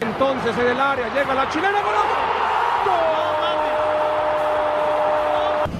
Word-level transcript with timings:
Entonces 0.00 0.56
en 0.58 0.66
el 0.66 0.80
área 0.80 1.08
llega 1.14 1.34
la 1.34 1.48
chilena. 1.48 1.78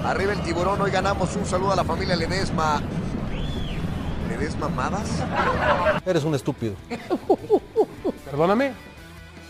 Arriba 0.05 0.33
el 0.33 0.41
tiburón, 0.41 0.81
hoy 0.81 0.89
ganamos 0.89 1.35
un 1.35 1.45
saludo 1.45 1.73
a 1.73 1.75
la 1.75 1.83
familia 1.83 2.15
Ledesma. 2.15 2.81
¿Ledesma 4.27 4.67
Madas? 4.69 5.07
Eres 6.05 6.23
un 6.23 6.33
estúpido. 6.33 6.73
Perdóname. 8.25 8.73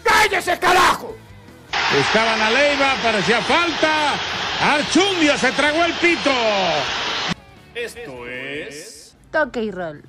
¡Cállese, 0.04 0.59
carajo! 0.59 1.15
Estaban 1.97 2.41
a 2.41 2.49
Leiva, 2.49 2.95
parecía 3.01 3.41
falta. 3.41 4.13
Archundia 4.61 5.38
se 5.38 5.51
tragó 5.54 5.86
el 5.86 5.93
pito. 5.93 6.31
Esto 7.73 8.27
es. 8.27 9.15
Toque 9.31 9.63
y 9.63 9.71
roll. 9.71 10.09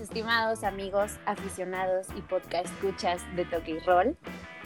Estimados 0.00 0.64
amigos, 0.64 1.12
aficionados 1.26 2.06
y 2.16 2.20
podcast 2.22 2.66
escuchas 2.66 3.22
de 3.36 3.44
Toque 3.44 3.72
y 3.72 3.78
Roll. 3.80 4.16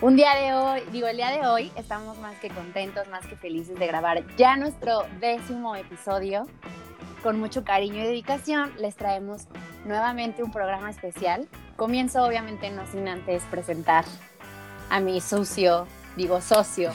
Un 0.00 0.16
día 0.16 0.34
de 0.34 0.52
hoy, 0.54 0.82
digo 0.90 1.06
el 1.06 1.16
día 1.16 1.30
de 1.30 1.46
hoy, 1.46 1.72
estamos 1.76 2.18
más 2.18 2.36
que 2.40 2.48
contentos, 2.48 3.08
más 3.08 3.26
que 3.26 3.36
felices 3.36 3.78
de 3.78 3.86
grabar 3.86 4.24
ya 4.36 4.56
nuestro 4.56 5.06
décimo 5.20 5.76
episodio. 5.76 6.46
Con 7.22 7.38
mucho 7.38 7.64
cariño 7.64 8.02
y 8.02 8.06
dedicación 8.06 8.72
les 8.78 8.96
traemos 8.96 9.46
nuevamente 9.84 10.42
un 10.42 10.50
programa 10.50 10.90
especial. 10.90 11.48
Comienzo 11.76 12.24
obviamente 12.24 12.70
no 12.70 12.86
sin 12.86 13.08
antes 13.08 13.42
presentar 13.44 14.04
a 14.90 15.00
mi 15.00 15.20
socio, 15.20 15.86
digo 16.16 16.40
socio, 16.40 16.90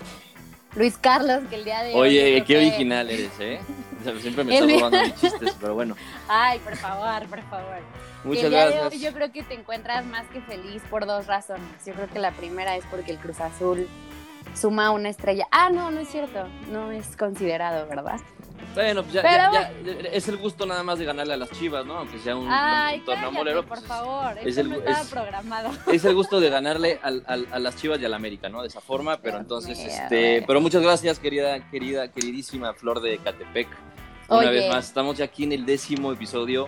Luis 0.75 0.97
Carlos, 0.97 1.41
que 1.49 1.55
el 1.55 1.65
día 1.65 1.81
de 1.83 1.93
hoy... 1.93 1.99
Oye, 1.99 2.33
qué 2.41 2.43
que- 2.45 2.57
original 2.57 3.09
eres, 3.09 3.31
¿eh? 3.39 3.59
Siempre 4.21 4.43
me 4.43 4.53
estás 4.57 4.71
robando 4.79 5.01
mis 5.03 5.15
chistes, 5.15 5.55
pero 5.59 5.73
bueno. 5.73 5.95
Ay, 6.27 6.59
por 6.59 6.75
favor, 6.75 7.27
por 7.27 7.41
favor. 7.43 7.75
Que 8.21 8.27
Muchas 8.27 8.43
el 8.45 8.49
día 8.51 8.65
de 8.67 8.71
gracias. 8.73 8.93
hoy 8.93 8.99
yo 8.99 9.13
creo 9.13 9.31
que 9.31 9.43
te 9.43 9.53
encuentras 9.53 10.05
más 10.05 10.25
que 10.27 10.41
feliz 10.41 10.81
por 10.89 11.05
dos 11.05 11.25
razones. 11.27 11.63
Yo 11.85 11.93
creo 11.93 12.07
que 12.09 12.19
la 12.19 12.31
primera 12.31 12.75
es 12.75 12.85
porque 12.91 13.11
el 13.11 13.17
Cruz 13.17 13.39
Azul 13.41 13.87
suma 14.53 14.91
una 14.91 15.09
estrella. 15.09 15.47
Ah, 15.51 15.69
no, 15.71 15.91
no 15.91 15.99
es 15.99 16.09
cierto. 16.09 16.47
No 16.71 16.91
es 16.91 17.15
considerado, 17.17 17.87
¿verdad? 17.87 18.19
Bueno, 18.73 19.01
pues 19.01 19.13
ya, 19.13 19.21
Pero 19.23 19.53
ya- 19.53 19.71
ya- 19.83 20.09
es 20.09 20.27
el 20.27 20.37
gusto 20.37 20.65
nada 20.65 20.83
más 20.83 20.99
de 20.99 21.05
ganarle 21.05 21.33
a 21.33 21.37
las 21.37 21.49
chivas, 21.51 21.85
¿no? 21.85 21.97
Aunque 21.97 22.19
sea 22.19 22.35
un, 22.35 22.47
Ay, 22.49 22.99
un 22.99 23.05
torneo 23.05 23.21
cállate, 23.23 23.37
molero. 23.37 23.65
por 23.65 23.77
pues, 23.79 23.87
favor. 23.87 24.37
es 24.43 24.57
el- 24.57 24.69
no 24.69 24.75
estaba 24.75 25.01
es- 25.01 25.07
programado. 25.07 25.69
Es 25.91 26.05
el 26.05 26.13
gusto 26.15 26.39
de 26.39 26.49
ganarle 26.49 26.99
al- 27.01 27.23
al- 27.27 27.47
a 27.51 27.59
las 27.59 27.75
chivas 27.75 27.99
y 27.99 28.05
al 28.05 28.13
América, 28.13 28.49
¿no? 28.49 28.61
De 28.61 28.67
esa 28.67 28.81
forma, 28.81 29.17
pero 29.17 29.37
Dios 29.37 29.41
entonces, 29.41 29.77
mío, 29.79 29.87
este, 29.87 30.43
pero 30.45 30.61
muchas 30.61 30.81
gracias, 30.83 31.17
querida, 31.19 31.59
querida, 31.71 32.07
queridísima 32.11 32.73
Flor 32.73 33.01
de 33.01 33.17
Catepec. 33.17 33.67
Una 34.29 34.39
Oye. 34.39 34.49
vez 34.49 34.69
más, 34.69 34.85
estamos 34.87 35.17
ya 35.17 35.25
aquí 35.25 35.43
en 35.45 35.53
el 35.53 35.65
décimo 35.65 36.11
episodio. 36.11 36.67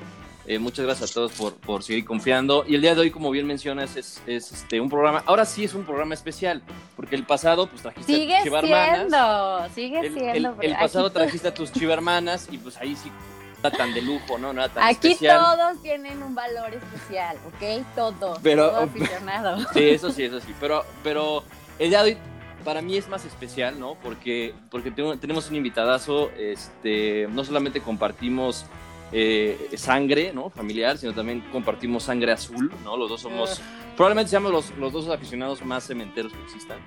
Eh, 0.50 0.58
muchas 0.58 0.84
gracias 0.84 1.12
a 1.12 1.14
todos 1.14 1.32
por, 1.34 1.54
por 1.58 1.84
seguir 1.84 2.04
confiando. 2.06 2.66
Y 2.68 2.74
el 2.74 2.82
día 2.82 2.96
de 2.96 3.02
hoy, 3.02 3.12
como 3.12 3.30
bien 3.30 3.46
mencionas, 3.46 3.96
es, 3.96 4.20
es, 4.26 4.52
este, 4.52 4.82
un 4.82 4.90
programa. 4.90 5.22
Ahora 5.28 5.46
sí 5.46 5.64
es 5.64 5.76
un 5.76 5.84
programa 5.84 6.16
especial, 6.16 6.64
porque 6.96 7.16
el 7.16 7.24
pasado, 7.24 7.68
pues 7.68 7.84
trajiste 7.84 8.12
Sigue 8.12 8.34
a 8.36 8.40
tus 8.40 8.46
chivarmanas. 8.46 8.98
siendo, 8.98 9.70
sigue 9.76 10.00
El, 10.00 10.14
siendo. 10.16 10.56
el- 10.60 10.76
pasado 10.76 11.12
trajiste 11.12 11.50
a 11.50 11.54
tus 11.54 11.72
chivarmanas 11.72 12.48
y 12.52 12.58
pues 12.58 12.78
ahí 12.78 12.96
sí 12.96 13.12
está 13.56 13.70
tan 13.70 13.94
de 13.94 14.02
lujo, 14.02 14.40
¿no? 14.40 14.52
No 14.52 14.64
era 14.64 14.74
tan 14.74 14.86
aquí 14.86 15.10
especial. 15.10 15.40
todos 15.40 15.84
tienen 15.84 16.24
un 16.24 16.34
valor 16.34 16.74
especial, 16.74 17.38
¿ok? 17.46 17.86
Todos. 17.96 18.40
Pero- 18.42 18.70
todo 18.72 18.80
aficionado. 18.80 19.58
Sí, 19.74 19.84
eso 19.84 20.10
sí, 20.12 20.24
eso 20.24 20.40
sí. 20.40 20.56
Pero, 20.60 20.84
pero 21.04 21.44
el 21.78 21.90
día 21.92 22.02
de 22.02 22.14
hoy 22.14 22.18
para 22.66 22.82
mí 22.82 22.98
es 22.98 23.08
más 23.08 23.24
especial, 23.24 23.80
¿no? 23.80 23.94
Porque, 24.02 24.56
porque 24.72 24.90
tengo- 24.90 25.16
tenemos 25.20 25.48
un 25.52 25.58
invitadazo, 25.58 26.32
este, 26.32 27.28
no 27.30 27.44
solamente 27.44 27.82
compartimos 27.82 28.66
eh, 29.12 29.70
sangre, 29.76 30.32
¿no? 30.34 30.50
Familiar, 30.50 30.98
sino 30.98 31.14
también 31.14 31.42
compartimos 31.52 32.04
sangre 32.04 32.32
azul, 32.32 32.72
¿no? 32.84 32.96
Los 32.98 33.10
dos 33.10 33.22
somos, 33.22 33.62
probablemente 33.96 34.30
seamos 34.30 34.52
los, 34.52 34.72
los 34.78 34.94
dos 34.94 35.08
aficionados 35.10 35.64
más 35.66 35.86
cementeros 35.88 36.32
que 36.34 36.42
existan. 36.44 36.78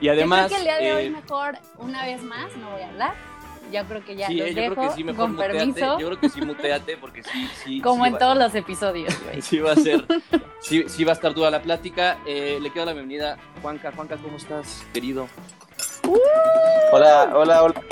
Y 0.00 0.08
además... 0.08 0.50
yo 0.50 0.56
creo 0.56 0.64
que 0.64 0.70
el 0.70 0.80
día 0.80 0.88
de 0.88 0.94
hoy 0.96 1.06
eh, 1.06 1.10
mejor, 1.10 1.58
una 1.78 2.04
vez 2.06 2.22
más, 2.22 2.56
no 2.56 2.70
voy 2.70 2.82
a 2.82 2.88
hablar. 2.88 3.14
Yo 3.72 3.84
creo 3.84 4.04
que 4.04 4.16
ya 4.16 4.26
sí, 4.26 4.34
los 4.34 4.48
eh, 4.48 4.54
yo 4.54 4.62
dejo 4.62 4.74
creo 4.74 4.88
que 4.88 4.96
sí, 4.96 5.04
mejor 5.04 5.18
con 5.26 5.30
muteate. 5.36 5.56
permiso, 5.58 5.98
Yo 6.00 6.06
creo 6.08 6.20
que 6.20 6.28
sí, 6.28 6.40
muteate, 6.42 6.96
porque 6.96 7.22
sí, 7.22 7.48
sí. 7.62 7.80
como 7.80 8.02
sí 8.04 8.08
en 8.08 8.14
va- 8.14 8.18
todos 8.18 8.36
los 8.36 8.54
episodios, 8.56 9.14
güey. 9.24 9.40
Sí 9.42 9.58
va 9.60 9.72
a 9.72 9.76
ser, 9.76 10.04
sí, 10.60 10.84
sí 10.88 11.04
va 11.04 11.12
a 11.12 11.14
estar 11.14 11.34
toda 11.34 11.52
la 11.52 11.62
plática. 11.62 12.18
Eh, 12.26 12.58
le 12.60 12.70
quedo 12.72 12.86
la 12.86 12.94
bienvenida, 12.94 13.38
Juanca. 13.62 13.92
Juanca, 13.94 14.16
¿cómo 14.16 14.38
estás, 14.38 14.84
querido? 14.92 15.28
Hola, 16.92 17.30
hola, 17.34 17.62
hola. 17.62 17.82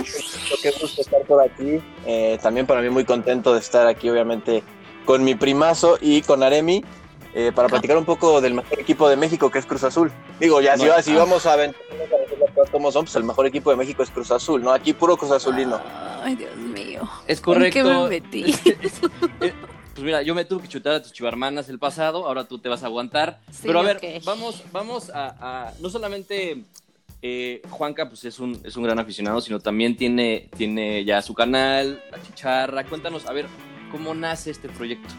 Qué 0.63 0.71
gusto 0.81 1.01
estar 1.03 1.23
por 1.23 1.43
aquí. 1.43 1.81
Eh, 2.07 2.39
también 2.43 2.67
para 2.67 2.81
mí 2.81 2.91
muy 2.91 3.05
contento 3.05 3.53
de 3.55 3.61
estar 3.61 3.87
aquí, 3.87 4.09
obviamente, 4.11 4.63
con 5.05 5.23
mi 5.25 5.35
primazo 5.35 5.99
y 6.01 6.23
con 6.23 6.43
Aremi, 6.43 6.85
eh, 7.35 7.53
para 7.55 7.69
platicar 7.69 7.97
un 7.97 8.05
poco 8.05 8.41
del 8.41 8.55
mejor 8.55 8.81
equipo 8.81 9.09
de 9.09 9.17
México, 9.17 9.51
que 9.51 9.59
es 9.61 9.67
Cruz 9.67 9.85
Azul. 9.85 10.11
Digo, 10.41 10.61
ya 10.61 10.75
si, 10.75 10.81
Bueno, 10.81 10.95
va- 10.95 11.03
si 11.03 11.13
ah. 11.13 11.19
vamos 11.19 11.47
a 11.47 11.57
ver 11.57 11.75
las 12.41 12.51
cosas 12.55 12.71
como 12.71 12.91
son, 12.91 13.05
pues 13.05 13.15
el 13.17 13.25
mejor 13.25 13.47
equipo 13.47 13.71
de 13.71 13.77
México 13.77 14.03
es 14.03 14.11
Cruz 14.11 14.31
Azul, 14.33 14.63
¿no? 14.63 14.73
Aquí 14.73 14.93
puro 14.93 15.17
Cruz 15.17 15.31
Azulino. 15.33 15.81
Ay, 16.23 16.35
Dios 16.35 16.57
mío. 16.57 17.09
Es 17.27 17.41
correcto. 17.41 17.79
¿En 17.79 17.85
qué 17.85 17.93
me 17.93 18.09
metí? 18.09 18.55
pues 19.39 20.05
mira, 20.05 20.23
yo 20.23 20.35
me 20.35 20.45
tuve 20.45 20.63
que 20.63 20.69
chutar 20.69 20.95
a 20.95 21.03
tus 21.03 21.13
chivarmanas 21.13 21.69
el 21.69 21.79
pasado, 21.79 22.27
ahora 22.27 22.45
tú 22.45 22.59
te 22.59 22.69
vas 22.69 22.83
a 22.83 22.87
aguantar. 22.87 23.39
Sí, 23.53 23.63
Pero 23.67 23.79
a 23.81 23.83
ver, 23.83 23.97
ok. 23.99 24.25
vamos, 24.25 24.63
vamos 24.73 25.11
a, 25.11 25.37
a- 25.69 25.73
no 25.81 25.89
solamente 25.91 26.65
eh, 27.23 27.63
Juanca, 27.71 28.09
pues 28.09 28.25
es 28.25 28.39
un, 28.39 28.61
es 28.65 28.77
un 28.77 28.85
gran 28.85 28.99
aficionado, 28.99 29.41
sino 29.41 29.61
también 29.61 29.97
tiene, 29.97 30.49
tiene 30.57 31.05
ya 31.05 31.23
su 31.23 31.35
canal, 31.35 32.03
La 32.11 32.23
Chicharra. 32.23 32.85
Cuéntanos, 32.85 33.27
a 33.27 33.33
ver, 33.33 33.47
¿cómo 33.91 34.15
nace 34.15 34.51
este 34.51 34.69
proyecto? 34.69 35.15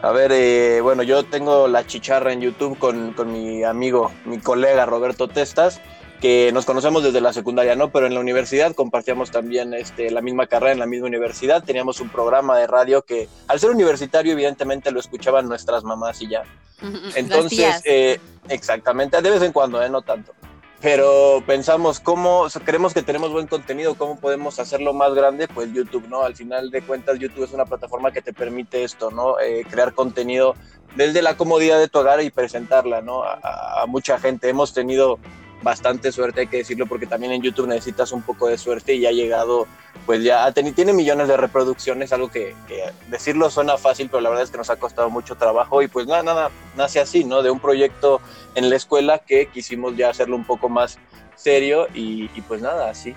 A 0.00 0.12
ver, 0.12 0.30
eh, 0.32 0.80
bueno, 0.80 1.02
yo 1.02 1.24
tengo 1.24 1.66
la 1.66 1.84
chicharra 1.84 2.32
en 2.32 2.40
YouTube 2.40 2.78
con, 2.78 3.14
con 3.14 3.32
mi 3.32 3.64
amigo, 3.64 4.12
mi 4.26 4.38
colega 4.38 4.86
Roberto 4.86 5.26
Testas, 5.26 5.80
que 6.20 6.52
nos 6.52 6.66
conocemos 6.66 7.02
desde 7.02 7.20
la 7.20 7.32
secundaria, 7.32 7.74
¿no? 7.74 7.90
Pero 7.90 8.06
en 8.06 8.14
la 8.14 8.20
universidad 8.20 8.76
compartíamos 8.76 9.32
también 9.32 9.74
este, 9.74 10.12
la 10.12 10.20
misma 10.20 10.46
carrera 10.46 10.72
en 10.72 10.78
la 10.78 10.86
misma 10.86 11.08
universidad. 11.08 11.64
Teníamos 11.64 12.00
un 12.00 12.10
programa 12.10 12.56
de 12.56 12.68
radio 12.68 13.02
que, 13.02 13.28
al 13.48 13.58
ser 13.58 13.70
universitario, 13.70 14.32
evidentemente 14.32 14.92
lo 14.92 15.00
escuchaban 15.00 15.48
nuestras 15.48 15.82
mamás 15.82 16.22
y 16.22 16.28
ya. 16.28 16.44
Entonces, 17.16 17.80
eh, 17.84 18.20
exactamente, 18.48 19.20
de 19.20 19.30
vez 19.30 19.42
en 19.42 19.52
cuando, 19.52 19.82
¿eh? 19.82 19.88
no 19.90 20.02
tanto. 20.02 20.32
Pero 20.80 21.42
pensamos, 21.44 21.98
¿cómo 21.98 22.40
o 22.42 22.50
sea, 22.50 22.62
creemos 22.64 22.94
que 22.94 23.02
tenemos 23.02 23.32
buen 23.32 23.48
contenido? 23.48 23.96
¿Cómo 23.96 24.20
podemos 24.20 24.60
hacerlo 24.60 24.92
más 24.92 25.12
grande? 25.12 25.48
Pues 25.48 25.72
YouTube, 25.72 26.06
¿no? 26.08 26.22
Al 26.22 26.36
final 26.36 26.70
de 26.70 26.82
cuentas, 26.82 27.18
YouTube 27.18 27.42
es 27.44 27.52
una 27.52 27.64
plataforma 27.64 28.12
que 28.12 28.22
te 28.22 28.32
permite 28.32 28.84
esto, 28.84 29.10
¿no? 29.10 29.40
Eh, 29.40 29.66
crear 29.68 29.92
contenido 29.92 30.54
desde 30.94 31.20
la 31.20 31.36
comodidad 31.36 31.80
de 31.80 31.88
tu 31.88 31.98
hogar 31.98 32.22
y 32.22 32.30
presentarla, 32.30 33.00
¿no? 33.02 33.24
A- 33.24 33.82
a 33.82 33.86
mucha 33.86 34.20
gente. 34.20 34.48
Hemos 34.48 34.72
tenido 34.72 35.18
bastante 35.62 36.12
suerte, 36.12 36.42
hay 36.42 36.46
que 36.46 36.58
decirlo, 36.58 36.86
porque 36.86 37.06
también 37.06 37.32
en 37.32 37.42
YouTube 37.42 37.66
necesitas 37.68 38.12
un 38.12 38.22
poco 38.22 38.48
de 38.48 38.58
suerte 38.58 38.94
y 38.94 39.06
ha 39.06 39.12
llegado, 39.12 39.66
pues 40.06 40.22
ya 40.22 40.50
tiene 40.52 40.92
millones 40.92 41.28
de 41.28 41.36
reproducciones, 41.36 42.12
algo 42.12 42.30
que, 42.30 42.54
que 42.66 42.84
decirlo 43.08 43.50
suena 43.50 43.76
fácil, 43.76 44.08
pero 44.08 44.20
la 44.20 44.30
verdad 44.30 44.44
es 44.44 44.50
que 44.50 44.58
nos 44.58 44.70
ha 44.70 44.76
costado 44.76 45.10
mucho 45.10 45.34
trabajo 45.34 45.82
y 45.82 45.88
pues 45.88 46.06
nada, 46.06 46.22
nada, 46.22 46.50
nace 46.76 47.00
así, 47.00 47.24
¿no? 47.24 47.42
De 47.42 47.50
un 47.50 47.60
proyecto 47.60 48.20
en 48.54 48.70
la 48.70 48.76
escuela 48.76 49.18
que 49.18 49.46
quisimos 49.46 49.96
ya 49.96 50.10
hacerlo 50.10 50.36
un 50.36 50.44
poco 50.44 50.68
más 50.68 50.98
serio 51.34 51.86
y, 51.94 52.30
y 52.34 52.40
pues 52.42 52.62
nada, 52.62 52.90
así. 52.90 53.14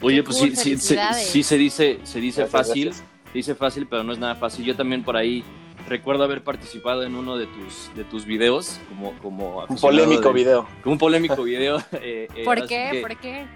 Oye, 0.00 0.22
pues 0.22 0.36
sí, 0.36 0.54
sí, 0.54 0.76
sí, 0.76 1.42
se 1.42 1.56
dice, 1.56 1.98
se 2.04 2.20
dice 2.20 2.42
Gracias, 2.42 2.50
fácil, 2.68 2.84
gracias. 2.86 3.06
se 3.32 3.38
dice 3.38 3.54
fácil, 3.54 3.86
pero 3.88 4.04
no 4.04 4.12
es 4.12 4.18
nada 4.18 4.36
fácil. 4.36 4.64
Yo 4.64 4.76
también 4.76 5.02
por 5.02 5.16
ahí 5.16 5.44
recuerdo 5.88 6.24
haber 6.24 6.42
participado 6.44 7.02
en 7.02 7.14
uno 7.14 7.36
de 7.36 7.46
tus, 7.46 7.90
de 7.94 8.04
tus 8.04 8.24
videos, 8.24 8.78
como, 8.88 9.12
como 9.18 9.64
Un 9.68 9.76
polémico 9.76 10.28
de- 10.28 10.34
video. 10.34 10.68
como 10.82 10.92
un 10.92 10.98
polémico 10.98 11.42
video. 11.42 11.78
eh, 11.92 12.28
eh, 12.34 12.44
¿Por 12.44 12.66
qué? 12.66 12.88
que 12.92 13.00
¿Por 13.00 13.16
qué? 13.18 13.46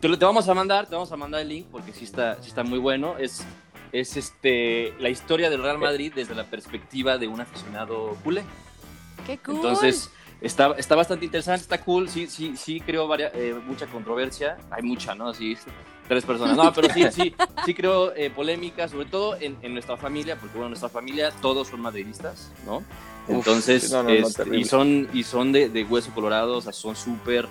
Te, 0.00 0.08
lo- 0.08 0.18
te 0.18 0.24
vamos 0.24 0.48
a 0.48 0.54
mandar, 0.54 0.86
te 0.88 0.94
vamos 0.94 1.12
a 1.12 1.16
mandar 1.16 1.40
el 1.42 1.48
link 1.48 1.66
porque 1.70 1.92
sí 1.92 2.04
está, 2.04 2.40
sí 2.42 2.48
está 2.48 2.62
muy 2.64 2.78
bueno. 2.78 3.16
Es, 3.18 3.44
es 3.92 4.16
este, 4.16 4.94
la 4.98 5.08
historia 5.10 5.48
del 5.50 5.62
Real 5.62 5.78
Madrid 5.78 6.12
desde 6.14 6.34
la 6.34 6.44
perspectiva 6.44 7.18
de 7.18 7.28
un 7.28 7.40
aficionado 7.40 8.16
culé. 8.24 8.42
Qué 9.26 9.38
cool. 9.38 9.56
Entonces, 9.56 10.10
está, 10.40 10.74
está 10.78 10.96
bastante 10.96 11.24
interesante, 11.26 11.62
está 11.62 11.80
cool, 11.84 12.08
sí, 12.08 12.26
sí, 12.26 12.56
sí 12.56 12.80
creo 12.80 13.06
varia- 13.06 13.30
eh, 13.34 13.54
mucha 13.66 13.86
controversia, 13.86 14.56
hay 14.70 14.82
mucha, 14.82 15.14
¿no? 15.14 15.28
Así, 15.28 15.56
tres 16.08 16.24
personas, 16.24 16.56
no, 16.56 16.72
pero 16.72 16.92
sí, 16.92 17.04
sí, 17.12 17.34
sí 17.64 17.74
creo 17.74 18.14
eh, 18.14 18.30
polémica, 18.30 18.88
sobre 18.88 19.06
todo 19.06 19.36
en, 19.40 19.56
en 19.62 19.72
nuestra 19.72 19.96
familia, 19.96 20.36
porque 20.36 20.54
bueno, 20.54 20.66
en 20.66 20.70
nuestra 20.72 20.88
familia 20.88 21.30
todos 21.40 21.68
son 21.68 21.80
madridistas, 21.80 22.52
¿no? 22.66 22.82
Entonces, 23.28 23.90
no, 23.90 24.02
no, 24.02 24.08
no, 24.08 24.14
este, 24.14 24.56
y 24.56 24.64
son, 24.64 25.08
y 25.12 25.22
son 25.22 25.52
de, 25.52 25.68
de 25.68 25.84
hueso 25.84 26.12
colorado, 26.12 26.56
o 26.56 26.60
sea, 26.60 26.72
son 26.72 26.96
súper 26.96 27.48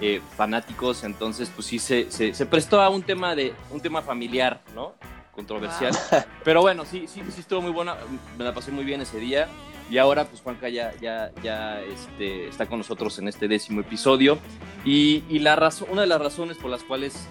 eh, 0.00 0.20
fanáticos, 0.36 1.04
entonces 1.04 1.50
pues 1.54 1.66
sí 1.66 1.78
se, 1.78 2.10
se, 2.10 2.34
se 2.34 2.46
prestó 2.46 2.80
a 2.80 2.88
un 2.88 3.02
tema 3.02 3.36
de 3.36 3.54
un 3.70 3.80
tema 3.80 4.02
familiar, 4.02 4.60
¿no? 4.74 4.94
controversial. 5.34 5.92
Pero 6.44 6.60
bueno, 6.60 6.84
sí, 6.84 7.06
sí, 7.08 7.22
sí 7.30 7.40
estuvo 7.40 7.60
muy 7.60 7.72
buena, 7.72 7.96
me 8.38 8.44
la 8.44 8.54
pasé 8.54 8.70
muy 8.70 8.84
bien 8.84 9.00
ese 9.00 9.18
día. 9.18 9.48
Y 9.90 9.98
ahora, 9.98 10.24
pues 10.24 10.40
Juanca 10.40 10.68
ya, 10.68 10.92
ya, 11.00 11.32
ya 11.42 11.80
este, 11.82 12.48
está 12.48 12.66
con 12.66 12.78
nosotros 12.78 13.18
en 13.18 13.28
este 13.28 13.48
décimo 13.48 13.80
episodio. 13.80 14.38
Y, 14.84 15.24
y 15.28 15.40
la 15.40 15.56
razón, 15.56 15.88
una 15.90 16.02
de 16.02 16.06
las 16.06 16.20
razones 16.20 16.56
por 16.56 16.70
las 16.70 16.82
cuales 16.82 17.26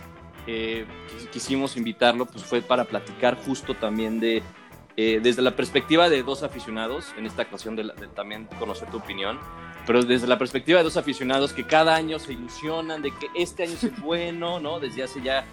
eh, 0.48 0.86
quisimos 1.32 1.78
invitarlo, 1.78 2.26
pues 2.26 2.44
fue 2.44 2.62
para 2.62 2.86
platicar 2.86 3.38
justo 3.46 3.76
también 3.76 4.20
de, 4.20 4.44
eh, 4.98 5.20
desde 5.22 5.42
la 5.42 5.56
perspectiva 5.56 6.10
de 6.10 6.24
dos 6.24 6.44
aficionados, 6.44 7.14
en 7.18 7.26
esta 7.26 7.44
ocasión 7.44 7.76
de, 7.76 7.84
de 7.84 8.08
también 8.08 8.48
conocer 8.60 8.90
tu 8.90 8.98
opinión, 8.98 9.40
pero 9.86 10.04
desde 10.04 10.28
la 10.28 10.38
perspectiva 10.38 10.80
de 10.80 10.84
dos 10.84 10.98
aficionados 10.98 11.54
que 11.54 11.66
cada 11.66 11.96
año 11.96 12.20
se 12.20 12.34
ilusionan 12.34 13.02
de 13.02 13.12
que 13.12 13.28
este 13.36 13.64
año 13.64 13.74
es 13.74 14.02
bueno, 14.02 14.60
¿no? 14.60 14.80
Desde 14.80 15.04
hace 15.04 15.22
ya 15.22 15.46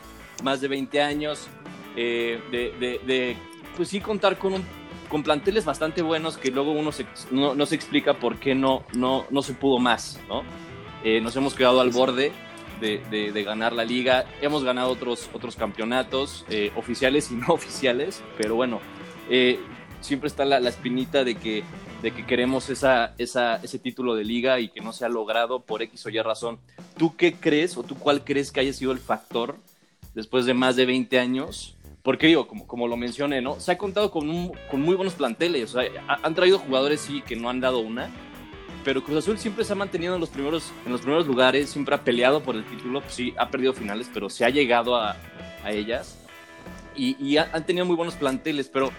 más 0.42 0.60
de 0.60 0.68
20 0.68 1.00
años, 1.00 1.48
eh, 1.96 2.40
de, 2.50 2.72
de, 2.78 3.00
de, 3.06 3.36
pues 3.76 3.88
sí 3.88 4.00
contar 4.00 4.38
con, 4.38 4.54
un, 4.54 4.64
con 5.08 5.22
planteles 5.22 5.64
bastante 5.64 6.02
buenos 6.02 6.36
que 6.36 6.50
luego 6.50 6.72
uno 6.72 6.92
se, 6.92 7.06
no, 7.30 7.54
no, 7.54 7.66
se 7.66 7.74
explica 7.74 8.14
por 8.14 8.36
qué 8.36 8.54
no, 8.54 8.84
no, 8.92 9.26
no 9.30 9.42
se 9.42 9.54
pudo 9.54 9.78
más, 9.78 10.20
¿no? 10.28 10.42
Eh, 11.04 11.20
nos 11.20 11.36
hemos 11.36 11.54
quedado 11.54 11.80
al 11.80 11.90
borde 11.90 12.32
de, 12.80 13.02
de, 13.10 13.32
de, 13.32 13.42
ganar 13.42 13.72
la 13.72 13.84
liga, 13.84 14.24
hemos 14.40 14.64
ganado 14.64 14.90
otros, 14.90 15.28
otros 15.32 15.56
campeonatos 15.56 16.44
eh, 16.48 16.72
oficiales 16.76 17.30
y 17.30 17.34
no 17.36 17.48
oficiales, 17.48 18.22
pero 18.36 18.54
bueno, 18.54 18.80
eh, 19.30 19.58
siempre 20.00 20.28
está 20.28 20.44
la, 20.44 20.60
la 20.60 20.68
espinita 20.68 21.24
de 21.24 21.34
que 21.34 21.64
de 22.02 22.12
que 22.12 22.24
queremos 22.24 22.70
esa, 22.70 23.14
esa, 23.18 23.56
ese 23.56 23.78
título 23.78 24.14
de 24.14 24.24
liga 24.24 24.60
y 24.60 24.68
que 24.68 24.80
no 24.80 24.92
se 24.92 25.04
ha 25.04 25.08
logrado 25.08 25.60
por 25.60 25.82
X 25.82 26.06
o 26.06 26.10
Y 26.10 26.20
razón. 26.20 26.58
¿Tú 26.96 27.16
qué 27.16 27.34
crees 27.34 27.76
o 27.76 27.82
tú 27.82 27.96
cuál 27.96 28.24
crees 28.24 28.52
que 28.52 28.60
haya 28.60 28.72
sido 28.72 28.92
el 28.92 28.98
factor 28.98 29.56
después 30.14 30.46
de 30.46 30.54
más 30.54 30.76
de 30.76 30.86
20 30.86 31.18
años? 31.18 31.76
Porque 32.02 32.28
digo, 32.28 32.46
como, 32.46 32.66
como 32.66 32.86
lo 32.86 32.96
mencioné, 32.96 33.42
¿no? 33.42 33.58
Se 33.58 33.72
ha 33.72 33.78
contado 33.78 34.10
con, 34.10 34.30
un, 34.30 34.52
con 34.70 34.80
muy 34.80 34.94
buenos 34.94 35.14
planteles. 35.14 35.74
O 35.74 35.80
sea, 35.80 35.90
han 36.22 36.34
traído 36.34 36.58
jugadores, 36.58 37.00
sí, 37.00 37.22
que 37.22 37.36
no 37.36 37.50
han 37.50 37.60
dado 37.60 37.80
una. 37.80 38.10
Pero 38.88 39.04
Cruz 39.04 39.18
Azul 39.18 39.36
siempre 39.36 39.66
se 39.66 39.74
ha 39.74 39.76
mantenido 39.76 40.14
en 40.14 40.20
los 40.20 40.30
primeros, 40.30 40.72
en 40.86 40.92
los 40.92 41.02
primeros 41.02 41.26
lugares, 41.26 41.68
siempre 41.68 41.94
ha 41.94 42.02
peleado 42.02 42.42
por 42.42 42.56
el 42.56 42.64
título. 42.64 43.02
Pues 43.02 43.12
sí, 43.12 43.34
ha 43.36 43.50
perdido 43.50 43.74
finales, 43.74 44.08
pero 44.14 44.30
se 44.30 44.46
ha 44.46 44.48
llegado 44.48 44.96
a, 44.96 45.14
a 45.62 45.72
ellas. 45.72 46.18
Y, 46.96 47.14
y 47.22 47.36
han 47.36 47.66
tenido 47.66 47.84
muy 47.84 47.96
buenos 47.96 48.14
planteles, 48.14 48.70
pero 48.70 48.90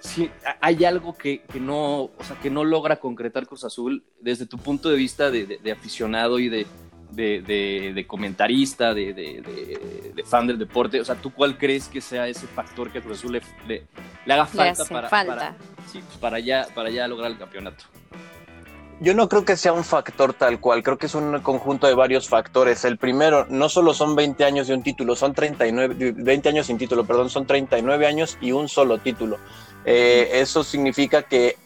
sí, 0.00 0.28
hay 0.60 0.84
algo 0.84 1.16
que, 1.16 1.42
que, 1.42 1.60
no, 1.60 2.10
o 2.18 2.24
sea, 2.24 2.34
que 2.40 2.50
no 2.50 2.64
logra 2.64 2.96
concretar 2.96 3.46
Cruz 3.46 3.62
Azul 3.62 4.02
desde 4.20 4.44
tu 4.44 4.58
punto 4.58 4.88
de 4.88 4.96
vista 4.96 5.30
de, 5.30 5.46
de, 5.46 5.58
de 5.58 5.70
aficionado 5.70 6.40
y 6.40 6.48
de, 6.48 6.66
de 7.12 8.04
comentarista, 8.08 8.92
de, 8.92 10.24
fan 10.26 10.48
del 10.48 10.58
deporte. 10.58 11.00
O 11.00 11.04
sea, 11.04 11.14
¿tú 11.14 11.32
cuál 11.32 11.56
crees 11.56 11.86
que 11.86 12.00
sea 12.00 12.26
ese 12.26 12.48
factor 12.48 12.90
que 12.90 12.98
a 12.98 13.02
Cruz 13.02 13.18
Azul 13.18 13.34
le, 13.34 13.42
le, 13.68 13.86
le 14.26 14.34
haga 14.34 14.46
falta, 14.46 14.82
le 14.82 14.88
para, 14.88 15.08
falta. 15.08 15.36
Para, 15.36 15.56
sí, 15.92 16.00
pues 16.04 16.18
para, 16.18 16.40
ya, 16.40 16.66
para 16.74 16.90
ya 16.90 17.06
lograr 17.06 17.30
el 17.30 17.38
campeonato? 17.38 17.84
Yo 19.00 19.14
no 19.14 19.28
creo 19.28 19.44
que 19.44 19.56
sea 19.56 19.72
un 19.72 19.84
factor 19.84 20.34
tal 20.34 20.58
cual, 20.58 20.82
creo 20.82 20.98
que 20.98 21.06
es 21.06 21.14
un 21.14 21.38
conjunto 21.38 21.86
de 21.86 21.94
varios 21.94 22.28
factores. 22.28 22.84
El 22.84 22.98
primero, 22.98 23.46
no 23.48 23.68
solo 23.68 23.94
son 23.94 24.16
20 24.16 24.44
años 24.44 24.66
de 24.66 24.74
un 24.74 24.82
título, 24.82 25.14
son 25.14 25.34
39, 25.34 26.14
20 26.16 26.48
años 26.48 26.66
sin 26.66 26.78
título, 26.78 27.04
perdón, 27.04 27.30
son 27.30 27.46
39 27.46 28.06
años 28.06 28.36
y 28.40 28.50
un 28.50 28.68
solo 28.68 28.98
título. 28.98 29.38
Eh, 29.84 30.30
eso 30.34 30.64
significa 30.64 31.22
que 31.22 31.56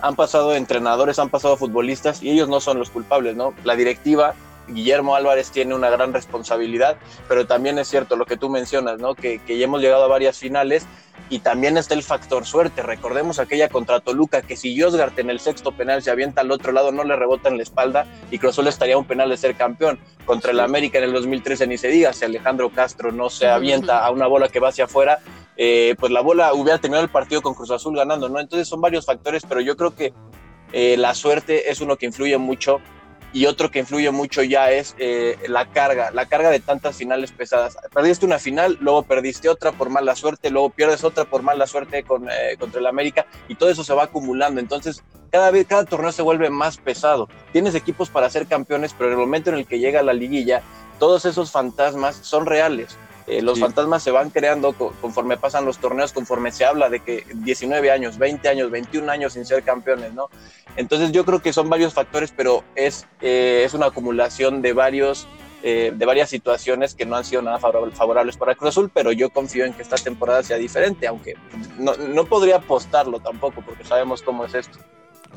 han 0.00 0.16
pasado 0.16 0.56
entrenadores, 0.56 1.20
han 1.20 1.30
pasado 1.30 1.56
futbolistas 1.56 2.24
y 2.24 2.30
ellos 2.30 2.48
no 2.48 2.60
son 2.60 2.80
los 2.80 2.90
culpables, 2.90 3.36
¿no? 3.36 3.54
La 3.62 3.76
directiva, 3.76 4.34
Guillermo 4.66 5.14
Álvarez 5.14 5.52
tiene 5.52 5.76
una 5.76 5.90
gran 5.90 6.12
responsabilidad, 6.12 6.96
pero 7.28 7.46
también 7.46 7.78
es 7.78 7.86
cierto 7.86 8.16
lo 8.16 8.26
que 8.26 8.36
tú 8.36 8.48
mencionas, 8.50 8.98
¿no? 8.98 9.14
Que, 9.14 9.38
que 9.38 9.58
ya 9.58 9.66
hemos 9.66 9.80
llegado 9.80 10.04
a 10.04 10.08
varias 10.08 10.38
finales 10.38 10.86
y 11.30 11.38
también 11.38 11.78
está 11.78 11.94
el 11.94 12.02
factor 12.02 12.44
suerte. 12.44 12.82
Recordemos 12.82 13.38
aquella 13.38 13.68
contra 13.68 14.00
Toluca, 14.00 14.42
que 14.42 14.56
si 14.56 14.78
Josgart 14.78 15.18
en 15.20 15.30
el 15.30 15.38
sexto 15.40 15.72
penal 15.72 16.02
se 16.02 16.10
avienta 16.10 16.40
al 16.40 16.50
otro 16.50 16.72
lado, 16.72 16.90
no 16.90 17.04
le 17.04 17.16
rebota 17.16 17.48
en 17.48 17.56
la 17.56 17.62
espalda 17.62 18.06
y 18.30 18.38
Cruzul 18.38 18.66
estaría 18.66 18.98
un 18.98 19.04
penal 19.04 19.30
de 19.30 19.36
ser 19.36 19.54
campeón. 19.54 19.98
Contra 20.26 20.50
el 20.50 20.60
América 20.60 20.98
en 20.98 21.04
el 21.04 21.12
2013 21.12 21.68
ni 21.68 21.78
se 21.78 21.88
diga, 21.88 22.12
si 22.12 22.24
Alejandro 22.24 22.70
Castro 22.70 23.12
no 23.12 23.30
se 23.30 23.46
avienta 23.46 24.04
a 24.04 24.10
una 24.10 24.26
bola 24.26 24.48
que 24.48 24.58
va 24.58 24.68
hacia 24.68 24.84
afuera, 24.84 25.20
eh, 25.56 25.94
pues 25.98 26.10
la 26.10 26.20
bola 26.20 26.52
hubiera 26.52 26.78
terminado 26.78 27.04
el 27.04 27.10
partido 27.10 27.42
con 27.42 27.54
Cruz 27.54 27.70
Azul 27.70 27.96
ganando, 27.96 28.28
¿no? 28.28 28.40
Entonces 28.40 28.66
son 28.66 28.80
varios 28.80 29.06
factores, 29.06 29.44
pero 29.48 29.60
yo 29.60 29.76
creo 29.76 29.94
que 29.94 30.12
eh, 30.72 30.96
la 30.96 31.14
suerte 31.14 31.70
es 31.70 31.80
uno 31.80 31.96
que 31.96 32.06
influye 32.06 32.36
mucho 32.38 32.80
y 33.32 33.46
otro 33.46 33.70
que 33.70 33.80
influye 33.80 34.10
mucho 34.10 34.42
ya 34.42 34.70
es 34.70 34.94
eh, 34.98 35.38
la 35.48 35.66
carga, 35.66 36.10
la 36.10 36.26
carga 36.26 36.50
de 36.50 36.60
tantas 36.60 36.96
finales 36.96 37.32
pesadas. 37.32 37.76
Perdiste 37.92 38.26
una 38.26 38.38
final, 38.38 38.78
luego 38.80 39.02
perdiste 39.02 39.48
otra 39.48 39.72
por 39.72 39.90
mala 39.90 40.16
suerte, 40.16 40.50
luego 40.50 40.70
pierdes 40.70 41.04
otra 41.04 41.24
por 41.24 41.42
mala 41.42 41.66
suerte 41.66 42.02
con, 42.02 42.28
eh, 42.28 42.56
contra 42.58 42.80
el 42.80 42.86
América 42.86 43.26
y 43.48 43.54
todo 43.54 43.70
eso 43.70 43.84
se 43.84 43.94
va 43.94 44.04
acumulando. 44.04 44.60
Entonces, 44.60 45.02
cada 45.30 45.50
vez, 45.50 45.66
cada 45.66 45.84
torneo 45.84 46.12
se 46.12 46.22
vuelve 46.22 46.50
más 46.50 46.78
pesado. 46.78 47.28
Tienes 47.52 47.74
equipos 47.74 48.10
para 48.10 48.30
ser 48.30 48.46
campeones, 48.46 48.94
pero 48.96 49.08
en 49.08 49.12
el 49.12 49.20
momento 49.20 49.50
en 49.50 49.56
el 49.56 49.66
que 49.66 49.78
llega 49.78 50.02
la 50.02 50.12
liguilla, 50.12 50.62
todos 50.98 51.24
esos 51.24 51.52
fantasmas 51.52 52.16
son 52.16 52.46
reales. 52.46 52.96
Eh, 53.30 53.42
los 53.42 53.58
sí. 53.58 53.60
fantasmas 53.60 54.02
se 54.02 54.10
van 54.10 54.30
creando 54.30 54.72
conforme 54.72 55.36
pasan 55.36 55.64
los 55.64 55.78
torneos, 55.78 56.12
conforme 56.12 56.50
se 56.50 56.64
habla 56.64 56.88
de 56.88 56.98
que 56.98 57.24
19 57.32 57.92
años, 57.92 58.18
20 58.18 58.48
años, 58.48 58.72
21 58.72 59.08
años 59.08 59.34
sin 59.34 59.46
ser 59.46 59.62
campeones, 59.62 60.12
¿no? 60.14 60.30
Entonces 60.74 61.12
yo 61.12 61.24
creo 61.24 61.40
que 61.40 61.52
son 61.52 61.68
varios 61.68 61.94
factores, 61.94 62.32
pero 62.36 62.64
es, 62.74 63.06
eh, 63.20 63.62
es 63.64 63.72
una 63.72 63.86
acumulación 63.86 64.62
de 64.62 64.72
varios 64.72 65.28
eh, 65.62 65.92
de 65.94 66.06
varias 66.06 66.30
situaciones 66.30 66.94
que 66.94 67.06
no 67.06 67.16
han 67.16 67.24
sido 67.24 67.42
nada 67.42 67.58
favorables 67.58 68.36
para 68.36 68.54
Cruz 68.54 68.70
Azul, 68.70 68.90
pero 68.92 69.12
yo 69.12 69.30
confío 69.30 69.64
en 69.64 69.74
que 69.74 69.82
esta 69.82 69.96
temporada 69.96 70.42
sea 70.42 70.56
diferente, 70.56 71.06
aunque 71.06 71.34
no, 71.78 71.94
no 71.96 72.24
podría 72.24 72.56
apostarlo 72.56 73.20
tampoco, 73.20 73.60
porque 73.60 73.84
sabemos 73.84 74.22
cómo 74.22 74.44
es 74.46 74.54
esto. 74.54 74.78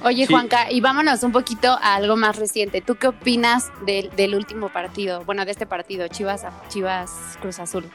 Oye, 0.02 0.26
sí. 0.26 0.34
Juanca, 0.34 0.72
y 0.72 0.82
vámonos 0.82 1.24
un 1.24 1.32
poquito 1.32 1.70
a 1.70 1.96
algo 1.96 2.16
más 2.16 2.38
reciente. 2.38 2.82
¿Tú 2.82 2.96
qué 2.96 3.08
opinas 3.08 3.72
del, 3.86 4.10
del 4.16 4.36
último 4.36 4.70
partido? 4.70 5.24
Bueno, 5.24 5.46
de 5.46 5.52
este 5.52 5.66
partido, 5.66 6.08
Chivas, 6.08 6.46
Chivas 6.70 7.38
Cruz 7.42 7.60
Azul. 7.60 7.90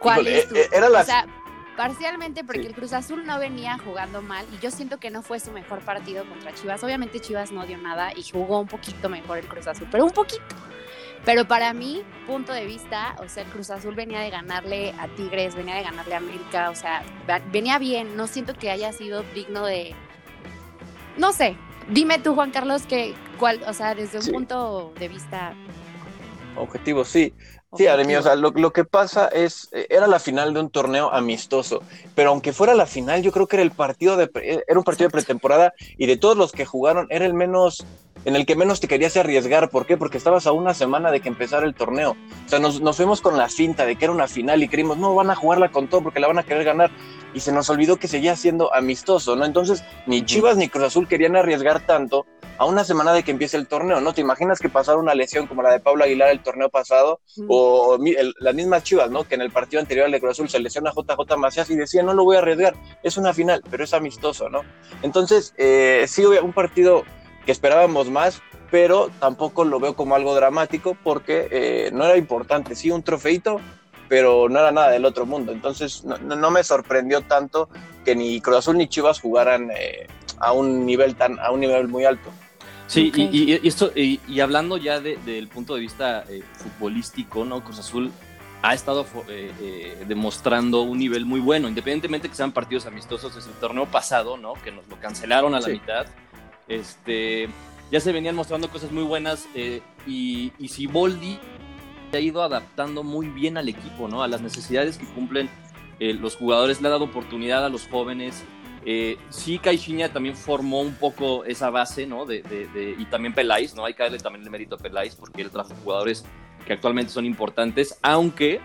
¿Cuál 0.00 0.20
Híjole, 0.20 0.38
es 0.38 0.48
tu, 0.48 0.76
era 0.76 0.88
la... 0.88 1.00
o 1.00 1.04
sea, 1.04 1.26
parcialmente 1.76 2.44
porque 2.44 2.62
sí. 2.62 2.66
el 2.68 2.74
Cruz 2.74 2.92
Azul 2.92 3.24
no 3.24 3.38
venía 3.38 3.78
jugando 3.78 4.22
mal 4.22 4.44
y 4.52 4.58
yo 4.62 4.70
siento 4.70 4.98
que 4.98 5.10
no 5.10 5.22
fue 5.22 5.40
su 5.40 5.50
mejor 5.50 5.80
partido 5.80 6.24
contra 6.26 6.52
Chivas. 6.52 6.82
Obviamente 6.84 7.20
Chivas 7.20 7.52
no 7.52 7.64
dio 7.64 7.78
nada 7.78 8.12
y 8.14 8.22
jugó 8.22 8.60
un 8.60 8.68
poquito 8.68 9.08
mejor 9.08 9.38
el 9.38 9.46
Cruz 9.46 9.66
Azul, 9.66 9.88
pero 9.90 10.04
un 10.04 10.10
poquito. 10.10 10.42
Pero 11.24 11.46
para 11.46 11.72
mí, 11.72 12.02
punto 12.26 12.52
de 12.52 12.66
vista, 12.66 13.16
o 13.18 13.28
sea, 13.30 13.44
el 13.44 13.48
Cruz 13.48 13.70
Azul 13.70 13.94
venía 13.94 14.20
de 14.20 14.28
ganarle 14.28 14.94
a 14.98 15.08
Tigres, 15.08 15.54
venía 15.54 15.76
de 15.76 15.82
ganarle 15.82 16.14
a 16.14 16.18
América, 16.18 16.68
o 16.68 16.74
sea, 16.74 17.02
venía 17.50 17.78
bien. 17.78 18.14
No 18.14 18.26
siento 18.26 18.52
que 18.52 18.70
haya 18.70 18.92
sido 18.92 19.24
digno 19.34 19.64
de, 19.64 19.94
no 21.16 21.32
sé, 21.32 21.56
dime 21.88 22.18
tú, 22.18 22.34
Juan 22.34 22.50
Carlos, 22.50 22.82
que 22.86 23.14
cuál, 23.38 23.60
o 23.66 23.72
sea, 23.72 23.94
desde 23.94 24.18
un 24.18 24.24
sí. 24.24 24.32
punto 24.32 24.92
de 24.98 25.08
vista 25.08 25.54
objetivo, 26.56 27.04
sí. 27.04 27.32
Sí, 27.76 27.88
Aremi, 27.88 28.14
o 28.14 28.22
sea, 28.22 28.36
lo, 28.36 28.52
lo, 28.52 28.72
que 28.72 28.84
pasa 28.84 29.26
es, 29.26 29.68
eh, 29.72 29.88
era 29.90 30.06
la 30.06 30.20
final 30.20 30.54
de 30.54 30.60
un 30.60 30.70
torneo 30.70 31.12
amistoso, 31.12 31.82
pero 32.14 32.30
aunque 32.30 32.52
fuera 32.52 32.72
la 32.72 32.86
final, 32.86 33.20
yo 33.22 33.32
creo 33.32 33.48
que 33.48 33.56
era 33.56 33.64
el 33.64 33.72
partido 33.72 34.16
de, 34.16 34.30
era 34.68 34.78
un 34.78 34.84
partido 34.84 35.08
de 35.08 35.12
pretemporada 35.12 35.74
y 35.98 36.06
de 36.06 36.16
todos 36.16 36.36
los 36.36 36.52
que 36.52 36.66
jugaron, 36.66 37.08
era 37.10 37.26
el 37.26 37.34
menos, 37.34 37.84
en 38.24 38.36
el 38.36 38.46
que 38.46 38.54
menos 38.54 38.78
te 38.78 38.86
querías 38.86 39.16
arriesgar. 39.16 39.70
¿Por 39.70 39.86
qué? 39.86 39.96
Porque 39.96 40.18
estabas 40.18 40.46
a 40.46 40.52
una 40.52 40.72
semana 40.72 41.10
de 41.10 41.20
que 41.20 41.28
empezara 41.28 41.66
el 41.66 41.74
torneo. 41.74 42.12
O 42.46 42.48
sea, 42.48 42.60
nos, 42.60 42.80
nos 42.80 42.96
fuimos 42.96 43.20
con 43.20 43.36
la 43.36 43.48
cinta 43.48 43.84
de 43.86 43.96
que 43.96 44.04
era 44.04 44.14
una 44.14 44.28
final 44.28 44.62
y 44.62 44.68
creímos, 44.68 44.96
no, 44.96 45.12
van 45.16 45.30
a 45.30 45.34
jugarla 45.34 45.72
con 45.72 45.88
todo 45.88 46.00
porque 46.00 46.20
la 46.20 46.28
van 46.28 46.38
a 46.38 46.44
querer 46.44 46.62
ganar. 46.62 46.92
Y 47.34 47.40
se 47.40 47.52
nos 47.52 47.68
olvidó 47.68 47.96
que 47.96 48.08
seguía 48.08 48.36
siendo 48.36 48.72
amistoso, 48.72 49.36
¿no? 49.36 49.44
Entonces, 49.44 49.84
ni 50.06 50.24
Chivas 50.24 50.56
ni 50.56 50.68
Cruz 50.68 50.84
Azul 50.84 51.08
querían 51.08 51.36
arriesgar 51.36 51.84
tanto 51.84 52.26
a 52.58 52.64
una 52.64 52.84
semana 52.84 53.12
de 53.12 53.24
que 53.24 53.32
empiece 53.32 53.56
el 53.56 53.66
torneo, 53.66 54.00
¿no? 54.00 54.14
¿Te 54.14 54.20
imaginas 54.20 54.60
que 54.60 54.68
pasara 54.68 54.98
una 54.98 55.14
lesión 55.14 55.46
como 55.46 55.62
la 55.62 55.72
de 55.72 55.80
Pablo 55.80 56.04
Aguilar 56.04 56.30
el 56.30 56.42
torneo 56.42 56.68
pasado? 56.68 57.20
Mm. 57.36 57.46
O 57.48 57.96
el, 57.96 58.34
las 58.38 58.54
mismas 58.54 58.84
Chivas, 58.84 59.10
¿no? 59.10 59.24
Que 59.24 59.34
en 59.34 59.42
el 59.42 59.50
partido 59.50 59.80
anterior 59.80 60.10
de 60.10 60.20
Cruz 60.20 60.32
Azul 60.32 60.48
se 60.48 60.60
lesiona 60.60 60.92
JJ 60.92 61.36
Macías 61.36 61.68
y 61.70 61.76
decía, 61.76 62.02
no 62.02 62.14
lo 62.14 62.24
voy 62.24 62.36
a 62.36 62.38
arriesgar, 62.38 62.74
es 63.02 63.16
una 63.16 63.34
final, 63.34 63.62
pero 63.70 63.84
es 63.84 63.92
amistoso, 63.92 64.48
¿no? 64.48 64.62
Entonces, 65.02 65.54
eh, 65.58 66.04
sí, 66.06 66.24
un 66.24 66.52
partido 66.52 67.02
que 67.44 67.52
esperábamos 67.52 68.08
más, 68.10 68.40
pero 68.70 69.10
tampoco 69.20 69.64
lo 69.64 69.78
veo 69.80 69.94
como 69.94 70.14
algo 70.14 70.34
dramático 70.34 70.96
porque 71.02 71.48
eh, 71.50 71.90
no 71.92 72.04
era 72.04 72.16
importante, 72.16 72.74
sí, 72.74 72.90
un 72.90 73.02
trofeito, 73.02 73.60
pero 74.14 74.48
no 74.48 74.60
era 74.60 74.70
nada 74.70 74.90
del 74.90 75.04
otro 75.06 75.26
mundo. 75.26 75.50
Entonces, 75.50 76.04
no, 76.04 76.16
no 76.18 76.50
me 76.52 76.62
sorprendió 76.62 77.22
tanto 77.22 77.68
que 78.04 78.14
ni 78.14 78.40
Cruz 78.40 78.58
Azul 78.58 78.78
ni 78.78 78.86
Chivas 78.86 79.20
jugaran 79.20 79.72
eh, 79.76 80.06
a 80.38 80.52
un 80.52 80.86
nivel 80.86 81.16
tan, 81.16 81.40
a 81.40 81.50
un 81.50 81.58
nivel 81.58 81.88
muy 81.88 82.04
alto. 82.04 82.30
Sí, 82.86 83.08
okay. 83.08 83.28
y, 83.32 83.54
y, 83.54 83.66
esto, 83.66 83.90
y, 83.92 84.20
y, 84.28 84.38
hablando 84.38 84.76
ya 84.76 85.00
de, 85.00 85.16
del 85.26 85.48
punto 85.48 85.74
de 85.74 85.80
vista 85.80 86.22
eh, 86.28 86.44
futbolístico, 86.58 87.44
¿no? 87.44 87.64
Cruz 87.64 87.80
Azul 87.80 88.12
ha 88.62 88.72
estado 88.72 89.04
eh, 89.28 89.50
eh, 89.60 90.04
demostrando 90.06 90.82
un 90.82 90.98
nivel 90.98 91.26
muy 91.26 91.40
bueno, 91.40 91.66
independientemente 91.66 92.28
que 92.28 92.36
sean 92.36 92.52
partidos 92.52 92.86
amistosos 92.86 93.34
desde 93.34 93.50
el 93.50 93.56
torneo 93.56 93.86
pasado, 93.86 94.36
¿no? 94.36 94.54
Que 94.62 94.70
nos 94.70 94.86
lo 94.86 94.94
cancelaron 95.00 95.56
a 95.56 95.58
la 95.58 95.66
sí. 95.66 95.72
mitad. 95.72 96.06
Este, 96.68 97.48
ya 97.90 97.98
se 97.98 98.12
venían 98.12 98.36
mostrando 98.36 98.70
cosas 98.70 98.92
muy 98.92 99.02
buenas 99.02 99.48
eh, 99.56 99.82
y, 100.06 100.52
y 100.60 100.68
si 100.68 100.86
Boldi 100.86 101.40
ha 102.16 102.20
ido 102.20 102.42
adaptando 102.42 103.02
muy 103.02 103.28
bien 103.28 103.56
al 103.56 103.68
equipo, 103.68 104.08
¿no? 104.08 104.22
A 104.22 104.28
las 104.28 104.40
necesidades 104.40 104.98
que 104.98 105.06
cumplen 105.06 105.48
eh, 106.00 106.12
los 106.14 106.36
jugadores 106.36 106.80
le 106.80 106.88
han 106.88 106.92
dado 106.94 107.04
oportunidad 107.04 107.64
a 107.64 107.68
los 107.68 107.86
jóvenes. 107.86 108.42
Eh, 108.86 109.16
sí, 109.30 109.58
Caixinha 109.58 110.12
también 110.12 110.36
formó 110.36 110.80
un 110.80 110.94
poco 110.94 111.44
esa 111.44 111.70
base, 111.70 112.06
¿no? 112.06 112.26
Y 112.30 113.04
también 113.06 113.32
Peláis, 113.34 113.74
¿no? 113.74 113.84
Hay 113.84 113.94
que 113.94 114.02
darle 114.02 114.18
también 114.18 114.44
el 114.44 114.50
mérito 114.50 114.74
a 114.74 114.78
Peláis 114.78 115.14
porque 115.14 115.42
él 115.42 115.50
trajo 115.50 115.72
jugadores 115.82 116.24
que 116.66 116.72
actualmente 116.72 117.10
son 117.12 117.24
importantes, 117.24 117.98
aunque 118.02 118.60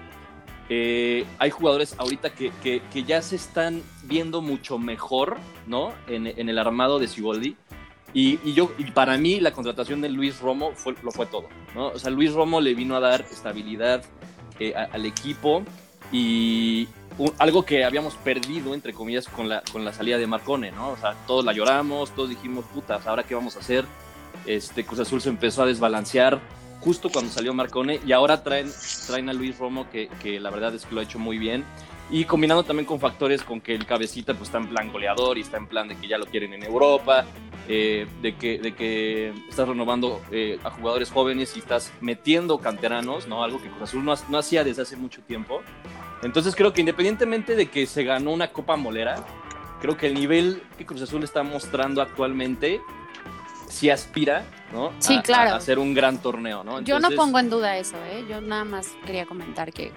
eh, 0.69 1.25
hay 1.39 1.49
jugadores 1.49 1.95
ahorita 1.97 2.31
que, 2.31 2.51
que- 2.61 2.81
que 2.93 3.03
ya 3.03 3.21
se 3.21 3.35
están 3.35 3.81
viendo 4.03 4.41
mucho 4.41 4.77
mejor, 4.77 5.37
¿no? 5.67 5.93
En, 6.07 6.27
en 6.27 6.49
el 6.49 6.59
armado 6.59 6.99
de 6.99 7.07
Siboldi. 7.07 7.55
Y, 8.13 8.53
yo, 8.53 8.71
para 8.93 9.17
mí 9.17 9.39
la 9.39 9.51
contratación 9.51 10.01
de 10.01 10.09
Luis 10.09 10.39
Romo 10.39 10.71
fue, 10.73 10.95
lo 11.03 11.11
fue 11.11 11.25
todo. 11.25 11.47
O 11.75 11.99
sea, 11.99 12.09
Luis 12.09 12.33
Romo 12.33 12.59
le 12.59 12.73
vino 12.73 12.95
a 12.95 12.99
dar 12.99 13.21
estabilidad 13.21 14.03
eh, 14.59 14.73
al 14.75 15.05
equipo 15.05 15.63
y 16.11 16.87
algo 17.37 17.63
que 17.65 17.83
habíamos 17.83 18.15
perdido, 18.15 18.73
entre 18.73 18.93
comillas, 18.93 19.27
con 19.27 19.49
la, 19.49 19.61
con 19.71 19.85
la 19.85 19.93
salida 19.93 20.17
de 20.17 20.25
Marcone, 20.25 20.71
¿no? 20.71 20.89
O 20.89 20.97
sea, 20.97 21.13
todos 21.27 21.45
la 21.45 21.53
lloramos, 21.53 22.11
todos 22.11 22.29
dijimos, 22.29 22.65
putas, 22.73 23.05
¿ahora 23.05 23.23
qué 23.23 23.35
vamos 23.35 23.55
a 23.57 23.59
hacer? 23.59 23.85
Este, 24.45 24.85
Cruz 24.85 25.01
Azul 25.01 25.21
se 25.21 25.29
empezó 25.29 25.63
a 25.63 25.65
desbalancear 25.65 26.39
justo 26.79 27.09
cuando 27.09 27.31
salió 27.31 27.53
Marcone 27.53 27.99
y 28.05 28.13
ahora 28.13 28.41
traen, 28.41 28.71
traen 29.05 29.29
a 29.29 29.33
Luis 29.33 29.57
Romo 29.57 29.89
que, 29.89 30.07
que 30.21 30.39
la 30.39 30.49
verdad 30.49 30.73
es 30.73 30.85
que 30.85 30.95
lo 30.95 31.01
ha 31.01 31.03
hecho 31.03 31.19
muy 31.19 31.37
bien 31.37 31.65
y 32.11 32.25
combinando 32.25 32.63
también 32.63 32.85
con 32.85 32.99
factores 32.99 33.43
con 33.43 33.61
que 33.61 33.75
el 33.75 33.85
cabecita 33.85 34.33
pues 34.33 34.49
está 34.49 34.57
en 34.57 34.67
plan 34.67 34.91
goleador 34.91 35.37
y 35.37 35.41
está 35.41 35.57
en 35.57 35.67
plan 35.67 35.87
de 35.87 35.95
que 35.95 36.07
ya 36.07 36.17
lo 36.17 36.25
quieren 36.25 36.53
en 36.53 36.63
Europa, 36.63 37.25
eh, 37.67 38.07
de, 38.21 38.35
que, 38.35 38.57
de 38.57 38.73
que 38.73 39.33
estás 39.47 39.67
renovando 39.67 40.21
eh, 40.31 40.59
a 40.63 40.71
jugadores 40.71 41.11
jóvenes 41.11 41.55
y 41.55 41.59
estás 41.59 41.91
metiendo 42.01 42.57
canteranos, 42.59 43.27
¿no? 43.27 43.43
Algo 43.43 43.61
que 43.61 43.69
Cruz 43.69 43.83
Azul 43.89 44.03
no, 44.03 44.15
no 44.29 44.37
hacía 44.39 44.63
desde 44.63 44.81
hace 44.81 44.95
mucho 44.95 45.21
tiempo. 45.21 45.61
Entonces 46.23 46.55
creo 46.55 46.73
que 46.73 46.81
independientemente 46.81 47.55
de 47.55 47.67
que 47.67 47.85
se 47.85 48.03
ganó 48.03 48.31
una 48.31 48.47
Copa 48.47 48.75
Molera, 48.75 49.23
creo 49.81 49.97
que 49.97 50.07
el 50.07 50.15
nivel 50.15 50.63
que 50.77 50.85
Cruz 50.85 51.01
Azul 51.03 51.23
está 51.23 51.43
mostrando 51.43 52.01
actualmente 52.01 52.81
sí 53.69 53.89
aspira, 53.89 54.43
¿no? 54.73 54.91
Sí, 54.99 55.15
a, 55.15 55.21
claro. 55.21 55.51
a 55.51 55.55
hacer 55.55 55.79
un 55.79 55.93
gran 55.93 56.21
torneo, 56.21 56.63
¿no? 56.63 56.81
Yo 56.81 56.99
no 56.99 57.11
pongo 57.11 57.39
en 57.39 57.49
duda 57.49 57.77
eso, 57.77 57.95
¿eh? 58.11 58.25
Yo 58.27 58.41
nada 58.41 58.65
más 58.65 58.89
quería 59.05 59.25
comentar 59.25 59.71
que. 59.71 59.91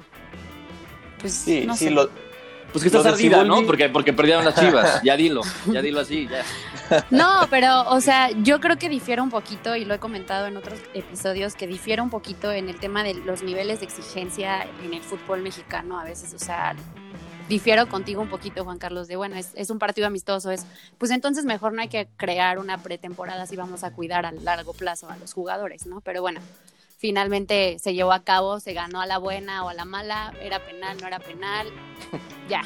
Pues, 1.22 1.32
Sí, 1.32 1.64
no 1.66 1.74
sí, 1.76 1.86
sé. 1.86 1.90
lo- 1.90 2.10
Pues 2.72 2.82
que 2.82 2.88
estás 2.88 3.04
ardida, 3.06 3.44
¿no? 3.44 3.64
Porque, 3.66 3.88
porque 3.90 4.12
perdieron 4.12 4.44
las 4.46 4.54
chivas. 4.58 5.02
Ya 5.02 5.16
dilo, 5.16 5.42
ya 5.70 5.80
dilo 5.82 6.00
así, 6.00 6.26
ya. 6.28 6.42
No, 7.10 7.46
pero, 7.50 7.82
o 7.90 8.00
sea, 8.00 8.30
yo 8.42 8.60
creo 8.60 8.76
que 8.78 8.88
difiere 8.88 9.20
un 9.22 9.30
poquito, 9.30 9.76
y 9.76 9.84
lo 9.84 9.94
he 9.94 9.98
comentado 9.98 10.46
en 10.46 10.56
otros 10.56 10.78
episodios, 10.94 11.54
que 11.54 11.66
difiere 11.66 12.00
un 12.02 12.10
poquito 12.10 12.50
en 12.52 12.68
el 12.68 12.76
tema 12.80 13.02
de 13.04 13.14
los 13.14 13.42
niveles 13.42 13.80
de 13.80 13.86
exigencia 13.86 14.66
en 14.84 14.94
el 14.94 15.02
fútbol 15.02 15.40
mexicano 15.42 15.98
a 16.00 16.04
veces, 16.04 16.32
o 16.34 16.38
sea, 16.38 16.74
difiero 17.48 17.88
contigo 17.88 18.22
un 18.22 18.28
poquito, 18.28 18.64
Juan 18.64 18.78
Carlos, 18.78 19.06
de 19.08 19.16
bueno, 19.16 19.36
es, 19.36 19.50
es 19.54 19.68
un 19.70 19.78
partido 19.78 20.06
amistoso, 20.06 20.50
es, 20.50 20.64
pues 20.98 21.10
entonces 21.10 21.44
mejor 21.44 21.72
no 21.74 21.82
hay 21.82 21.88
que 21.88 22.08
crear 22.16 22.58
una 22.58 22.78
pretemporada 22.78 23.46
si 23.46 23.54
vamos 23.56 23.84
a 23.84 23.90
cuidar 23.92 24.24
a 24.24 24.32
largo 24.32 24.72
plazo 24.72 25.10
a 25.10 25.16
los 25.18 25.32
jugadores, 25.34 25.86
¿no? 25.86 26.00
Pero 26.00 26.22
bueno, 26.22 26.40
finalmente 27.02 27.78
se 27.80 27.94
llevó 27.94 28.12
a 28.12 28.22
cabo, 28.22 28.60
se 28.60 28.72
ganó 28.74 29.00
a 29.00 29.06
la 29.06 29.18
buena 29.18 29.64
o 29.64 29.68
a 29.68 29.74
la 29.74 29.84
mala, 29.84 30.32
era 30.40 30.60
penal, 30.64 30.96
no 31.00 31.08
era 31.08 31.18
penal, 31.18 31.66
ya. 32.48 32.62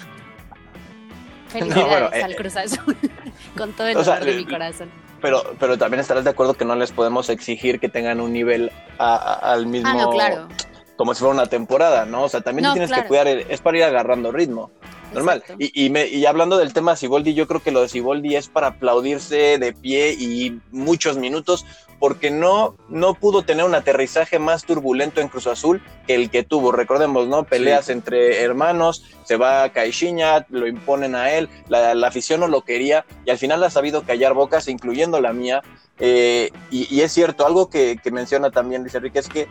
Felicidades 1.49 1.89
bueno, 1.89 2.11
eh, 2.13 2.23
al 2.23 2.37
Cruz 2.37 2.55
Azul, 2.57 2.97
con 3.57 3.73
todo 3.73 3.87
el 3.89 4.05
sea, 4.05 4.21
de 4.21 4.27
le- 4.27 4.37
mi 4.37 4.45
corazón. 4.45 4.91
pero, 5.23 5.55
pero 5.59 5.79
también 5.79 6.01
estarás 6.01 6.23
de 6.25 6.31
acuerdo 6.31 6.53
que 6.53 6.67
no 6.67 6.75
les 6.77 6.93
podemos 6.93 7.31
exigir 7.31 7.81
que 7.81 7.89
tengan 7.89 8.21
un 8.21 8.35
nivel 8.35 8.71
a- 8.99 9.17
a- 9.17 9.53
al 9.55 9.65
mismo 9.67 9.89
Ah, 9.89 9.95
no, 9.95 10.11
claro. 10.11 10.49
como 10.97 11.15
si 11.15 11.21
fuera 11.21 11.33
una 11.35 11.47
temporada, 11.47 12.05
¿no? 12.05 12.25
O 12.25 12.29
sea, 12.29 12.43
también 12.43 12.65
No, 12.65 12.73
tienes 12.75 12.91
claro. 12.91 13.05
que 13.05 13.09
cuidar, 13.09 13.27
el- 13.29 13.47
es 13.49 13.61
para 13.63 13.79
ir 13.79 13.85
agarrando 13.85 14.33
ritmo. 14.33 14.71
Normal. 15.13 15.43
Y, 15.59 15.87
y, 15.87 15.91
me- 15.91 16.09
y 16.09 16.27
hablando 16.27 16.59
del 16.59 16.73
tema 16.73 16.97
Siboldi, 16.97 17.35
yo 17.35 17.47
creo 17.47 17.63
que 17.63 17.71
lo 17.71 17.81
de 17.83 17.89
Siboldi 17.89 18.37
es 18.37 18.49
para 18.49 18.69
aplaudirse 18.69 19.59
de 19.59 19.73
pie 19.73 20.13
y 20.19 20.61
muchos 20.73 21.17
minutos, 21.17 21.65
porque 21.99 22.31
no, 22.31 22.77
no 22.91 23.15
pudo 23.15 23.43
tener 23.43 23.65
un 23.65 23.75
aterrizaje 23.75 24.39
más 24.39 24.65
turbulento 24.65 25.21
en 25.23 25.29
Cruz 25.29 25.47
Azul 25.47 25.81
que 26.07 26.15
el 26.15 26.29
que 26.31 26.43
tuvo. 26.43 26.71
Recordemos, 26.73 27.27
¿no? 27.29 27.45
Peleas 27.45 27.89
entre 27.89 28.43
hermanos, 28.43 29.05
se 29.25 29.37
va 29.37 29.63
a 29.63 29.73
Caixinha, 29.73 30.45
lo 30.51 30.67
imponen 30.67 31.15
a 31.15 31.33
él, 31.33 31.49
la, 31.69 31.95
la 31.95 32.09
afición 32.09 32.41
no 32.41 32.49
lo 32.49 32.63
quería 32.63 33.07
y 33.25 33.31
al 33.31 33.39
final 33.39 33.65
ha 33.65 33.71
sabido 33.71 34.03
callar 34.03 34.35
bocas, 34.35 34.69
incluyendo 34.69 35.21
la 35.23 35.33
mía. 35.33 35.63
Eh, 35.99 36.51
y, 36.71 36.95
y 36.95 37.01
es 37.01 37.13
cierto, 37.13 37.47
algo 37.47 37.71
que, 37.71 37.97
que 38.03 38.11
menciona 38.11 38.51
también 38.51 38.83
Luis 38.83 38.95
Enrique 38.95 39.19
es 39.21 39.29
que 39.31 39.49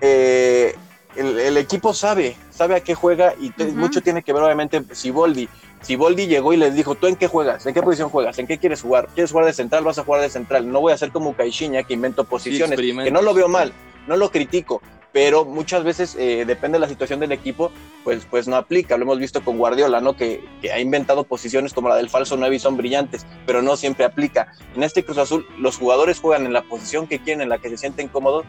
eh, 0.00 0.76
el, 1.16 1.38
el 1.38 1.56
equipo 1.56 1.94
sabe, 1.94 2.36
sabe 2.50 2.76
a 2.76 2.80
qué 2.80 2.94
juega 2.94 3.34
y 3.40 3.52
mucho 3.72 4.00
tiene 4.02 4.22
que 4.22 4.32
ver 4.32 4.42
obviamente 4.42 4.82
Siboldi. 4.92 5.48
Siboldi 5.82 6.26
llegó 6.26 6.52
y 6.52 6.56
les 6.56 6.74
dijo, 6.74 6.94
¿tú 6.94 7.06
en 7.06 7.16
qué 7.16 7.28
juegas? 7.28 7.64
¿En 7.66 7.74
qué 7.74 7.82
posición 7.82 8.08
juegas? 8.08 8.38
¿En 8.38 8.46
qué 8.46 8.58
quieres 8.58 8.82
jugar? 8.82 9.08
¿Quieres 9.14 9.30
jugar 9.30 9.46
de 9.46 9.52
central? 9.52 9.84
Vas 9.84 9.98
a 9.98 10.04
jugar 10.04 10.22
de 10.22 10.30
central. 10.30 10.70
No 10.70 10.80
voy 10.80 10.92
a 10.92 10.98
ser 10.98 11.10
como 11.10 11.34
Caixinha 11.34 11.82
que 11.84 11.94
invento 11.94 12.24
posiciones, 12.24 12.72
experimentos. 12.72 13.04
que 13.04 13.12
no 13.12 13.22
lo 13.22 13.34
veo 13.34 13.48
mal, 13.48 13.72
no 14.06 14.16
lo 14.16 14.30
critico, 14.30 14.82
pero 15.12 15.44
muchas 15.44 15.84
veces 15.84 16.16
eh, 16.18 16.44
depende 16.46 16.76
de 16.76 16.80
la 16.80 16.88
situación 16.88 17.20
del 17.20 17.32
equipo, 17.32 17.70
pues, 18.04 18.26
pues 18.28 18.48
no 18.48 18.56
aplica. 18.56 18.96
Lo 18.96 19.04
hemos 19.04 19.18
visto 19.18 19.42
con 19.42 19.58
Guardiola, 19.58 20.00
¿no? 20.00 20.16
Que, 20.16 20.44
que 20.60 20.72
ha 20.72 20.80
inventado 20.80 21.24
posiciones 21.24 21.72
como 21.72 21.88
la 21.88 21.96
del 21.96 22.10
falso 22.10 22.36
9 22.36 22.56
y 22.56 22.58
son 22.58 22.76
brillantes, 22.76 23.24
pero 23.46 23.62
no 23.62 23.76
siempre 23.76 24.04
aplica. 24.04 24.52
En 24.74 24.82
este 24.82 25.04
Cruz 25.04 25.18
Azul, 25.18 25.46
los 25.58 25.76
jugadores 25.76 26.20
juegan 26.20 26.46
en 26.46 26.52
la 26.52 26.62
posición 26.62 27.06
que 27.06 27.18
quieren, 27.18 27.42
en 27.42 27.48
la 27.48 27.58
que 27.58 27.70
se 27.70 27.78
sienten 27.78 28.08
cómodos, 28.08 28.44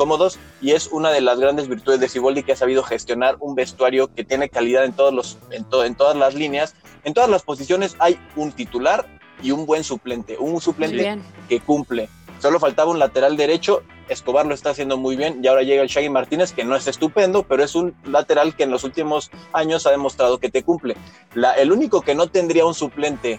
cómodos 0.00 0.38
y 0.62 0.70
es 0.70 0.86
una 0.92 1.10
de 1.10 1.20
las 1.20 1.38
grandes 1.38 1.68
virtudes 1.68 2.00
de 2.00 2.08
Siboldi 2.08 2.42
que 2.42 2.52
ha 2.52 2.56
sabido 2.56 2.82
gestionar 2.82 3.36
un 3.38 3.54
vestuario 3.54 4.08
que 4.14 4.24
tiene 4.24 4.48
calidad 4.48 4.86
en 4.86 4.94
todos 4.94 5.12
los 5.12 5.36
en, 5.50 5.64
to- 5.64 5.84
en 5.84 5.94
todas 5.94 6.16
las 6.16 6.34
líneas. 6.34 6.74
En 7.04 7.12
todas 7.12 7.28
las 7.28 7.42
posiciones 7.42 7.96
hay 7.98 8.18
un 8.34 8.50
titular 8.52 9.04
y 9.42 9.50
un 9.50 9.66
buen 9.66 9.84
suplente 9.84 10.38
un 10.38 10.58
suplente 10.62 10.96
bien. 10.96 11.22
que 11.50 11.60
cumple. 11.60 12.08
Solo 12.40 12.58
faltaba 12.58 12.90
un 12.90 12.98
lateral 12.98 13.36
derecho 13.36 13.82
Escobar 14.08 14.46
lo 14.46 14.54
está 14.54 14.70
haciendo 14.70 14.96
muy 14.96 15.16
bien 15.16 15.40
y 15.44 15.48
ahora 15.48 15.62
llega 15.62 15.82
el 15.82 15.88
Shaggy 15.88 16.08
Martínez 16.08 16.52
que 16.54 16.64
no 16.64 16.74
es 16.74 16.86
estupendo 16.86 17.42
pero 17.42 17.62
es 17.62 17.74
un 17.74 17.94
lateral 18.04 18.56
que 18.56 18.62
en 18.62 18.70
los 18.70 18.84
últimos 18.84 19.30
años 19.52 19.86
ha 19.86 19.90
demostrado 19.90 20.38
que 20.38 20.48
te 20.50 20.62
cumple. 20.62 20.96
La- 21.34 21.52
el 21.52 21.72
único 21.72 22.00
que 22.00 22.14
no 22.14 22.26
tendría 22.28 22.64
un 22.64 22.72
suplente 22.74 23.38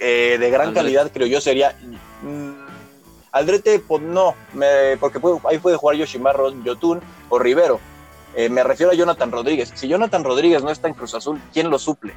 eh, 0.00 0.38
de 0.40 0.50
gran 0.50 0.74
calidad 0.74 1.12
creo 1.14 1.28
yo 1.28 1.40
sería 1.40 1.76
mm, 2.22 2.63
Aldrete, 3.34 3.80
pues 3.80 4.00
no, 4.02 4.34
me- 4.52 4.96
porque 5.00 5.18
puede- 5.18 5.40
ahí 5.48 5.58
puede 5.58 5.76
jugar 5.76 5.96
Yoshimaru 5.96 6.62
Yotun 6.62 7.00
o 7.28 7.38
Rivero. 7.38 7.80
Eh, 8.36 8.48
me 8.48 8.62
refiero 8.62 8.92
a 8.92 8.94
Jonathan 8.94 9.30
Rodríguez. 9.32 9.72
Si 9.74 9.88
Jonathan 9.88 10.22
Rodríguez 10.22 10.62
no 10.62 10.70
está 10.70 10.86
en 10.88 10.94
Cruz 10.94 11.14
Azul, 11.14 11.40
¿quién 11.52 11.68
lo 11.68 11.78
suple? 11.78 12.12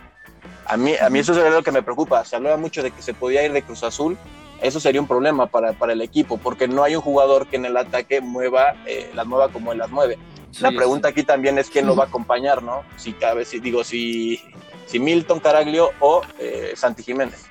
A 0.68 0.78
mí, 0.78 0.94
a 1.00 1.10
mí 1.10 1.20
eso 1.20 1.34
es 1.34 1.52
lo 1.54 1.64
que 1.64 1.72
me 1.72 1.82
preocupa. 1.82 2.24
Se 2.24 2.36
hablaba 2.36 2.58
mucho 2.58 2.84
de 2.84 2.92
que 2.92 3.02
se 3.02 3.14
podía 3.16 3.44
ir 3.44 3.52
de 3.52 3.64
Cruz 3.64 3.84
Azul. 3.84 4.16
Eso 4.62 4.80
sería 4.80 5.02
un 5.02 5.08
problema 5.08 5.48
para, 5.48 5.74
para 5.74 5.94
el 5.94 6.02
equipo, 6.02 6.38
porque 6.38 6.68
no 6.68 6.84
hay 6.84 6.96
un 6.96 7.02
jugador 7.02 7.48
que 7.48 7.56
en 7.56 7.66
el 7.66 7.78
ataque 7.78 8.22
mueva, 8.22 8.76
eh, 8.86 9.10
las 9.16 9.26
mueva 9.26 9.50
como 9.50 9.72
él 9.72 9.78
las 9.80 9.90
mueve. 9.90 10.18
La 10.60 10.70
Sí, 10.70 10.76
pregunta 10.76 11.10
aquí 11.10 11.24
también 11.24 11.58
es 11.58 11.70
quién 11.70 11.86
lo 11.88 11.96
va 11.96 12.06
a 12.06 12.08
acompañar, 12.08 12.64
¿no? 12.64 12.84
Si 12.96 13.14
cabe, 13.14 13.44
si 13.46 13.60
digo, 13.60 13.84
si, 13.84 14.42
si 14.88 15.00
Milton 15.00 15.40
Caraglio 15.40 15.92
o 16.00 16.22
eh, 16.40 16.74
Santi 16.76 17.04
Jiménez. 17.04 17.46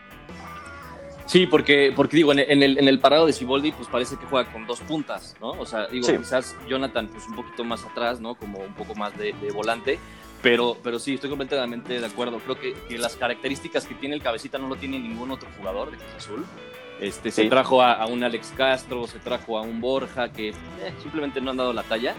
Sí, 1.36 1.46
porque, 1.46 1.92
porque 1.94 2.16
digo, 2.16 2.32
en 2.32 2.38
el, 2.38 2.78
en 2.78 2.88
el, 2.88 2.98
parado 2.98 3.26
de 3.26 3.34
Siboldi, 3.34 3.70
pues 3.72 3.88
parece 3.88 4.16
que 4.16 4.24
juega 4.24 4.50
con 4.50 4.66
dos 4.66 4.80
puntas, 4.80 5.36
¿no? 5.38 5.50
O 5.50 5.66
sea, 5.66 5.86
digo, 5.86 6.06
Sí. 6.06 6.16
quizás 6.16 6.56
Jonathan, 6.66 7.08
pues 7.08 7.26
un 7.26 7.36
poquito 7.36 7.62
más 7.62 7.84
atrás, 7.84 8.20
¿no? 8.20 8.36
Como 8.36 8.58
un 8.60 8.72
poco 8.72 8.94
más 8.94 9.14
de, 9.18 9.34
de 9.34 9.52
volante. 9.52 9.98
Pero, 10.40 10.78
pero 10.82 10.98
sí, 10.98 11.12
estoy 11.12 11.28
completamente 11.28 12.00
de 12.00 12.06
acuerdo. 12.06 12.38
Creo 12.38 12.58
que, 12.58 12.72
que 12.88 12.96
las 12.96 13.16
características 13.16 13.84
que 13.84 13.94
tiene 13.94 14.14
el 14.14 14.22
cabecita 14.22 14.56
no 14.56 14.66
lo 14.66 14.76
tiene 14.76 14.98
ningún 14.98 15.30
otro 15.30 15.46
jugador 15.58 15.90
de 15.90 15.98
Cruz 15.98 16.14
Azul. 16.16 16.46
Este, 17.02 17.30
Se 17.30 17.44
trajo 17.50 17.82
a, 17.82 17.92
a 17.92 18.06
un 18.06 18.24
Alex 18.24 18.54
Castro, 18.56 19.06
se 19.06 19.18
trajo 19.18 19.58
a 19.58 19.60
un 19.60 19.82
Borja 19.82 20.32
que 20.32 20.48
eh, 20.48 20.54
simplemente 21.02 21.42
no 21.42 21.50
han 21.50 21.58
dado 21.58 21.74
la 21.74 21.82
talla. 21.82 22.14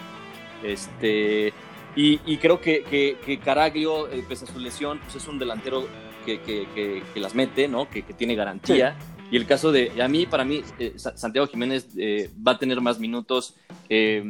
Este, 0.62 1.54
y, 1.96 2.20
y 2.24 2.38
creo 2.38 2.62
que, 2.62 2.84
que, 2.84 3.18
que 3.26 3.40
Caraglio, 3.40 4.10
eh, 4.12 4.24
pese 4.30 4.46
a 4.46 4.48
su 4.48 4.60
lesión, 4.60 5.00
pues 5.00 5.16
es 5.16 5.28
un 5.28 5.40
delantero 5.40 5.88
que, 6.28 6.42
que, 6.42 6.68
que- 6.76 7.04
que 7.14 7.20
las 7.22 7.34
mete, 7.34 7.70
¿no? 7.70 7.90
Que, 7.90 8.02
tiene 8.04 8.36
garantía. 8.36 8.98
Y 9.32 9.36
el 9.38 9.46
caso 9.46 9.72
de, 9.72 9.92
a 10.02 10.08
mí, 10.08 10.26
para 10.26 10.44
mí, 10.46 10.62
eh, 10.80 10.94
Sa- 10.98 11.18
Santiago 11.18 11.48
Jiménez 11.48 11.88
eh, 11.98 12.30
va 12.46 12.54
a 12.54 12.60
tener 12.60 12.80
más 12.82 13.00
minutos. 13.00 13.56
eh, 13.90 14.22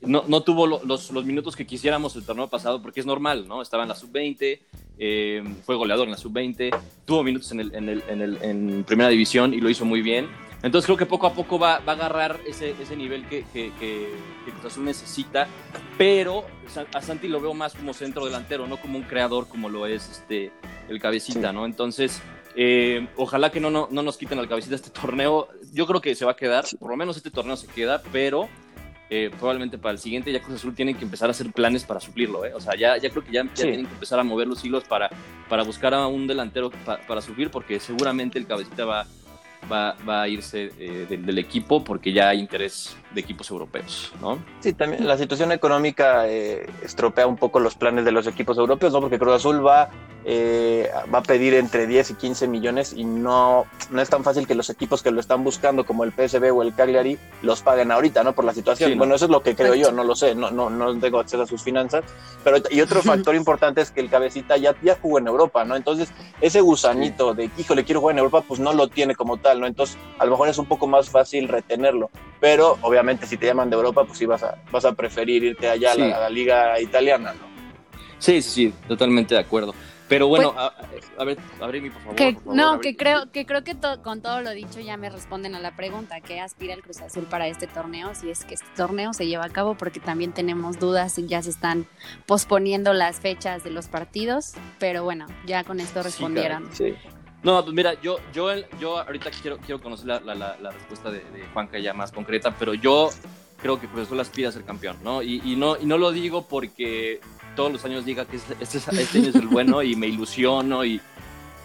no, 0.00 0.24
no 0.26 0.40
tuvo 0.42 0.66
lo- 0.66 0.80
los, 0.84 1.10
los 1.10 1.24
minutos 1.26 1.54
que 1.56 1.66
quisiéramos 1.66 2.16
el 2.16 2.24
torneo 2.24 2.48
pasado, 2.48 2.80
porque 2.80 3.00
es 3.00 3.06
normal, 3.06 3.46
¿no? 3.46 3.60
Estaba 3.60 3.82
en 3.82 3.90
la 3.90 3.94
sub-20, 3.94 4.60
eh, 4.98 5.42
fue 5.66 5.76
goleador 5.76 6.06
en 6.06 6.12
la 6.12 6.16
sub-20, 6.18 6.70
tuvo 7.04 7.22
minutos 7.22 7.52
en, 7.52 7.60
el, 7.60 7.74
en, 7.74 7.88
el, 7.90 8.02
en, 8.08 8.20
el, 8.22 8.38
en 8.42 8.84
primera 8.84 9.10
división 9.10 9.52
y 9.52 9.60
lo 9.60 9.68
hizo 9.68 9.84
muy 9.84 10.00
bien. 10.00 10.28
Entonces 10.62 10.86
creo 10.86 10.96
que 10.96 11.06
poco 11.06 11.26
a 11.26 11.32
poco 11.34 11.58
va, 11.58 11.80
va 11.80 11.92
a 11.92 11.96
agarrar 11.96 12.38
ese, 12.46 12.74
ese 12.80 12.96
nivel 12.96 13.26
que, 13.26 13.44
que, 13.52 13.72
que, 13.80 14.08
que 14.44 14.50
Cruz 14.52 14.66
Azul 14.66 14.84
necesita, 14.84 15.48
pero 15.98 16.44
a 16.94 17.02
Santi 17.02 17.26
lo 17.28 17.40
veo 17.40 17.52
más 17.54 17.74
como 17.74 17.92
centro 17.94 18.24
delantero, 18.24 18.66
no 18.66 18.76
como 18.76 18.96
un 18.98 19.04
creador 19.04 19.48
como 19.48 19.68
lo 19.68 19.86
es 19.86 20.08
este, 20.08 20.52
el 20.88 21.00
cabecita, 21.00 21.52
¿no? 21.52 21.66
Entonces, 21.66 22.22
eh, 22.54 23.08
ojalá 23.16 23.50
que 23.50 23.58
no, 23.60 23.70
no, 23.70 23.88
no 23.90 24.02
nos 24.02 24.16
quiten 24.16 24.38
al 24.38 24.48
cabecita 24.48 24.74
este 24.76 24.90
torneo. 24.90 25.48
Yo 25.72 25.86
creo 25.86 26.00
que 26.00 26.14
se 26.14 26.24
va 26.24 26.32
a 26.32 26.36
quedar, 26.36 26.64
por 26.78 26.90
lo 26.90 26.96
menos 26.96 27.16
este 27.16 27.30
torneo 27.30 27.56
se 27.56 27.66
queda, 27.66 28.00
pero 28.12 28.48
eh, 29.10 29.30
probablemente 29.38 29.78
para 29.78 29.92
el 29.92 29.98
siguiente 29.98 30.32
ya 30.32 30.40
Cruz 30.40 30.56
Azul 30.60 30.74
tienen 30.74 30.96
que 30.96 31.04
empezar 31.04 31.28
a 31.28 31.32
hacer 31.32 31.50
planes 31.52 31.84
para 31.84 31.98
suplirlo, 31.98 32.44
¿eh? 32.44 32.54
O 32.54 32.60
sea, 32.60 32.76
ya, 32.76 32.96
ya 32.98 33.10
creo 33.10 33.24
que 33.24 33.32
ya, 33.32 33.42
ya 33.44 33.50
Sí. 33.56 33.62
tienen 33.64 33.86
que 33.86 33.92
empezar 33.94 34.18
a 34.20 34.22
mover 34.22 34.46
los 34.46 34.64
hilos 34.64 34.84
para, 34.84 35.10
para 35.48 35.64
buscar 35.64 35.92
a 35.92 36.06
un 36.06 36.26
delantero 36.26 36.70
pa- 36.70 36.98
para 37.06 37.20
suplir, 37.20 37.50
porque 37.50 37.80
seguramente 37.80 38.38
el 38.38 38.46
cabecita 38.46 38.84
va, 38.84 39.06
va, 39.70 39.96
va 40.08 40.22
a 40.22 40.28
irse 40.28 40.70
eh, 40.78 41.06
del, 41.08 41.38
equipo 41.38 41.82
porque 41.82 42.12
ya 42.12 42.28
hay 42.28 42.40
interés 42.40 42.96
de 43.14 43.20
equipos 43.20 43.50
europeos, 43.50 44.12
¿no? 44.20 44.38
Sí, 44.60 44.72
también 44.72 45.06
la 45.06 45.16
situación 45.16 45.52
económica 45.52 46.28
eh, 46.28 46.66
estropea 46.82 47.26
un 47.26 47.36
poco 47.36 47.60
los 47.60 47.74
planes 47.74 48.04
de 48.04 48.12
los 48.12 48.26
equipos 48.26 48.58
europeos, 48.58 48.92
¿no? 48.92 49.00
Porque 49.00 49.18
Cruz 49.18 49.34
Azul 49.34 49.64
va, 49.64 49.90
eh, 50.24 50.90
va 51.12 51.18
a 51.18 51.22
pedir 51.22 51.54
entre 51.54 51.86
10 51.86 52.10
y 52.10 52.14
15 52.14 52.46
millones 52.46 52.92
y 52.96 53.04
no, 53.04 53.66
no 53.90 54.02
es 54.02 54.08
tan 54.08 54.22
fácil 54.22 54.46
que 54.46 54.54
los 54.54 54.70
equipos 54.70 55.02
que 55.02 55.10
lo 55.10 55.20
están 55.20 55.42
buscando, 55.42 55.84
como 55.84 56.04
el 56.04 56.12
PSV 56.12 56.54
o 56.54 56.62
el 56.62 56.74
Cagliari, 56.74 57.18
los 57.42 57.62
paguen 57.62 57.90
ahorita, 57.90 58.22
¿no? 58.22 58.32
Por 58.32 58.44
la 58.44 58.54
situación. 58.54 58.90
Sí, 58.90 58.94
¿no? 58.94 59.00
Bueno, 59.00 59.14
eso 59.14 59.24
es 59.24 59.30
lo 59.30 59.42
que 59.42 59.54
creo 59.54 59.74
yo, 59.74 59.90
no 59.90 60.04
lo 60.04 60.14
sé, 60.14 60.34
no, 60.34 60.50
no, 60.50 60.70
no 60.70 60.98
tengo 60.98 61.18
acceso 61.18 61.42
a 61.42 61.46
sus 61.46 61.62
finanzas. 61.62 62.04
Pero, 62.44 62.58
y 62.70 62.80
otro 62.80 63.02
factor 63.02 63.34
importante 63.34 63.80
es 63.80 63.90
que 63.90 64.00
el 64.00 64.10
cabecita 64.10 64.56
ya, 64.56 64.74
ya 64.82 64.96
jugó 65.00 65.18
en 65.18 65.26
Europa, 65.26 65.64
¿no? 65.64 65.76
Entonces, 65.76 66.12
ese 66.40 66.60
gusanito 66.60 67.34
de, 67.34 67.50
híjole, 67.56 67.84
quiero 67.84 68.00
jugar 68.00 68.14
en 68.14 68.18
Europa, 68.20 68.44
pues 68.46 68.60
no 68.60 68.72
lo 68.72 68.88
tiene 68.88 69.14
como 69.14 69.38
tal, 69.38 69.60
¿no? 69.60 69.66
Entonces, 69.66 69.96
a 70.18 70.24
lo 70.24 70.32
mejor 70.32 70.48
es 70.48 70.58
un 70.58 70.66
poco 70.66 70.86
más 70.86 71.10
fácil 71.10 71.48
retenerlo. 71.48 72.10
Pero, 72.40 72.78
obviamente, 72.82 73.26
si 73.26 73.36
te 73.36 73.46
llaman 73.46 73.70
de 73.70 73.76
Europa, 73.76 74.04
pues 74.04 74.18
sí 74.18 74.26
vas 74.26 74.42
a, 74.42 74.56
vas 74.70 74.84
a 74.84 74.92
preferir 74.92 75.44
irte 75.44 75.68
allá 75.68 75.92
a, 75.92 75.94
la, 75.96 76.16
a 76.16 76.20
la 76.20 76.30
liga 76.30 76.80
italiana, 76.80 77.32
¿no? 77.32 77.52
Sí, 78.18 78.40
sí, 78.40 78.50
sí, 78.50 78.74
totalmente 78.86 79.34
de 79.34 79.40
acuerdo. 79.40 79.74
Pero 80.12 80.28
bueno, 80.28 80.52
Pues- 80.52 81.04
a, 81.16 81.22
a 81.22 81.24
ver, 81.24 81.38
Abremi, 81.60 81.88
por 81.90 82.00
favor. 82.02 82.16
Que, 82.16 82.32
por 82.34 82.42
favor, 82.42 82.56
no, 82.56 82.80
que 82.80 82.96
creo 82.96 83.30
que 83.32 83.46
creo 83.46 83.64
que 83.64 83.74
to- 83.74 84.02
con 84.02 84.20
todo 84.20 84.42
lo 84.42 84.50
dicho 84.50 84.78
ya 84.80 84.98
me 84.98 85.08
responden 85.08 85.54
a 85.54 85.58
la 85.60 85.74
pregunta, 85.74 86.20
¿qué 86.20 86.38
aspira 86.40 86.74
el 86.74 86.82
Cruz 86.82 87.00
Azul 87.00 87.24
para 87.24 87.46
este 87.46 87.66
torneo? 87.66 88.14
Si 88.14 88.28
es 88.30 88.44
que 88.44 88.54
este 88.54 88.66
torneo 88.76 89.14
se 89.14 89.26
lleva 89.26 89.46
a 89.46 89.48
cabo, 89.48 89.74
porque 89.74 90.00
también 90.00 90.32
tenemos 90.32 90.78
dudas 90.78 91.18
y 91.18 91.26
ya 91.26 91.40
se 91.42 91.48
están 91.48 91.86
posponiendo 92.26 92.92
las 92.92 93.20
fechas 93.20 93.64
de 93.64 93.70
los 93.70 93.88
partidos, 93.88 94.52
pero 94.78 95.02
bueno, 95.02 95.26
ya 95.46 95.64
con 95.64 95.80
esto 95.80 96.00
Sí, 96.02 96.04
respondieron. 96.08 96.68
Sí. 96.74 96.94
No, 97.42 97.62
pues 97.64 97.74
mira, 97.74 97.94
yo, 98.02 98.18
yo, 98.32 98.48
yo 98.78 98.98
ahorita 98.98 99.30
quiero, 99.40 99.58
quiero 99.58 99.80
conocer 99.80 100.06
la, 100.06 100.20
la- 100.20 100.34
la- 100.34 100.56
la 100.60 100.70
respuesta 100.70 101.10
de, 101.10 101.20
de 101.20 101.44
Juanca 101.52 101.78
ya 101.78 101.92
más 101.94 102.12
concreta, 102.12 102.54
pero 102.58 102.74
yo 102.74 103.10
creo 103.60 103.80
que 103.80 103.88
Cruz 103.88 104.02
Azul 104.06 104.20
aspira 104.20 104.50
a 104.50 104.52
ser 104.52 104.64
campeón, 104.64 104.98
¿no? 105.02 105.22
Y, 105.22 105.40
y 105.44 105.56
no, 105.56 105.76
y 105.80 105.86
no 105.86 105.96
lo 105.98 106.12
digo 106.12 106.46
porque 106.46 107.20
todos 107.54 107.72
los 107.72 107.84
años 107.84 108.04
diga 108.04 108.24
que 108.24 108.36
este, 108.36 108.56
este, 108.60 108.78
es- 108.78 108.88
año 108.88 109.00
es 109.28 109.34
el 109.34 109.48
bueno 109.48 109.82
y 109.82 109.94
me 109.96 110.06
ilusiono 110.06 110.84
y 110.84 111.00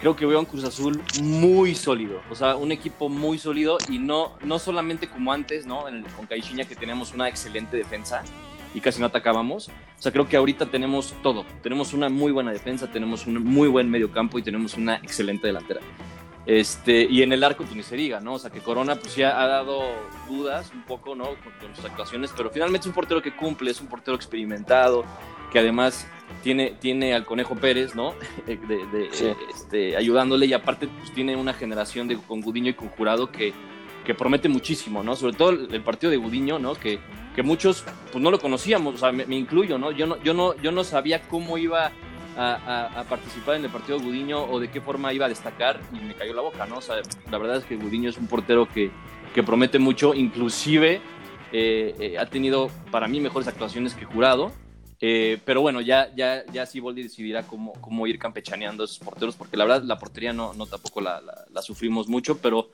creo 0.00 0.14
que 0.14 0.26
veo 0.26 0.38
un 0.38 0.44
Cruz 0.46 0.64
Azul 0.64 1.00
muy 1.22 1.74
sólido, 1.74 2.20
o 2.30 2.34
sea, 2.34 2.56
un 2.56 2.70
equipo 2.72 3.08
muy 3.08 3.38
sólido 3.38 3.78
y 3.88 3.98
no, 3.98 4.32
no 4.44 4.58
solamente 4.58 5.08
como 5.08 5.32
antes, 5.32 5.66
¿no? 5.66 5.88
En 5.88 5.96
el, 5.96 6.04
con 6.04 6.26
Caixinha 6.26 6.64
que 6.66 6.76
teníamos 6.76 7.12
una 7.14 7.28
excelente 7.28 7.76
defensa 7.76 8.22
y 8.74 8.80
casi 8.80 9.00
no 9.00 9.06
atacábamos. 9.06 9.68
O 9.68 10.02
sea, 10.02 10.12
creo 10.12 10.28
que 10.28 10.36
ahorita 10.36 10.66
tenemos 10.66 11.14
todo. 11.22 11.44
Tenemos 11.62 11.94
una 11.94 12.08
muy 12.08 12.30
buena 12.30 12.52
defensa, 12.52 12.86
tenemos 12.86 13.26
un 13.26 13.42
muy 13.42 13.66
buen 13.66 13.90
medio 13.90 14.12
campo 14.12 14.38
y 14.38 14.42
tenemos 14.42 14.74
una 14.74 14.96
excelente 14.96 15.46
delantera. 15.48 15.80
Este, 16.46 17.02
y 17.04 17.22
en 17.22 17.32
el 17.32 17.42
arco, 17.44 17.64
pues 17.64 17.74
ni 17.76 17.82
se 17.82 17.96
diga, 17.96 18.20
¿no? 18.20 18.34
O 18.34 18.38
sea, 18.38 18.50
que 18.50 18.60
Corona, 18.60 18.94
pues 18.96 19.16
ya 19.16 19.42
ha 19.42 19.46
dado 19.46 19.82
dudas 20.28 20.70
un 20.72 20.82
poco, 20.84 21.14
¿no? 21.14 21.24
Con, 21.24 21.52
con 21.60 21.74
sus 21.76 21.84
actuaciones, 21.84 22.32
pero 22.36 22.50
finalmente 22.50 22.84
es 22.84 22.86
un 22.86 22.92
portero 22.94 23.20
que 23.20 23.34
cumple, 23.36 23.70
es 23.70 23.80
un 23.80 23.86
portero 23.88 24.14
experimentado, 24.16 25.04
que 25.52 25.58
además 25.58 26.06
tiene, 26.42 26.72
tiene 26.78 27.14
al 27.14 27.24
Conejo 27.24 27.54
Pérez, 27.56 27.94
¿no? 27.94 28.14
De, 28.46 28.56
de- 28.56 29.08
Sí. 29.12 29.28
este, 29.54 29.96
ayudándole 29.96 30.46
y 30.46 30.52
aparte, 30.52 30.88
pues 30.88 31.12
tiene 31.12 31.36
una 31.36 31.52
generación 31.54 32.06
de, 32.08 32.16
con 32.16 32.40
Gudiño 32.40 32.70
y 32.70 32.74
con 32.74 32.88
Jurado 32.88 33.30
que, 33.32 33.52
que 34.04 34.14
promete 34.14 34.48
muchísimo, 34.48 35.02
¿no? 35.02 35.16
Sobre 35.16 35.34
todo 35.34 35.50
el, 35.50 35.72
el 35.74 35.82
partido 35.82 36.10
de 36.10 36.16
Gudiño, 36.18 36.58
¿no? 36.58 36.74
Que, 36.74 36.98
que 37.34 37.42
muchos, 37.42 37.84
pues 38.12 38.22
no 38.22 38.30
lo 38.30 38.38
conocíamos, 38.38 38.94
o 38.94 38.98
sea, 38.98 39.12
me, 39.12 39.24
me 39.26 39.36
incluyo, 39.36 39.78
¿no? 39.78 39.90
Yo 39.92 40.06
no, 40.06 40.22
yo 40.22 40.34
no, 40.34 40.54
yo 40.56 40.70
no 40.72 40.84
sabía 40.84 41.22
cómo 41.22 41.56
iba 41.58 41.92
a, 42.36 42.54
a- 42.54 43.00
a 43.00 43.04
participar 43.04 43.56
en 43.56 43.64
el 43.64 43.70
partido 43.70 43.98
de 43.98 44.04
Gudiño 44.04 44.44
o 44.44 44.60
de 44.60 44.70
qué 44.70 44.80
forma 44.80 45.12
iba 45.12 45.26
a 45.26 45.28
destacar 45.28 45.80
y 45.92 46.04
me 46.04 46.14
cayó 46.14 46.34
la 46.34 46.42
boca, 46.42 46.66
¿no? 46.66 46.76
O 46.78 46.80
sea, 46.82 46.96
la 47.30 47.38
verdad 47.38 47.56
es 47.56 47.64
que 47.64 47.76
Gudiño 47.76 48.10
es 48.10 48.18
un 48.18 48.26
portero 48.26 48.66
que, 48.68 48.90
que 49.34 49.42
promete 49.42 49.78
mucho, 49.78 50.14
inclusive 50.14 51.00
eh, 51.52 51.94
eh, 51.98 52.18
ha 52.18 52.26
tenido 52.26 52.70
para 52.90 53.08
mí 53.08 53.20
mejores 53.20 53.48
actuaciones 53.48 53.94
que 53.94 54.04
Jurado. 54.04 54.52
Eh, 55.00 55.38
pero 55.44 55.60
bueno, 55.60 55.80
ya, 55.80 56.10
ya, 56.14 56.44
ya 56.52 56.66
decidirá 56.66 57.44
cómo, 57.44 57.72
cómo 57.74 58.06
ir 58.06 58.18
campechaneando 58.18 58.82
a 58.82 58.86
esos 58.86 58.98
porteros, 58.98 59.36
porque 59.36 59.56
la 59.56 59.64
verdad 59.64 59.82
la 59.84 59.98
portería 59.98 60.32
no, 60.32 60.54
no 60.54 60.66
tampoco 60.66 61.00
la, 61.00 61.20
la- 61.20 61.44
la 61.52 61.62
sufrimos 61.62 62.08
mucho, 62.08 62.38
pero, 62.38 62.70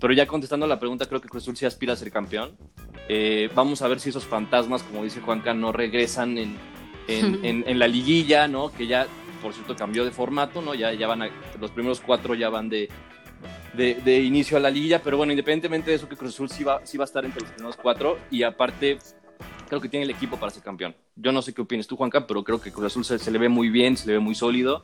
pero 0.00 0.12
ya 0.12 0.26
contestando 0.26 0.66
la 0.66 0.80
pregunta, 0.80 1.06
creo 1.06 1.20
que 1.20 1.28
Cruz 1.28 1.44
Azul 1.44 1.56
sí 1.56 1.66
aspira 1.66 1.92
a 1.92 1.96
ser 1.96 2.10
campeón. 2.10 2.56
Eh, 3.08 3.50
vamos 3.54 3.82
a 3.82 3.88
ver 3.88 4.00
si 4.00 4.10
esos 4.10 4.24
fantasmas, 4.24 4.82
como 4.82 5.04
dice 5.04 5.20
Juanca, 5.20 5.54
no 5.54 5.72
regresan 5.72 6.38
en, 6.38 6.56
en, 7.08 7.38
en- 7.44 7.64
en 7.66 7.78
la 7.78 7.86
liguilla, 7.88 8.48
¿no? 8.48 8.72
Que 8.72 8.86
ya, 8.86 9.06
por 9.40 9.52
cierto, 9.54 9.76
cambió 9.76 10.04
de 10.04 10.10
formato, 10.10 10.60
¿no? 10.62 10.74
Ya, 10.74 10.92
ya 10.92 11.06
van 11.06 11.22
a, 11.22 11.30
los 11.60 11.70
primeros 11.70 12.00
cuatro 12.00 12.34
ya 12.34 12.48
van 12.50 12.68
de, 12.68 12.88
de, 13.74 13.94
de 13.94 14.20
inicio 14.20 14.56
a 14.56 14.60
la 14.60 14.70
liguilla, 14.70 15.00
pero 15.02 15.16
bueno, 15.16 15.32
independientemente 15.32 15.90
de 15.90 15.96
eso, 15.96 16.08
que 16.08 16.16
Cruz 16.16 16.34
Azul 16.34 16.50
sí 16.50 16.64
va, 16.64 16.84
sí 16.84 16.98
va 16.98 17.04
a 17.04 17.06
estar 17.06 17.24
entre 17.24 17.42
los 17.42 17.50
primeros 17.52 17.76
cuatro 17.76 18.18
y 18.30 18.42
aparte 18.42 18.98
creo 19.70 19.80
que 19.80 19.88
tiene 19.88 20.04
el 20.04 20.10
equipo 20.10 20.36
para 20.36 20.50
ser 20.50 20.62
campeón. 20.62 20.94
Yo 21.14 21.30
no 21.30 21.42
sé 21.42 21.54
qué 21.54 21.62
opinas 21.62 21.86
tú, 21.86 21.96
Juanca, 21.96 22.26
pero 22.26 22.42
creo 22.42 22.60
que 22.60 22.72
Cruz 22.72 22.86
Azul 22.86 23.04
se, 23.04 23.30
le 23.30 23.38
ve 23.38 23.48
muy 23.48 23.70
bien, 23.70 23.96
se 23.96 24.06
le 24.08 24.14
ve 24.14 24.18
muy 24.18 24.34
sólido 24.34 24.82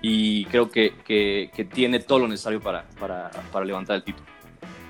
y 0.00 0.44
creo 0.46 0.70
que, 0.70 0.94
que- 1.04 1.64
tiene 1.64 1.98
todo 1.98 2.20
lo 2.20 2.28
necesario 2.28 2.60
para, 2.60 2.86
para, 3.00 3.64
levantar 3.64 3.96
el 3.96 4.04
título. 4.04 4.26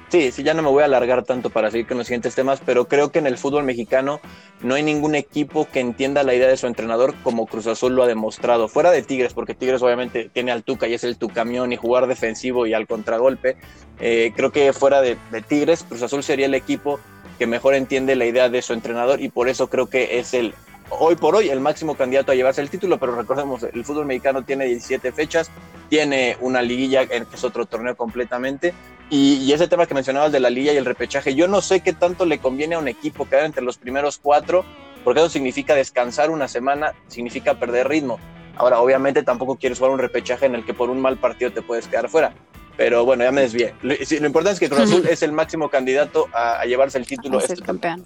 Sí, 0.08 0.30
sí, 0.30 0.42
ya 0.44 0.54
no 0.54 0.62
me 0.62 0.68
voy 0.68 0.82
a 0.82 0.84
alargar 0.84 1.24
tanto 1.24 1.50
para 1.50 1.70
seguir 1.70 1.86
con 1.86 1.98
los 1.98 2.06
siguientes 2.06 2.34
temas, 2.34 2.60
pero 2.64 2.86
creo 2.86 3.10
que 3.10 3.18
en 3.18 3.26
el 3.26 3.38
fútbol 3.38 3.64
mexicano 3.64 4.20
no 4.62 4.74
hay 4.74 4.82
ningún 4.82 5.14
equipo 5.16 5.66
que 5.72 5.80
entienda 5.80 6.22
la 6.22 6.34
idea 6.34 6.46
de 6.46 6.56
su 6.56 6.66
entrenador 6.68 7.14
como 7.24 7.46
Cruz 7.46 7.66
Azul 7.66 7.94
lo 7.94 8.04
ha 8.04 8.06
demostrado. 8.06 8.68
Fuera 8.68 8.92
de 8.92 9.02
Tigres, 9.02 9.34
porque 9.34 9.54
Tigres 9.54 9.82
obviamente 9.82 10.30
tiene 10.32 10.52
al 10.52 10.62
Tuca 10.62 10.86
y 10.86 10.94
es 10.94 11.02
el 11.02 11.16
tu 11.16 11.28
camión 11.28 11.72
y 11.72 11.76
jugar 11.76 12.06
defensivo 12.06 12.66
y 12.66 12.74
al 12.74 12.86
contragolpe. 12.86 13.56
eh, 13.98 14.32
creo 14.36 14.52
que 14.52 14.72
fuera 14.72 15.00
de 15.00 15.16
Tigres, 15.48 15.82
Cruz 15.82 16.02
Azul 16.02 16.22
sería 16.22 16.46
el 16.46 16.54
equipo 16.54 17.00
que 17.38 17.46
mejor 17.46 17.74
entiende 17.74 18.16
la 18.16 18.26
idea 18.26 18.48
de 18.48 18.62
su 18.62 18.72
entrenador 18.72 19.20
y 19.20 19.28
por 19.28 19.48
eso 19.48 19.68
creo 19.68 19.86
que 19.86 20.18
es 20.18 20.34
el 20.34 20.54
hoy 20.88 21.16
por 21.16 21.34
hoy 21.34 21.48
el 21.48 21.60
máximo 21.60 21.96
candidato 21.96 22.32
a 22.32 22.34
llevarse 22.34 22.60
el 22.60 22.70
título, 22.70 22.98
pero 22.98 23.14
recordemos, 23.14 23.62
el 23.62 23.84
fútbol 23.84 24.06
mexicano 24.06 24.42
tiene 24.42 24.66
17 24.66 25.12
fechas, 25.12 25.50
tiene 25.88 26.36
una 26.40 26.62
liguilla 26.62 27.06
que 27.06 27.24
es 27.32 27.44
otro 27.44 27.66
torneo 27.66 27.96
completamente 27.96 28.72
y, 29.10 29.34
y 29.36 29.52
ese 29.52 29.68
tema 29.68 29.86
que 29.86 29.94
mencionabas 29.94 30.32
de 30.32 30.40
la 30.40 30.50
liga 30.50 30.72
y 30.72 30.76
el 30.76 30.84
repechaje, 30.84 31.34
yo 31.34 31.48
no 31.48 31.60
sé 31.60 31.80
qué 31.80 31.92
tanto 31.92 32.24
le 32.24 32.38
conviene 32.38 32.74
a 32.74 32.78
un 32.78 32.88
equipo 32.88 33.28
quedar 33.28 33.44
entre 33.44 33.62
los 33.62 33.78
primeros 33.78 34.18
cuatro, 34.18 34.64
porque 35.04 35.20
eso 35.20 35.28
significa 35.28 35.74
descansar 35.74 36.30
una 36.30 36.48
semana, 36.48 36.94
significa 37.06 37.54
perder 37.54 37.88
ritmo. 37.88 38.18
Ahora, 38.56 38.80
obviamente 38.80 39.22
tampoco 39.22 39.56
quieres 39.56 39.78
jugar 39.78 39.92
un 39.92 40.00
repechaje 40.00 40.46
en 40.46 40.54
el 40.54 40.64
que 40.64 40.74
por 40.74 40.90
un 40.90 41.00
mal 41.00 41.18
partido 41.18 41.52
te 41.52 41.62
puedes 41.62 41.86
quedar 41.86 42.08
fuera. 42.08 42.32
Pero 42.76 43.04
bueno, 43.04 43.24
ya 43.24 43.32
me 43.32 43.40
desvié. 43.42 43.74
Lo, 43.82 43.94
sí, 44.04 44.18
lo 44.20 44.26
importante 44.26 44.54
es 44.54 44.60
que 44.60 44.68
Cruz 44.68 44.82
Azul 44.90 45.06
es 45.08 45.22
el 45.22 45.32
máximo 45.32 45.68
candidato 45.70 46.28
a, 46.32 46.60
a 46.60 46.64
llevarse 46.66 46.98
el 46.98 47.06
título. 47.06 47.38
a 47.38 47.40
ser 47.40 47.52
este 47.52 47.64
campeón. 47.64 48.04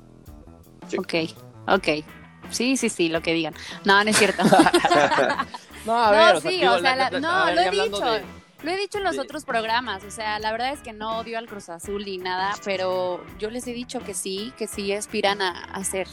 Sí. 0.88 0.96
Ok, 0.98 1.14
ok. 1.68 1.88
Sí, 2.50 2.76
sí, 2.76 2.88
sí, 2.88 3.08
lo 3.08 3.20
que 3.22 3.32
digan. 3.32 3.54
No, 3.84 4.02
no 4.02 4.10
es 4.10 4.16
cierto. 4.16 4.42
No, 5.86 5.96
a 5.96 6.06
no, 6.06 6.10
ver, 6.12 6.36
o 6.36 6.40
sea, 6.42 6.50
sí, 6.50 6.58
digo, 6.58 6.72
o 6.74 6.78
sea, 6.78 6.94
la- 6.94 7.10
la- 7.10 7.18
la- 7.18 7.20
no, 7.20 7.46
ver, 7.46 7.54
lo 7.54 7.62
he 7.82 7.88
dicho. 7.88 8.04
de- 8.12 8.22
Lo 8.62 8.70
he 8.70 8.76
dicho 8.76 8.98
en 8.98 9.04
los 9.04 9.16
otros 9.18 9.46
programas, 9.46 10.04
o 10.04 10.10
sea, 10.10 10.38
la 10.38 10.52
verdad 10.52 10.74
es 10.74 10.80
que 10.80 10.92
no 10.92 11.18
odio 11.20 11.38
al 11.38 11.46
Cruz 11.46 11.70
Azul 11.70 12.04
ni 12.04 12.18
nada, 12.18 12.52
pero 12.62 13.24
yo 13.38 13.48
les 13.48 13.66
he 13.66 13.72
dicho 13.72 14.00
que 14.00 14.12
sí, 14.12 14.52
que 14.58 14.66
sí 14.66 14.92
aspiran 14.92 15.40
a, 15.40 15.50
a 15.64 15.76
hacer 15.78 16.06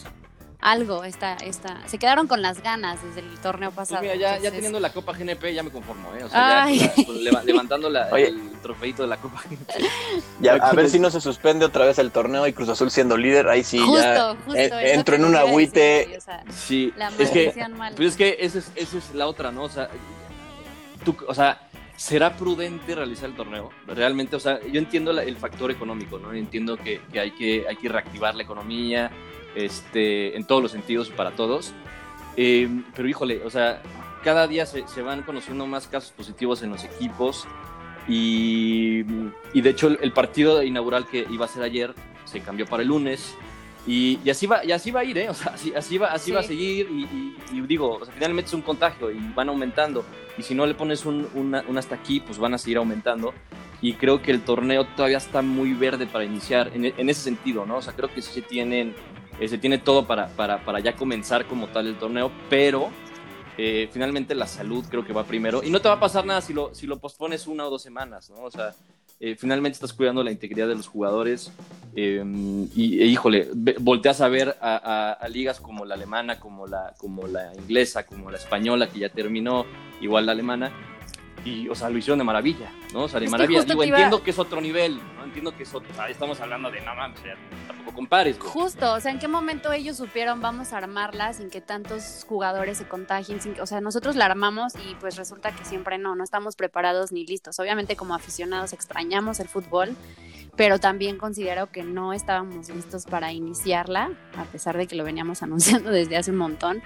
algo. 0.60 1.04
Esta, 1.04 1.34
esta, 1.36 1.88
se 1.88 1.98
quedaron 1.98 2.28
con 2.28 2.42
las 2.42 2.62
ganas 2.64 3.02
desde 3.04 3.22
el 3.22 3.38
torneo 3.40 3.72
Pues 3.72 3.90
pasado. 3.90 4.02
mira, 4.02 4.16
ya, 4.16 4.38
ya 4.40 4.52
teniendo 4.52 4.80
la 4.80 4.92
Copa 4.92 5.14
GNP 5.14 5.54
ya 5.54 5.64
me 5.64 5.70
conformo, 5.72 6.14
¿eh? 6.16 6.24
O 6.24 6.30
sea, 6.30 6.64
Ay. 6.66 6.80
ya 6.80 6.94
leva- 7.14 7.44
levantando 7.44 7.90
la- 7.90 8.10
Oye. 8.12 8.28
el 8.28 8.52
trofeito 8.62 9.04
de 9.04 9.08
la 9.10 9.18
Copa 9.18 9.42
GNP. 9.50 9.74
Ya, 10.42 10.54
a 10.54 10.74
ver 10.74 10.90
si 10.90 11.00
no 11.00 11.10
se 11.10 11.22
suspende 11.22 11.66
otra 11.66 11.86
vez 11.86 11.98
el 12.00 12.12
torneo 12.12 12.46
y 12.48 12.54
Cruz 12.54 12.70
Azul 12.70 12.92
siendo 12.92 13.18
líder, 13.18 13.48
ahí 13.50 13.64
sí 13.64 13.80
justo, 13.80 14.02
ya 14.02 14.36
justo. 14.46 14.56
eh, 14.60 14.94
entro 14.94 15.16
en 15.16 15.26
un 15.26 15.36
agüite. 15.36 16.16
o 16.18 16.22
sea, 16.22 16.44
Sí, 16.52 16.94
la 16.98 17.10
es 17.18 17.30
que, 17.32 17.54
mal. 17.76 17.94
pues 17.96 18.10
es 18.10 18.16
que 18.18 18.38
esa 18.40 18.60
es, 18.60 18.72
esa 18.76 18.98
es 18.98 19.14
la 19.16 19.28
otra, 19.28 19.52
¿no? 19.52 19.64
O 19.64 19.70
sea, 19.70 19.90
tú, 21.04 21.16
o 21.28 21.34
sea, 21.34 21.60
¿será 21.96 22.36
prudente 22.36 22.94
realizar 22.96 23.30
el 23.30 23.36
torneo? 23.36 23.70
Realmente, 23.88 24.36
o 24.36 24.40
sea, 24.40 24.60
yo 24.66 24.80
entiendo 24.80 25.14
la- 25.14 25.24
el 25.24 25.38
factor 25.38 25.72
económico, 25.72 26.20
¿no? 26.20 26.34
Entiendo 26.34 26.78
que, 26.78 27.02
que 27.12 27.20
hay 27.20 27.32
que 27.32 27.66
hay 27.68 27.76
que 27.76 27.90
reactivar 27.90 28.36
la 28.36 28.44
economía, 28.44 29.10
este, 29.56 30.36
en 30.38 30.46
todos 30.46 30.62
los 30.62 30.72
sentidos 30.72 31.10
y 31.10 31.12
para 31.12 31.32
todos. 31.32 31.74
Eh, 32.36 32.70
pero 32.96 33.08
híjole, 33.08 33.42
o 33.46 33.50
sea, 33.50 33.82
cada 34.24 34.48
día 34.48 34.66
se, 34.66 34.88
se 34.88 35.02
van 35.02 35.24
conociendo 35.24 35.66
más 35.66 35.88
casos 35.88 36.12
positivos 36.12 36.62
en 36.64 36.70
los 36.72 36.84
equipos 36.84 37.48
y, 38.08 39.04
y 39.54 39.62
de 39.62 39.70
hecho 39.70 39.88
el, 39.88 40.00
el 40.02 40.12
partido 40.12 40.64
inaugural 40.64 41.06
que 41.08 41.26
iba 41.30 41.46
a 41.46 41.48
ser 41.48 41.64
ayer 41.64 41.94
se 42.26 42.42
cambió 42.42 42.66
para 42.66 42.84
el 42.84 42.90
lunes 42.90 43.36
y, 43.86 44.20
y 44.24 44.30
así 44.30 44.48
va 44.48 44.64
y 44.66 44.72
así 44.72 44.92
va 44.92 45.00
a 45.02 45.04
ir, 45.04 45.18
¿eh? 45.18 45.30
O 45.32 45.34
sea, 45.34 45.54
así, 45.54 45.74
así 45.76 45.98
va, 45.98 46.08
así 46.08 46.32
va 46.32 46.40
a 46.42 46.44
Sí. 46.44 46.50
seguir 46.50 46.88
y 46.92 47.62
digo, 47.62 47.96
o 48.02 48.06
sea, 48.06 48.14
finalmente 48.14 48.48
es 48.50 48.54
un 48.54 48.62
contagio 48.62 49.12
y 49.12 49.20
van 49.34 49.50
aumentando 49.50 50.04
y 50.38 50.44
si 50.44 50.54
no 50.56 50.66
le 50.66 50.74
pones 50.76 51.06
un, 51.06 51.28
una- 51.34 51.64
un 51.68 51.78
hasta 51.78 51.96
aquí, 51.96 52.20
pues 52.20 52.38
van 52.38 52.54
a 52.54 52.58
seguir 52.58 52.78
aumentando 52.78 53.34
y 53.82 53.94
creo 53.94 54.22
que 54.22 54.32
el 54.32 54.42
torneo 54.42 54.86
todavía 54.86 55.18
está 55.18 55.42
muy 55.42 55.74
verde 55.74 56.06
para 56.08 56.26
iniciar 56.26 56.72
en, 56.74 56.86
en 56.86 57.10
ese 57.10 57.22
sentido, 57.22 57.66
¿no? 57.66 57.78
O 57.78 57.82
sea, 57.82 57.94
creo 57.94 58.14
que 58.14 58.22
sí 58.22 58.34
se 58.34 58.42
tienen 58.42 58.94
eh, 59.40 59.48
se 59.48 59.58
tiene 59.58 59.78
todo 59.78 60.06
para, 60.08 60.28
para, 60.30 60.64
para 60.66 60.80
ya 60.80 60.96
comenzar 60.96 61.46
como 61.46 61.68
tal 61.68 61.88
el 61.88 61.96
torneo, 61.98 62.32
pero 62.50 62.90
eh, 63.58 63.90
finalmente 63.92 64.36
la 64.36 64.48
salud 64.48 64.86
creo 64.90 65.06
que 65.06 65.14
va 65.14 65.24
primero. 65.24 65.64
Y 65.64 65.70
no 65.70 65.80
te 65.82 65.88
va 65.90 65.96
a 65.96 66.00
pasar 66.00 66.26
nada 66.26 66.42
si 66.42 66.54
lo, 66.54 66.74
si 66.76 66.86
lo 66.88 67.00
pospones 67.00 67.48
una 67.48 67.66
o 67.66 67.70
dos 67.70 67.82
semanas, 67.82 68.30
¿no? 68.30 68.44
O 68.44 68.52
sea, 68.52 68.74
eh, 69.20 69.36
finalmente 69.36 69.74
estás 69.76 69.94
cuidando 69.94 70.24
la 70.24 70.32
integridad 70.32 70.68
de 70.68 70.76
los 70.76 70.88
jugadores 70.88 71.52
eh, 71.96 72.24
y, 72.76 73.02
e, 73.02 73.06
híjole, 73.08 73.48
volteas 73.80 74.22
a 74.22 74.28
ver 74.28 74.56
a- 74.62 75.14
a 75.20 75.28
ligas 75.28 75.60
como 75.60 75.86
la 75.86 75.96
alemana, 75.96 76.40
como 76.40 76.68
la, 76.68 76.94
como 77.00 77.26
la 77.26 77.52
inglesa, 77.56 78.06
como 78.06 78.30
la 78.30 78.38
española, 78.38 78.88
que 78.90 79.00
ya 79.00 79.10
terminó, 79.10 79.66
igual 80.02 80.28
la 80.28 80.34
alemana, 80.34 80.72
y, 81.46 81.70
o 81.70 81.76
sea, 81.76 81.90
lo 81.90 81.98
hicieron 81.98 82.18
de 82.20 82.26
maravilla, 82.26 82.72
¿no? 82.94 83.04
O 83.04 83.08
sea, 83.08 83.20
de 83.20 83.26
Es 83.28 83.32
maravilla. 83.32 83.64
Digo, 83.64 83.84
iba- 83.84 83.98
entiendo 83.98 84.22
que 84.24 84.32
es 84.32 84.40
otro 84.40 84.60
nivel, 84.60 84.98
¿no? 85.16 85.24
Entiendo 85.24 85.56
que 85.56 85.64
es 85.64 85.74
otro, 85.74 85.90
o 85.92 85.96
sea, 85.96 86.10
estamos 86.10 86.40
hablando 86.42 86.70
de, 86.72 86.82
no 86.82 86.96
mames, 86.96 87.20
o 87.20 87.24
sea, 87.24 87.36
tampoco 87.68 87.94
compares, 87.94 88.38
güey. 88.40 88.50
Justo, 88.52 88.94
o 88.94 89.00
sea, 89.00 89.12
¿en 89.12 89.20
qué 89.20 89.28
momento 89.28 89.72
ellos 89.72 89.98
supieron 89.98 90.42
vamos 90.42 90.74
a 90.74 90.78
armarla 90.78 91.34
sin 91.34 91.50
que 91.50 91.62
tantos 91.62 92.26
jugadores 92.28 92.78
se 92.80 92.88
contagien? 92.88 93.40
sin 93.42 93.54
que- 93.54 93.62
o 93.62 93.66
sea, 93.68 93.82
nosotros 93.82 94.16
la 94.16 94.26
armamos 94.26 94.74
y 94.76 94.96
pues 94.96 95.16
resulta 95.16 95.52
que 95.52 95.64
siempre 95.64 95.98
no, 95.98 96.16
no 96.16 96.24
estamos 96.24 96.56
preparados 96.56 97.12
ni 97.12 97.26
listos. 97.26 97.60
Obviamente 97.60 97.96
como 97.96 98.16
aficionados 98.16 98.74
extrañamos 98.74 99.40
el 99.40 99.48
fútbol, 99.48 99.96
pero 100.56 100.80
también 100.80 101.18
considero 101.18 101.72
que 101.72 101.84
no 101.84 102.14
estábamos 102.14 102.70
listos 102.70 103.06
para 103.06 103.32
iniciarla, 103.32 104.10
a 104.38 104.44
pesar 104.46 104.76
de 104.78 104.88
que 104.88 104.96
lo 104.96 105.04
veníamos 105.04 105.44
anunciando 105.44 105.92
desde 105.92 106.18
hace 106.18 106.32
un 106.32 106.38
montón. 106.38 106.82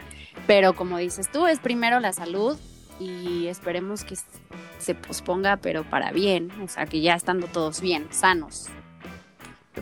Pero 0.45 0.73
como 0.73 0.97
dices 0.97 1.31
tú, 1.31 1.47
es 1.47 1.59
primero 1.59 1.99
la 1.99 2.11
salud 2.13 2.57
y 3.01 3.47
esperemos 3.47 4.03
que 4.03 4.15
se 4.77 4.95
posponga, 4.95 5.57
pero 5.57 5.83
para 5.83 6.11
bien, 6.11 6.51
o 6.63 6.67
sea, 6.67 6.85
que 6.85 7.01
ya 7.01 7.15
estando 7.15 7.47
todos 7.47 7.81
bien, 7.81 8.07
sanos. 8.11 8.67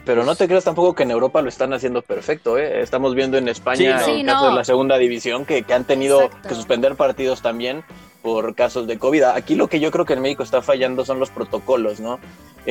Pero 0.05 0.23
no 0.23 0.35
te 0.35 0.47
creas 0.47 0.63
tampoco 0.63 0.93
que 0.93 1.03
en 1.03 1.11
Europa 1.11 1.41
lo 1.41 1.49
están 1.49 1.73
haciendo 1.73 2.01
perfecto, 2.03 2.57
¿eh? 2.57 2.81
Estamos 2.81 3.15
viendo 3.15 3.37
en 3.37 3.47
España 3.49 3.77
Sí, 3.77 3.85
no. 3.87 4.13
el 4.15 4.19
Sí, 4.21 4.25
caso 4.25 4.43
no. 4.45 4.49
de 4.51 4.55
la 4.55 4.63
segunda 4.63 4.97
división 4.97 5.45
que, 5.45 5.63
que 5.63 5.73
han 5.73 5.83
tenido 5.83 6.21
Exacto. 6.23 6.49
que 6.49 6.55
suspender 6.55 6.95
partidos 6.95 7.41
también 7.41 7.83
por 8.21 8.53
casos 8.53 8.85
de 8.85 8.99
COVID. 8.99 9.23
Aquí 9.23 9.55
lo 9.55 9.67
que 9.67 9.79
yo 9.79 9.89
creo 9.91 10.05
que 10.05 10.13
en 10.13 10.21
México 10.21 10.43
está 10.43 10.61
fallando 10.61 11.05
son 11.05 11.19
los 11.19 11.29
protocolos, 11.31 11.99
¿no? 11.99 12.19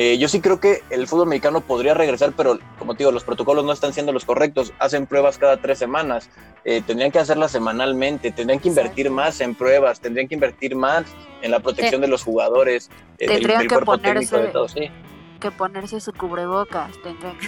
Eh, 0.01 0.17
yo 0.17 0.29
sí 0.29 0.39
creo 0.39 0.61
que 0.61 0.81
el 0.91 1.07
fútbol 1.07 1.27
mexicano 1.27 1.59
podría 1.59 1.93
regresar, 1.93 2.31
pero 2.31 2.57
como 2.77 2.93
te 2.93 2.99
digo, 2.99 3.11
los 3.11 3.25
protocolos 3.25 3.65
no 3.65 3.73
están 3.73 3.91
siendo 3.91 4.13
los 4.13 4.23
correctos. 4.23 4.71
Hacen 4.79 5.05
pruebas 5.07 5.37
cada 5.37 5.57
tres 5.57 5.77
semanas. 5.77 6.29
Eh, 6.63 6.81
tendrían 6.87 7.11
que 7.11 7.19
hacerlas 7.19 7.51
semanalmente, 7.51 8.31
tendrían 8.31 8.61
que 8.61 8.69
invertir 8.69 9.07
Exacto. 9.07 9.15
más 9.21 9.41
en 9.41 9.55
pruebas, 9.55 9.99
tendrían 9.99 10.29
que 10.29 10.35
invertir 10.35 10.73
más 10.77 11.03
en 11.41 11.51
la 11.51 11.59
protección 11.59 11.99
de 11.99 12.07
los 12.07 12.23
jugadores, 12.23 12.89
eh, 13.17 13.27
del, 13.27 13.37
tendrían 13.39 13.59
del 13.59 13.67
que 13.67 13.75
cuerpo 13.75 13.91
ponerse- 13.97 14.01
técnico 14.29 14.37
de 14.37 14.47
todos. 14.47 14.71
Sí, 14.71 14.89
Que 15.41 15.51
ponerse 15.51 15.99
su 15.99 16.13
cubrebocas, 16.13 16.91
tendrán 17.03 17.37
que... 17.37 17.47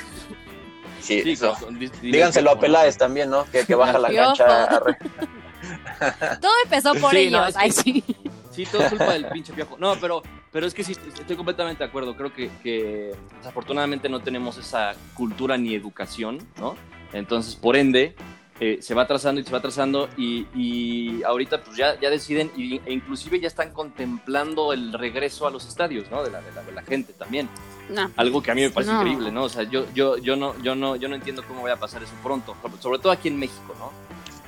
sí, 0.99 1.21
Sí, 1.21 1.31
eso. 1.31 1.53
con- 1.57 1.79
Díganselo 2.01 2.51
a 2.51 2.59
Peláez 2.59 2.97
también, 2.97 3.29
¿no? 3.29 3.45
Que, 3.45 3.65
que 3.65 3.75
baja 3.75 3.97
la 3.97 4.11
cancha. 4.13 4.65
a 4.65 4.79
re- 4.81 4.97
Todo 6.41 6.51
empezó 6.65 6.95
por 6.95 7.11
Sí, 7.11 7.29
no, 7.29 7.45
ellos. 7.47 7.47
es 7.49 7.53
que- 7.55 7.61
Ay, 7.61 7.71
sí. 7.71 8.03
Sí, 8.51 8.65
todo 8.65 8.81
es 8.81 8.89
culpa 8.89 9.13
del 9.13 9.27
pinche 9.27 9.53
piojo. 9.53 9.77
No, 9.79 9.95
pero, 9.95 10.21
pero 10.51 10.65
es 10.67 10.73
que 10.73 10.83
sí, 10.83 10.91
estoy 10.93 11.35
completamente 11.35 11.83
de 11.83 11.89
acuerdo. 11.89 12.15
Creo 12.15 12.33
que, 12.33 12.49
que 12.63 13.11
desafortunadamente 13.37 14.09
no 14.09 14.19
tenemos 14.19 14.57
esa 14.57 14.93
cultura 15.13 15.57
ni 15.57 15.73
educación, 15.75 16.39
¿no? 16.59 16.75
Entonces, 17.13 17.55
por 17.55 17.75
ende, 17.75 18.15
eh, 18.59 18.77
se 18.81 18.93
va 18.93 19.03
atrasando 19.03 19.41
y 19.41 19.43
se 19.43 19.51
va 19.51 19.57
atrasando 19.57 20.07
y, 20.17 20.45
y 20.53 21.23
ahorita 21.23 21.63
pues 21.63 21.75
ya, 21.77 21.99
ya 21.99 22.09
deciden 22.09 22.51
y- 22.55 22.79
e 22.85 22.93
inclusive 22.93 23.39
ya 23.39 23.47
están 23.47 23.71
contemplando 23.71 24.71
el 24.71 24.93
regreso 24.93 25.47
a 25.47 25.51
los 25.51 25.65
estadios, 25.67 26.11
¿no? 26.11 26.23
De 26.23 26.29
la, 26.29 26.41
de 26.41 26.51
la, 26.51 26.61
de 26.61 26.71
la 26.71 26.83
gente 26.83 27.11
también. 27.13 27.49
No. 27.89 28.11
Algo 28.15 28.41
que 28.43 28.51
a 28.51 28.55
mí 28.55 28.61
me 28.61 28.69
parece 28.69 28.91
No. 28.93 28.99
increíble, 29.01 29.31
¿no? 29.31 29.43
O 29.45 29.49
sea, 29.49 29.63
yo, 29.63 29.85
yo, 29.93 30.17
yo, 30.17 30.35
no, 30.35 30.57
yo, 30.61 30.75
no, 30.75 30.95
yo 30.95 31.09
no 31.09 31.15
entiendo 31.15 31.43
cómo 31.47 31.63
vaya 31.63 31.75
a 31.75 31.79
pasar 31.79 32.03
eso 32.03 32.13
pronto, 32.23 32.55
sobre 32.79 32.99
todo 32.99 33.11
aquí 33.11 33.27
en 33.29 33.39
México, 33.39 33.75
¿no? 33.79 33.91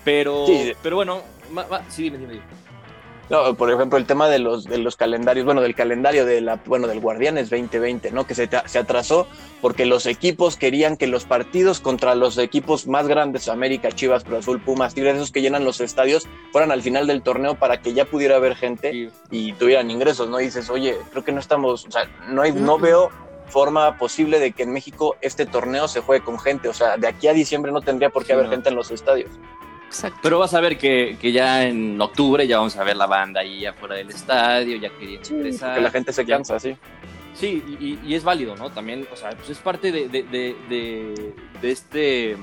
Pero, 0.06 0.46
Sí. 0.48 0.74
pero 0.84 0.98
bueno, 0.98 1.22
ma- 1.52 1.66
ma- 1.70 1.90
sí, 1.90 2.04
dime, 2.04 2.18
dime. 2.20 2.34
dime. 2.34 2.46
No, 3.30 3.56
por 3.56 3.72
ejemplo, 3.72 3.98
el 3.98 4.06
tema 4.06 4.28
de 4.28 4.38
los, 4.38 4.66
de 4.66 4.78
los 4.78 4.96
calendarios, 4.98 5.46
bueno, 5.46 5.62
del 5.62 5.74
calendario 5.76 6.26
de 6.26 6.42
la, 6.42 6.58
bueno, 6.66 6.88
del 6.88 7.00
Guardianes 7.00 7.50
2020, 7.50 8.12
¿no? 8.12 8.28
Que 8.28 8.36
se, 8.36 8.50
se 8.66 8.78
atrasó 8.80 9.28
porque 9.62 9.86
los 9.86 10.06
equipos 10.06 10.58
querían 10.58 10.98
que 10.98 11.08
los 11.08 11.24
partidos 11.24 11.80
contra 11.80 12.16
los 12.16 12.38
equipos 12.38 12.86
más 12.86 13.08
grandes, 13.08 13.48
América, 13.48 13.92
Chivas, 13.92 14.24
Cruz 14.26 14.40
Azul, 14.40 14.60
Pumas, 14.62 14.94
Tigres, 14.94 15.16
esos 15.16 15.32
que 15.32 15.42
llenan 15.42 15.64
los 15.64 15.80
estadios, 15.80 16.28
fueran 16.52 16.72
al 16.72 16.82
final 16.82 17.08
del 17.08 17.22
torneo 17.22 17.56
para 17.56 17.82
que 17.82 17.94
ya 17.94 18.06
pudiera 18.06 18.36
haber 18.36 18.56
gente 18.56 18.92
Sí. 18.92 19.10
y 19.32 19.54
tuvieran 19.54 19.90
ingresos, 19.90 20.28
¿no? 20.30 20.40
Y 20.42 20.46
dices, 20.46 20.70
oye, 20.70 20.98
creo 21.12 21.24
que 21.24 21.32
no 21.32 21.40
estamos, 21.40 21.86
o 21.86 21.92
sea, 21.92 22.04
no, 22.30 22.42
hay, 22.42 22.52
no 22.52 22.78
veo 22.78 23.10
forma 23.48 23.98
posible 23.98 24.40
de 24.40 24.52
que 24.52 24.64
en 24.64 24.74
México 24.74 25.16
este 25.22 25.46
torneo 25.46 25.88
se 25.88 26.02
juegue 26.02 26.24
con 26.26 26.40
gente, 26.40 26.68
o 26.68 26.74
sea, 26.74 26.98
de 26.98 27.08
aquí 27.08 27.28
a 27.28 27.34
diciembre 27.34 27.72
no 27.72 27.82
tendría 27.82 28.10
por 28.10 28.24
qué 28.24 28.28
Sí, 28.28 28.34
haber 28.34 28.46
no. 28.46 28.52
gente 28.52 28.70
en 28.70 28.76
los 28.76 28.92
estadios. 28.92 29.30
Exacto. 29.94 30.20
Pero 30.24 30.40
vas 30.40 30.56
a 30.56 30.60
ver 30.60 30.76
que, 30.80 31.18
que 31.22 31.32
ya 31.32 31.68
en 31.68 32.02
octubre 32.02 32.48
ya 32.48 32.58
vamos 32.58 32.76
a 32.78 32.84
ver 32.84 32.98
la 32.98 33.06
banda 33.06 33.42
ahí 33.42 33.64
afuera 33.64 33.94
del 33.94 34.10
estadio, 34.10 34.76
ya 34.78 34.90
queriendo 34.90 35.30
ingresar. 35.30 35.76
Que 35.76 35.82
la 35.82 35.92
gente 35.92 36.12
se 36.12 36.26
ya- 36.26 36.36
cansa, 36.38 36.60
sí. 36.60 36.76
Sí, 37.36 37.64
y, 38.04 38.14
es 38.14 38.24
válido, 38.24 38.56
¿no? 38.56 38.72
También, 38.72 39.08
o 39.12 39.16
sea, 39.16 39.30
pues 39.32 39.50
es 39.52 39.60
parte 39.60 39.92
de, 39.92 40.08
de, 40.10 40.24
de, 40.24 40.56
de- 40.68 41.34
de 41.62 41.72
este, 41.72 41.98
de 41.98 42.38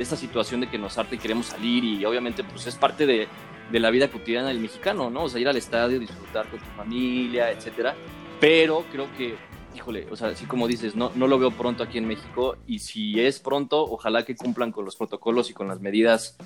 esta 0.00 0.16
situación 0.16 0.60
de 0.62 0.68
que 0.68 0.78
nos 0.78 0.98
harta 0.98 1.14
y 1.14 1.18
queremos 1.18 1.46
salir 1.46 1.84
y 1.84 2.04
obviamente 2.04 2.42
pues 2.44 2.66
es 2.66 2.74
parte 2.74 3.06
de, 3.06 3.28
de 3.70 3.80
la 3.80 3.90
vida 3.90 4.08
cotidiana 4.08 4.48
del 4.48 4.58
mexicano, 4.58 5.08
¿no? 5.08 5.24
O 5.24 5.28
sea, 5.28 5.40
ir 5.40 5.48
al 5.48 5.56
estadio, 5.56 6.00
disfrutar 6.00 6.48
con 6.48 6.58
tu 6.58 6.66
familia, 6.76 7.50
etcétera. 7.52 7.94
Pero 8.40 8.84
creo 8.92 9.06
que, 9.16 9.36
híjole, 9.76 10.06
o 10.10 10.16
sea, 10.16 10.28
así 10.28 10.44
como 10.46 10.66
dices, 10.68 10.94
no, 10.96 11.10
no 11.14 11.26
lo 11.28 11.38
veo 11.38 11.50
pronto 11.52 11.82
aquí 11.84 11.98
en 11.98 12.06
México 12.08 12.56
y 12.66 12.80
si 12.80 13.20
es 13.20 13.38
pronto, 13.40 13.82
ojalá 13.84 14.24
que 14.24 14.34
cumplan 14.36 14.72
con 14.72 14.84
los 14.84 14.96
protocolos 14.96 15.50
y 15.50 15.54
con 15.54 15.68
las 15.68 15.80
medidas 15.80 16.36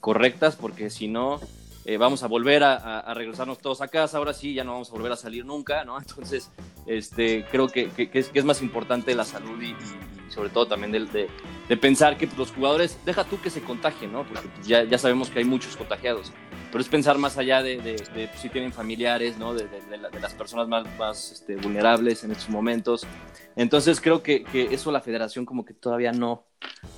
correctas, 0.00 0.56
porque 0.56 0.90
si 0.90 1.08
no, 1.08 1.40
eh, 1.84 1.96
vamos 1.96 2.22
a 2.22 2.26
volver 2.26 2.62
a, 2.64 3.00
a- 3.00 3.14
regresarnos 3.14 3.58
todos 3.58 3.80
a 3.80 3.88
casa, 3.88 4.18
ahora 4.18 4.32
sí, 4.32 4.54
ya 4.54 4.64
no 4.64 4.72
vamos 4.72 4.88
a 4.90 4.92
volver 4.92 5.12
a 5.12 5.16
salir 5.16 5.44
nunca, 5.44 5.84
¿no? 5.84 5.98
Entonces, 6.00 6.50
este, 6.86 7.44
creo 7.50 7.68
que, 7.68 7.90
que- 7.90 8.10
que 8.10 8.18
es, 8.18 8.28
que 8.28 8.38
es 8.38 8.44
más 8.44 8.62
importante 8.62 9.14
la 9.14 9.24
salud 9.24 9.60
y, 9.62 9.74
sobre 10.30 10.48
todo 10.48 10.66
también 10.66 10.92
de, 10.92 11.28
de 11.68 11.76
pensar 11.76 12.16
que 12.16 12.26
pues, 12.26 12.38
los 12.38 12.52
jugadores, 12.52 12.98
deja 13.04 13.24
tú 13.24 13.40
que 13.40 13.50
se 13.50 13.60
contagien, 13.60 14.12
¿no? 14.12 14.24
Porque 14.24 14.48
pues, 14.48 14.66
ya, 14.66 14.84
ya 14.84 14.96
sabemos 14.98 15.28
que 15.30 15.40
hay 15.40 15.44
muchos 15.44 15.76
contagiados, 15.76 16.32
pero 16.72 16.80
es 16.80 16.88
pensar 16.88 17.18
más 17.18 17.36
allá 17.36 17.62
de, 17.62 17.78
de- 17.78 17.96
pues, 18.28 18.40
si 18.40 18.48
tienen 18.48 18.72
familiares, 18.72 19.36
¿no? 19.38 19.54
De, 19.54 19.66
la- 20.00 20.08
las 20.20 20.34
personas 20.34 20.68
más, 20.68 20.84
más 20.98 21.32
este, 21.32 21.56
vulnerables 21.56 22.24
en 22.24 22.30
estos 22.32 22.48
momentos. 22.48 23.06
Entonces, 23.56 24.00
creo 24.00 24.22
que, 24.22 24.44
que 24.44 24.72
eso 24.72 24.90
la 24.92 25.00
federación 25.00 25.44
como 25.44 25.64
que 25.64 25.74
todavía 25.74 26.12
no, 26.12 26.44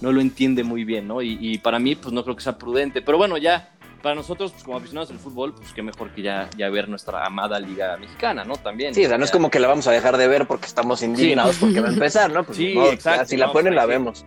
no 0.01 0.13
lo 0.13 0.21
entiende 0.21 0.63
muy 0.65 0.85
bien, 0.85 1.09
¿no? 1.09 1.23
Y, 1.23 1.39
y 1.41 1.59
para 1.59 1.79
mí, 1.79 1.95
pues 1.97 2.13
no 2.13 2.23
creo 2.23 2.37
que 2.37 2.43
sea 2.43 2.59
prudente. 2.59 3.03
Pero 3.03 3.19
bueno, 3.19 3.39
ya 3.39 3.71
para 4.03 4.15
nosotros, 4.15 4.53
pues 4.53 4.65
como 4.65 4.77
aficionados 4.77 5.09
del 5.09 5.19
fútbol, 5.19 5.55
pues 5.55 5.73
qué 5.73 5.83
mejor 5.83 6.11
que 6.11 6.23
ya, 6.23 6.51
ya 6.57 6.69
ver 6.69 6.89
nuestra 6.89 7.25
amada 7.25 7.59
liga 7.61 7.97
mexicana, 7.97 8.45
¿no? 8.45 8.57
También. 8.57 8.95
Sí, 8.95 9.05
o 9.05 9.09
sea, 9.09 9.17
no 9.17 9.25
es 9.25 9.31
como 9.31 9.51
que 9.51 9.61
la 9.61 9.69
vamos 9.69 9.87
a 9.87 9.93
dejar 9.93 10.17
de 10.17 10.29
ver 10.29 10.47
porque 10.47 10.67
estamos 10.67 11.03
indignados 11.03 11.57
porque 11.57 11.81
va 11.81 11.89
a 11.89 11.93
empezar, 11.93 12.31
¿no? 12.33 12.45
Pues, 12.45 12.59
Sí, 12.59 12.75
modo, 12.75 12.93
exacto, 12.93 13.27
Si 13.27 13.37
la 13.37 13.47
no, 13.47 13.53
ponen, 13.53 13.73
pues, 13.73 13.77
la 13.77 13.87
vemos. 13.87 14.27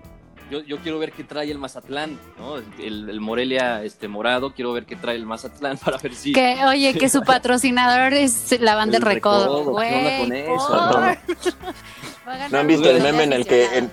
Yo, 0.50 0.62
yo 0.62 0.78
quiero 0.78 1.00
ver 1.00 1.12
qué 1.12 1.24
trae 1.24 1.50
el 1.50 1.58
Mazatlán, 1.58 2.20
¿no? 2.38 2.58
El, 2.58 3.10
el 3.10 3.20
Morelia 3.20 3.84
este, 3.84 4.08
morado, 4.08 4.54
quiero 4.54 4.74
ver 4.74 4.86
qué 4.86 4.96
trae 4.96 5.16
el 5.16 5.26
Mazatlán 5.26 5.78
para 5.84 5.98
ver 5.98 6.14
si... 6.14 6.34
Que, 6.34 6.64
oye, 6.66 6.94
que 6.94 7.10
su 7.10 7.22
patrocinador 7.26 8.14
es 8.14 8.60
la 8.62 8.76
banda 8.76 8.98
El 8.98 9.04
del 9.04 9.14
recodo. 9.14 9.60
Recodo, 9.60 9.78
¿qué 9.78 9.96
onda 9.96 10.18
con 10.20 10.30
Güey, 10.30 10.42
eso? 10.42 10.70
No, 10.70 10.92
no. 10.92 12.50
¿No 12.52 12.58
han 12.60 12.68
visto 12.68 12.90
el 12.90 13.02
meme 13.04 13.24
en 13.24 13.34
el 13.34 13.46
que. 13.46 13.88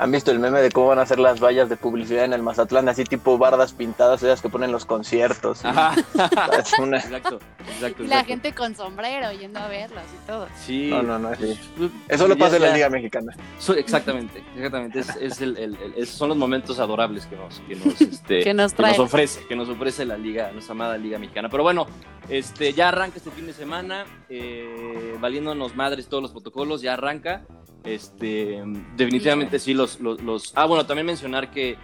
¿Han 0.00 0.12
visto 0.12 0.30
el 0.30 0.38
meme 0.38 0.60
de 0.60 0.70
cómo 0.70 0.86
van 0.88 1.00
a 1.00 1.02
hacer 1.02 1.18
las 1.18 1.40
vallas 1.40 1.68
de 1.68 1.76
publicidad 1.76 2.24
en 2.24 2.32
el 2.32 2.40
Mazatlán? 2.42 2.88
Así 2.88 3.02
tipo 3.02 3.36
bardas 3.36 3.72
pintadas, 3.72 4.22
esas 4.22 4.40
que 4.40 4.48
ponen 4.48 4.70
los 4.70 4.84
conciertos. 4.86 5.64
Ajá. 5.64 5.94
Es 6.58 6.72
una- 6.78 6.98
exacto, 6.98 7.40
exacto. 7.74 8.02
Y 8.04 8.06
la 8.06 8.14
exacto. 8.16 8.26
gente 8.28 8.52
con 8.54 8.76
sombrero 8.76 9.32
yendo 9.32 9.58
a 9.58 9.66
verlos 9.66 10.04
y 10.14 10.26
todo. 10.26 10.46
Sí. 10.64 10.90
No, 10.90 11.02
no, 11.02 11.18
no, 11.18 11.34
sí. 11.34 11.58
Eso 12.08 12.28
lo 12.28 12.38
pasa 12.38 12.56
en 12.56 12.62
la 12.62 12.72
Liga 12.74 12.88
Mexicana. 12.88 13.34
Exactamente, 13.76 14.42
exactamente. 14.56 15.00
Es, 15.00 15.08
es 15.16 15.40
el, 15.40 15.56
el- 15.58 15.76
el- 15.76 15.94
es- 15.96 16.10
son 16.10 16.28
los 16.28 16.38
momentos 16.38 16.78
adorables 16.78 17.26
que 17.26 17.36
nos, 17.36 17.58
que 17.60 17.74
nos, 17.76 18.00
este, 18.00 18.40
Que 18.44 18.54
nos 18.54 18.74
trae. 18.74 18.98
ofrece, 19.00 19.44
que 19.48 19.56
nos 19.56 19.68
ofrece 19.68 20.04
la 20.04 20.16
liga, 20.16 20.52
nuestra 20.52 20.72
amada 20.74 20.96
liga 20.96 21.18
mexicana. 21.18 21.48
Pero 21.48 21.64
bueno, 21.64 21.86
este, 22.28 22.72
ya 22.72 22.88
arranca 22.90 23.16
este 23.16 23.30
fin 23.32 23.46
de 23.46 23.52
semana, 23.52 24.04
eh, 24.28 25.16
valiéndonos 25.20 25.74
madres 25.74 26.06
todos 26.08 26.22
los 26.22 26.30
protocolos, 26.32 26.82
ya 26.82 26.92
arranca. 26.94 27.42
Este, 27.84 28.62
definitivamente 28.96 29.58
sí, 29.58 29.74
los, 29.74 30.00
los, 30.00 30.20
los- 30.22 30.52
Ah, 30.54 30.66
bueno, 30.66 30.84
también 30.86 31.06
mencionar 31.06 31.50
que, 31.50 31.76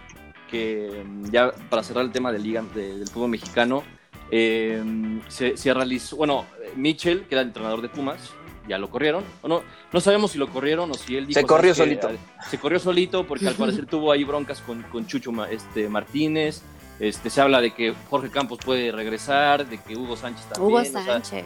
que 0.51 1.03
mm, 1.05 1.29
ya 1.31 1.51
para 1.69 1.83
cerrar 1.83 2.05
el 2.05 2.11
tema 2.11 2.31
de 2.31 2.39
liga 2.39 2.63
de- 2.73 2.97
del 2.99 3.07
fútbol 3.07 3.29
mexicano, 3.29 3.83
eh, 4.31 4.83
se, 5.27 5.55
se 5.57 5.73
realizó, 5.73 6.15
bueno, 6.17 6.45
Mitchell, 6.75 7.21
que 7.27 7.35
era 7.35 7.41
el 7.41 7.47
entrenador 7.47 7.81
de 7.81 7.89
Pumas, 7.89 8.31
ya 8.67 8.77
lo 8.79 8.89
corrieron. 8.89 9.23
O 9.43 9.47
no, 9.47 9.61
no 9.93 9.99
sabemos 10.01 10.31
si 10.31 10.37
lo 10.39 10.49
corrieron 10.49 10.89
o 10.91 10.95
si 10.95 11.15
él 11.15 11.27
dijo. 11.27 11.39
Se 11.39 11.45
corrió 11.45 11.75
"¿Sabes 11.75 11.97
qué? 11.97 12.01
solito. 12.01 12.23
Se 12.49 12.57
corrió 12.59 12.79
solito 12.79 13.27
porque 13.27 13.47
al 13.47 13.53
parecer 13.55 13.85
tuvo 13.85 14.11
ahí 14.11 14.23
broncas 14.23 14.61
con, 14.61 14.81
con 14.83 15.05
Chucho 15.05 15.31
este, 15.45 15.87
Martínez. 15.87 16.63
Este, 16.99 17.29
se 17.29 17.41
habla 17.41 17.61
de 17.61 17.73
que 17.73 17.93
Jorge 18.09 18.29
Campos 18.29 18.57
puede 18.65 18.91
regresar, 18.91 19.67
de 19.67 19.77
que 19.77 19.95
Hugo 19.95 20.15
Sánchez 20.17 20.45
también. 20.45 20.67
Hugo 20.67 20.77
o 20.81 20.85
sea, 20.85 21.03
Sánchez. 21.05 21.45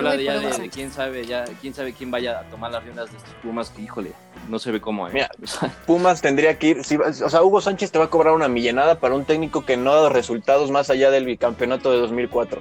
Se 0.00 0.06
habla 0.06 0.16
de 0.16 0.24
ya 0.24 0.68
quién 0.70 0.90
sabe, 0.92 1.26
ya, 1.26 1.44
quién 1.60 1.74
sabe 1.74 1.92
quién 1.92 2.10
vaya 2.10 2.40
a 2.40 2.42
tomar 2.44 2.70
las 2.72 2.82
riendas 2.84 3.10
de 3.10 3.16
estos 3.18 3.32
Pumas, 3.42 3.70
que 3.70 3.82
híjole, 3.82 4.12
no 4.48 4.58
se 4.58 4.70
ve 4.70 4.80
cómo. 4.80 5.08
¿eh? 5.08 5.10
Mira. 5.12 5.30
Pumas 5.86 6.20
tendría 6.22 6.58
que 6.58 6.68
ir, 6.68 6.84
si 6.84 6.96
o 6.96 7.12
sea, 7.30 7.42
Hugo 7.42 7.60
Sánchez 7.60 7.90
te 7.92 7.98
va 7.98 8.06
a 8.06 8.10
cobrar 8.10 8.34
una 8.34 8.48
millenada 8.48 9.00
para 9.00 9.14
un 9.14 9.24
técnico 9.24 9.64
que 9.64 9.76
no 9.76 9.90
ha 9.92 9.94
dado 9.96 10.08
resultados 10.08 10.70
más 10.70 10.90
allá 10.90 11.10
del 11.10 11.24
bicampeonato 11.24 11.90
de 11.90 11.98
2004. 11.98 12.60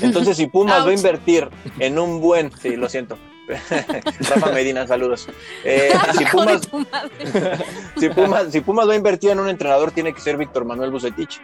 Entonces, 0.00 0.36
si 0.36 0.46
Pumas 0.46 0.86
va 0.86 0.90
a 0.90 0.94
invertir 0.94 1.48
en 1.78 1.98
un 1.98 2.20
buen, 2.20 2.52
sí, 2.60 2.76
lo 2.76 2.88
siento. 2.88 3.18
Rafa 3.48 4.52
Medina, 4.52 4.86
saludos. 4.86 5.28
Eh, 5.64 5.90
si, 6.16 6.24
Pumas, 6.26 6.60
si, 7.98 8.08
Pumas, 8.08 8.52
si 8.52 8.60
Pumas 8.60 8.88
va 8.88 8.92
a 8.92 8.96
invertir 8.96 9.30
en 9.30 9.40
un 9.40 9.48
entrenador, 9.48 9.90
tiene 9.90 10.12
que 10.12 10.20
ser 10.20 10.36
Víctor 10.36 10.64
Manuel 10.64 10.90
Bucetich. 10.90 11.40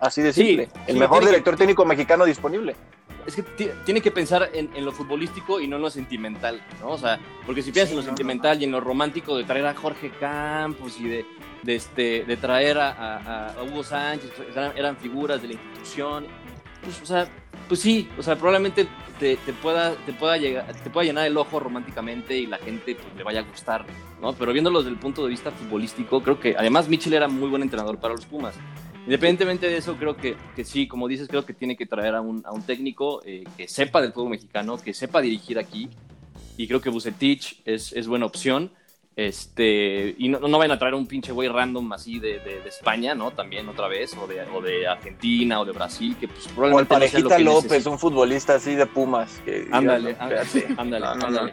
Así 0.00 0.22
de 0.22 0.32
Sí, 0.32 0.46
simple. 0.46 0.68
el 0.86 0.94
sí, 0.94 1.00
mejor 1.00 1.20
que- 1.20 1.26
director 1.26 1.56
técnico 1.56 1.84
mexicano 1.84 2.24
disponible. 2.24 2.74
Es 3.26 3.34
que 3.36 3.42
ti- 3.42 3.70
tiene 3.84 4.00
que 4.00 4.10
pensar 4.10 4.50
en, 4.52 4.70
en 4.74 4.84
lo 4.84 4.92
futbolístico 4.92 5.60
y 5.60 5.66
no 5.68 5.76
en 5.76 5.82
lo 5.82 5.90
sentimental, 5.90 6.60
¿no? 6.80 6.90
O 6.90 6.98
sea, 6.98 7.18
porque 7.46 7.62
si 7.62 7.72
piensas 7.72 7.92
en 7.92 7.98
lo 7.98 8.02
sentimental 8.02 8.60
y 8.60 8.64
en 8.64 8.70
lo 8.72 8.80
romántico 8.80 9.36
de 9.36 9.44
traer 9.44 9.66
a 9.66 9.74
Jorge 9.74 10.10
Campos 10.20 10.98
y 11.00 11.08
de, 11.08 11.26
de, 11.62 11.74
este, 11.76 12.24
de 12.24 12.36
traer 12.36 12.78
a, 12.78 12.90
a- 12.92 13.48
a 13.58 13.62
Hugo 13.62 13.82
Sánchez, 13.84 14.30
pues, 14.36 14.48
eran, 14.56 14.76
eran 14.76 14.96
figuras 14.96 15.40
de 15.42 15.48
la 15.48 15.54
institución, 15.54 16.26
pues, 16.82 17.00
o 17.02 17.06
sea, 17.06 17.26
pues 17.68 17.80
sí, 17.80 18.08
o 18.18 18.22
sea, 18.22 18.36
probablemente 18.36 18.86
te, 19.18 19.36
te 19.36 19.52
pueda, 19.54 19.94
te, 20.04 20.12
pueda 20.12 20.36
llegar, 20.36 20.66
te 20.74 20.90
pueda 20.90 21.06
llenar 21.06 21.26
el 21.26 21.36
ojo 21.38 21.58
románticamente 21.60 22.36
y 22.36 22.46
la 22.46 22.58
gente 22.58 22.94
pues, 22.94 23.14
le 23.16 23.22
vaya 23.22 23.40
a 23.40 23.44
gustar, 23.44 23.86
¿no? 24.20 24.32
Pero 24.34 24.52
viéndolo 24.52 24.80
desde 24.80 24.90
el 24.90 24.98
punto 24.98 25.22
de 25.24 25.30
vista 25.30 25.50
futbolístico, 25.50 26.22
creo 26.22 26.38
que 26.38 26.54
además 26.58 26.88
Mitchell 26.88 27.14
era 27.14 27.28
muy 27.28 27.48
buen 27.48 27.62
entrenador 27.62 27.98
para 27.98 28.12
los 28.14 28.26
Pumas. 28.26 28.54
Independientemente 29.04 29.68
de 29.68 29.76
eso, 29.76 29.96
creo 29.96 30.16
que, 30.16 30.34
que 30.56 30.64
sí, 30.64 30.86
como 30.88 31.08
dices, 31.08 31.28
creo 31.28 31.44
que 31.44 31.52
tiene 31.52 31.76
que 31.76 31.86
traer 31.86 32.14
a 32.14 32.20
un, 32.20 32.42
a 32.46 32.52
un 32.52 32.62
técnico 32.62 33.20
eh, 33.24 33.44
que 33.56 33.68
sepa 33.68 34.00
del 34.00 34.12
fútbol 34.12 34.30
mexicano, 34.30 34.78
que 34.78 34.94
sepa 34.94 35.20
dirigir 35.20 35.58
aquí. 35.58 35.90
Y 36.56 36.66
creo 36.68 36.80
que 36.80 36.88
Bucetich 36.90 37.60
es, 37.64 37.92
es 37.92 38.06
buena 38.06 38.26
opción. 38.26 38.70
Este, 39.16 40.14
y 40.18 40.28
no, 40.28 40.40
no 40.40 40.58
vayan 40.58 40.72
a 40.72 40.78
traer 40.78 40.94
un 40.94 41.06
pinche 41.06 41.30
güey 41.32 41.48
random 41.48 41.92
así 41.92 42.18
de, 42.18 42.40
de- 42.40 42.60
de 42.60 42.68
España, 42.68 43.14
¿no? 43.14 43.30
También 43.30 43.68
otra 43.68 43.86
vez, 43.88 44.16
o 44.16 44.26
de, 44.26 44.42
o 44.42 44.60
de 44.60 44.86
Argentina 44.88 45.60
o 45.60 45.64
de 45.64 45.72
Brasil, 45.72 46.16
que 46.18 46.26
pues 46.26 46.46
O 46.46 46.48
el 46.48 46.54
probablemente 46.86 46.94
no 46.94 47.00
sea 47.00 47.20
lo 47.20 47.28
Parejita 47.28 47.36
que 47.36 47.44
López, 47.44 47.64
necesita. 47.70 47.90
un 47.90 47.98
futbolista 47.98 48.54
así 48.56 48.74
de 48.74 48.86
Pumas. 48.86 49.40
que- 49.44 49.68
Ándale, 49.70 50.16
ándale, 50.18 51.06
ándale, 51.06 51.52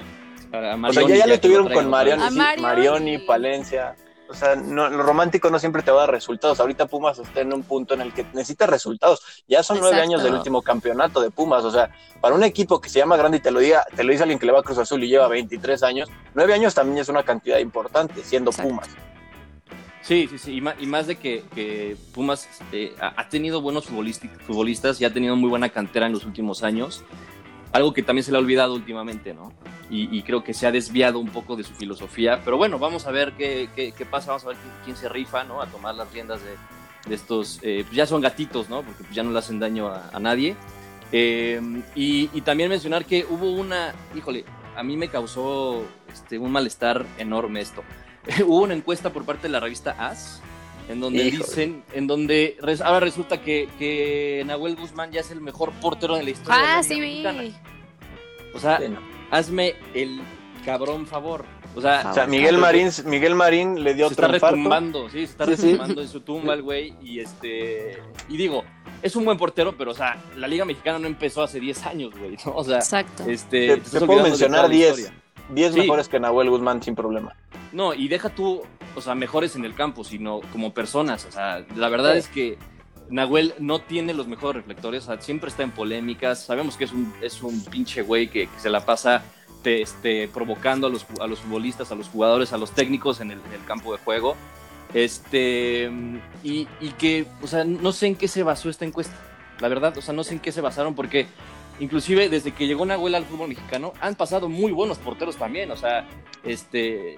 O 0.89 0.93
sea, 0.93 1.07
ya, 1.07 1.15
ya 1.17 1.27
lo 1.27 1.39
tuvieron 1.39 1.69
con 1.69 1.89
Marioni. 1.89 2.23
Marioni, 2.59 3.17
Palencia. 3.19 3.95
O 4.31 4.33
sea, 4.33 4.55
no, 4.55 4.89
lo 4.89 5.03
romántico 5.03 5.49
no 5.49 5.59
siempre 5.59 5.83
te 5.83 5.91
va 5.91 5.97
a 5.97 6.05
dar 6.05 6.11
resultados. 6.11 6.61
Ahorita 6.61 6.85
Pumas 6.85 7.19
está 7.19 7.41
en 7.41 7.53
un 7.53 7.63
punto 7.63 7.93
en 7.93 8.01
el 8.01 8.13
que 8.13 8.23
necesita 8.33 8.65
resultados. 8.65 9.43
Ya 9.45 9.61
son 9.61 9.79
nueve 9.81 9.99
años 9.99 10.23
del 10.23 10.35
último 10.35 10.61
campeonato 10.61 11.19
de 11.19 11.31
Pumas. 11.31 11.65
O 11.65 11.71
sea, 11.71 11.91
para 12.21 12.33
un 12.33 12.43
equipo 12.43 12.79
que 12.79 12.89
se 12.89 12.99
llama 12.99 13.17
grande 13.17 13.37
y 13.37 13.41
te 13.41 13.51
lo 13.51 13.59
diga, 13.59 13.83
te 13.93 14.05
lo 14.05 14.11
dice 14.11 14.23
alguien 14.23 14.39
que 14.39 14.45
le 14.45 14.53
va 14.53 14.61
a 14.61 14.63
Cruz 14.63 14.77
Azul 14.77 15.03
y 15.03 15.09
lleva 15.09 15.27
23 15.27 15.83
años, 15.83 16.09
nueve 16.33 16.53
años 16.53 16.73
también 16.73 16.99
es 16.99 17.09
una 17.09 17.23
cantidad 17.23 17.59
importante, 17.59 18.23
siendo 18.23 18.51
Exacto. 18.51 18.69
Pumas. 18.69 18.89
Sí, 20.01 20.27
sí, 20.29 20.37
sí, 20.39 20.55
y 20.55 20.61
más, 20.61 20.75
y 20.79 20.87
más 20.87 21.07
de 21.07 21.17
que, 21.17 21.43
que 21.53 21.97
Pumas 22.13 22.47
eh, 22.71 22.95
ha 22.99 23.27
tenido 23.27 23.61
buenos 23.61 23.85
futbolistas 23.85 24.99
y 25.01 25.05
ha 25.05 25.13
tenido 25.13 25.35
muy 25.35 25.49
buena 25.49 25.69
cantera 25.69 26.07
en 26.07 26.13
los 26.13 26.25
últimos 26.25 26.63
años, 26.63 27.03
algo 27.71 27.93
que 27.93 28.03
también 28.03 28.23
se 28.23 28.31
le 28.31 28.37
ha 28.37 28.39
olvidado 28.39 28.73
últimamente, 28.73 29.33
¿no? 29.33 29.51
Y, 29.93 30.23
creo 30.23 30.41
que 30.41 30.53
se 30.53 30.65
ha 30.65 30.71
desviado 30.71 31.19
un 31.19 31.27
poco 31.27 31.57
de 31.57 31.65
su 31.65 31.73
filosofía, 31.73 32.39
pero 32.45 32.55
bueno, 32.55 32.79
vamos 32.79 33.07
a 33.07 33.11
ver 33.11 33.33
qué, 33.33 33.93
pasa, 34.09 34.27
vamos 34.27 34.45
a 34.45 34.47
ver 34.49 34.57
quién, 34.57 34.73
quién 34.85 34.95
se 34.95 35.09
rifa, 35.09 35.43
¿no? 35.43 35.61
A 35.61 35.67
tomar 35.67 35.95
las 35.95 36.09
riendas 36.13 36.39
de, 36.41 37.13
estos, 37.13 37.59
pues 37.61 37.91
ya 37.91 38.05
son 38.05 38.21
gatitos, 38.21 38.69
¿no? 38.69 38.83
Porque 38.83 39.03
ya 39.11 39.21
no 39.21 39.31
le 39.31 39.39
hacen 39.39 39.59
daño 39.59 39.89
a, 39.89 40.17
nadie. 40.21 40.55
Y, 41.11 42.29
y 42.33 42.41
también 42.45 42.69
mencionar 42.69 43.03
que 43.03 43.25
hubo 43.29 43.51
una, 43.51 43.93
híjole, 44.15 44.45
a 44.75 44.83
mí 44.83 44.97
me 44.97 45.09
causó 45.09 45.83
este, 46.11 46.37
un 46.37 46.51
malestar 46.51 47.05
enorme 47.17 47.61
esto. 47.61 47.83
hubo 48.45 48.61
una 48.61 48.73
encuesta 48.73 49.11
por 49.11 49.25
parte 49.25 49.43
de 49.43 49.49
la 49.49 49.59
revista 49.59 49.95
As, 49.97 50.41
en 50.89 50.99
donde 50.99 51.23
Híjole. 51.23 51.43
dicen, 51.45 51.83
en 51.93 52.07
donde 52.07 52.57
res- 52.61 52.81
ahora 52.81 52.99
resulta 53.01 53.41
que, 53.41 53.69
que 53.79 54.43
Nahuel 54.45 54.75
Guzmán 54.75 55.11
ya 55.11 55.21
es 55.21 55.31
el 55.31 55.41
mejor 55.41 55.71
portero 55.73 56.15
de 56.15 56.23
la 56.23 56.29
historia. 56.31 56.55
de 56.55 56.61
la 56.61 56.67
Ah, 56.77 56.81
Liga 56.81 56.83
sí 56.83 56.99
Mexicana. 56.99 57.41
vi. 57.41 57.53
O 58.53 58.59
sea, 58.59 58.77
Sí, 58.79 58.85
no. 58.89 58.99
hazme 59.31 59.75
el 59.93 60.21
cabrón 60.65 61.07
favor. 61.07 61.45
O 61.73 61.79
sea, 61.79 62.09
O 62.11 62.13
sea, 62.13 62.27
Miguel 62.27 62.57
Marín, 62.57 62.89
Miguel 63.05 63.33
Marín 63.33 63.81
le 63.81 63.93
dio 63.93 64.07
se 64.09 64.13
otro 64.15 64.25
está 64.25 64.35
infarto. 64.35 64.55
retumbando, 64.57 65.09
sí, 65.09 65.19
se 65.19 65.23
está 65.23 65.45
Sí, 65.45 65.55
sí. 65.55 65.61
retumbando 65.71 66.01
en 66.01 66.07
su 66.09 66.19
tumba 66.19 66.53
el 66.53 66.61
güey. 66.63 66.93
Y 67.01 67.21
este. 67.21 67.97
Y 68.27 68.35
digo, 68.35 68.65
es 69.01 69.15
un 69.15 69.23
buen 69.23 69.37
portero, 69.37 69.73
pero, 69.77 69.91
o 69.91 69.93
sea, 69.93 70.21
la 70.35 70.49
Liga 70.49 70.65
Mexicana 70.65 70.99
no 70.99 71.07
empezó 71.07 71.43
hace 71.43 71.61
10 71.61 71.85
años, 71.85 72.13
güey, 72.19 72.35
¿no? 72.45 72.55
O 72.55 72.63
sea, 72.65 72.79
Exacto. 72.79 73.23
este. 73.25 73.77
Te- 73.77 73.99
puedo 74.05 74.21
mencionar 74.21 74.59
toda 74.63 74.67
la 74.67 74.75
10. 74.75 74.99
historia. 74.99 75.21
10 75.49 75.73
Sí. 75.73 75.79
mejores 75.79 76.09
que 76.09 76.19
Nahuel 76.19 76.49
Guzmán 76.49 76.83
sin 76.83 76.93
problema. 76.93 77.33
No, 77.71 77.93
y 77.93 78.09
deja 78.09 78.27
tú, 78.27 78.63
o 78.95 79.01
sea, 79.01 79.15
mejores 79.15 79.55
en 79.55 79.65
el 79.65 79.73
campo, 79.75 80.03
sino 80.03 80.41
como 80.51 80.73
personas. 80.73 81.25
O 81.25 81.31
sea, 81.31 81.65
la 81.75 81.89
verdad 81.89 82.13
Sí. 82.13 82.19
es 82.19 82.27
que 82.27 82.57
Nahuel 83.09 83.53
no 83.59 83.79
tiene 83.79 84.13
los 84.13 84.27
mejores 84.27 84.57
reflectores, 84.61 85.03
o 85.03 85.07
sea, 85.07 85.21
siempre 85.21 85.49
está 85.49 85.63
en 85.63 85.71
polémicas. 85.71 86.43
Sabemos 86.45 86.77
que 86.77 86.85
es 86.85 86.91
un, 86.93 87.13
es 87.21 87.41
un 87.43 87.63
pinche 87.65 88.01
güey 88.03 88.27
que, 88.29 88.47
que 88.47 88.59
se 88.59 88.69
la 88.69 88.85
pasa 88.85 89.23
te- 89.63 89.81
este, 89.81 90.27
provocando 90.29 90.87
a 90.87 90.89
los, 90.89 91.05
a 91.19 91.27
los 91.27 91.39
futbolistas, 91.39 91.91
a 91.91 91.95
los 91.95 92.07
jugadores, 92.07 92.53
a 92.53 92.57
los 92.57 92.71
técnicos 92.71 93.19
en 93.21 93.31
el, 93.31 93.39
en 93.45 93.53
el 93.53 93.65
campo 93.65 93.91
de 93.91 93.97
juego. 93.99 94.35
Este, 94.93 95.91
y, 96.43 96.67
y 96.79 96.89
que, 96.97 97.25
o 97.41 97.47
sea, 97.47 97.63
no 97.63 97.91
sé 97.91 98.07
en 98.07 98.15
qué 98.15 98.27
se 98.27 98.43
basó 98.43 98.69
esta 98.69 98.85
encuesta. 98.85 99.15
La 99.59 99.67
verdad, 99.67 99.95
o 99.97 100.01
sea, 100.01 100.13
no 100.13 100.23
sé 100.23 100.33
en 100.33 100.39
qué 100.39 100.51
se 100.51 100.61
basaron 100.61 100.95
porque 100.95 101.27
inclusive 101.79 102.29
desde 102.29 102.51
que 102.51 102.67
llegó 102.67 102.85
Nahuel 102.85 103.15
al 103.15 103.25
fútbol 103.25 103.49
mexicano 103.49 103.93
han 104.01 104.15
pasado 104.15 104.49
muy 104.49 104.71
buenos 104.71 104.97
porteros 104.97 105.35
también, 105.37 105.71
o 105.71 105.77
sea, 105.77 106.07
este, 106.43 107.15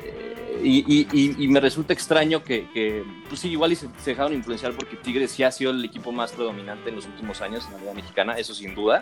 y, 0.64 1.48
me 1.48 1.60
resulta 1.60 1.94
extraño 1.94 2.44
que, 2.44 3.04
pues 3.28 3.42
sí, 3.42 3.50
igual 3.50 3.72
y 3.72 3.76
se, 3.76 3.88
dejaron 4.06 4.34
influenciar 4.34 4.74
porque 4.74 4.96
Tigres 4.98 5.32
sí 5.32 5.44
ha 5.44 5.52
sido 5.52 5.72
el 5.72 5.84
equipo 5.84 6.12
más 6.12 6.32
predominante 6.32 6.90
en 6.90 6.96
los 6.96 7.06
últimos 7.06 7.42
años 7.42 7.66
en 7.68 7.74
la 7.74 7.80
Liga 7.80 7.94
Mexicana, 7.94 8.34
eso 8.38 8.54
sin 8.54 8.76
duda. 8.76 9.02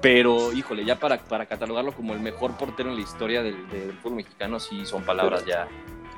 Pero, 0.00 0.52
híjole, 0.54 0.86
ya 0.86 0.96
para, 0.96 1.18
para 1.18 1.44
catalogarlo 1.44 1.92
como 1.92 2.14
el 2.14 2.20
mejor 2.20 2.56
portero 2.56 2.88
en 2.88 2.96
la 2.96 3.02
historia 3.02 3.42
del 3.42 3.92
fútbol 4.00 4.16
mexicano, 4.16 4.58
sí 4.58 4.86
son 4.86 5.04
palabras 5.04 5.44
ya 5.44 5.68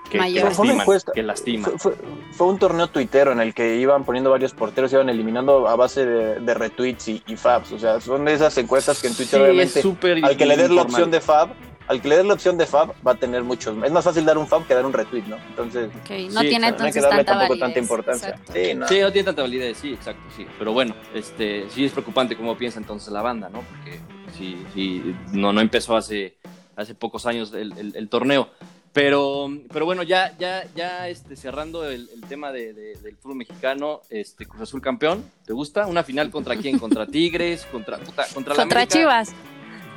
que, 0.04 0.10
que 0.10 0.18
Mayores. 0.18 0.56
Fue 0.56 0.64
una 0.64 0.72
lastiman. 0.74 0.80
encuesta. 0.84 1.12
Que 1.12 1.22
lastiman. 1.22 1.64
Fue, 1.78 1.78
fue- 1.92 1.94
fue 2.32 2.46
un 2.46 2.58
torneo 2.58 2.88
tuitero 2.88 3.32
en 3.32 3.40
el 3.40 3.54
que 3.54 3.76
iban 3.76 4.04
poniendo 4.04 4.30
varios 4.30 4.52
porteros, 4.52 4.92
iban 4.92 5.08
eliminando 5.08 5.68
a 5.68 5.76
base 5.76 6.04
de, 6.06 6.40
de 6.40 6.54
retweets 6.54 7.08
y, 7.08 7.22
y 7.26 7.36
fabs. 7.36 7.72
O 7.72 7.78
sea, 7.78 8.00
son 8.00 8.24
de 8.24 8.34
esas 8.34 8.56
encuestas 8.58 9.00
que 9.00 9.08
en 9.08 9.14
Twitter 9.14 9.38
Sí, 9.38 9.44
obviamente 9.44 9.78
es 9.78 9.82
súper 9.82 10.24
al 10.24 10.36
que 10.36 10.46
le 10.46 10.56
des 10.56 10.70
la 10.70 10.82
opción 10.82 11.10
de 11.10 11.20
fab, 11.20 11.50
al 11.88 12.00
que 12.00 12.08
le 12.08 12.16
des 12.16 12.24
la 12.26 12.34
opción 12.34 12.56
de 12.56 12.66
fab 12.66 12.92
va 13.06 13.12
a 13.12 13.14
tener 13.16 13.42
muchos. 13.42 13.76
Es 13.84 13.92
más 13.92 14.04
fácil 14.04 14.24
dar 14.24 14.38
un 14.38 14.46
fab 14.46 14.66
que 14.66 14.74
dar 14.74 14.86
un 14.86 14.92
retweet, 14.92 15.24
¿no? 15.26 15.36
Entonces, 15.48 15.88
no 15.94 16.00
Sí, 16.06 16.08
tiene 16.08 16.30
sea, 16.30 16.38
no 16.40 16.64
hay 16.66 16.70
entonces 16.70 16.94
que 16.94 17.00
darle 17.00 17.16
tanta 17.24 17.32
tampoco 17.32 17.48
validez. 17.48 17.60
tanta 17.60 17.78
importancia. 17.78 18.40
Sí, 18.52 18.74
no. 18.74 18.88
Sí, 18.88 19.00
no 19.00 19.12
tiene 19.12 19.24
tanta 19.26 19.42
validez, 19.42 19.76
sí, 19.78 19.92
exacto, 19.94 20.22
sí. 20.36 20.46
Pero 20.58 20.72
bueno, 20.72 20.94
este, 21.14 21.66
sí 21.70 21.84
es 21.84 21.92
preocupante 21.92 22.36
cómo 22.36 22.56
piensa 22.56 22.78
entonces 22.78 23.12
la 23.12 23.20
banda, 23.22 23.48
¿no? 23.50 23.60
Porque 23.60 24.00
sí, 24.38 24.64
sí, 24.74 25.14
no, 25.32 25.52
no 25.52 25.60
empezó 25.60 25.96
hace, 25.96 26.36
hace 26.76 26.94
pocos 26.94 27.26
años 27.26 27.52
el, 27.52 27.72
el- 27.78 27.94
el 27.96 28.08
torneo. 28.08 28.48
Pero, 28.92 29.48
pero 29.72 29.86
bueno, 29.86 30.02
ya, 30.02 30.36
ya, 30.38 30.64
ya 30.76 31.08
este, 31.08 31.34
cerrando 31.34 31.88
el, 31.88 32.10
el 32.12 32.20
tema 32.28 32.52
de- 32.52 32.74
de- 32.74 32.94
del 32.96 33.16
fútbol 33.16 33.36
mexicano, 33.38 34.02
este, 34.10 34.44
Cruz 34.44 34.62
Azul 34.62 34.82
campeón, 34.82 35.24
¿te 35.46 35.54
gusta? 35.54 35.86
¿Una 35.86 36.02
final 36.04 36.30
contra 36.30 36.56
quién? 36.56 36.78
¿Contra 36.78 37.06
Tigres? 37.06 37.64
¿Contra, 37.72 37.96
puta, 37.98 38.26
contra, 38.34 38.52
la 38.54 38.62
Contra 38.62 38.80
América? 38.82 38.98
Chivas. 38.98 39.32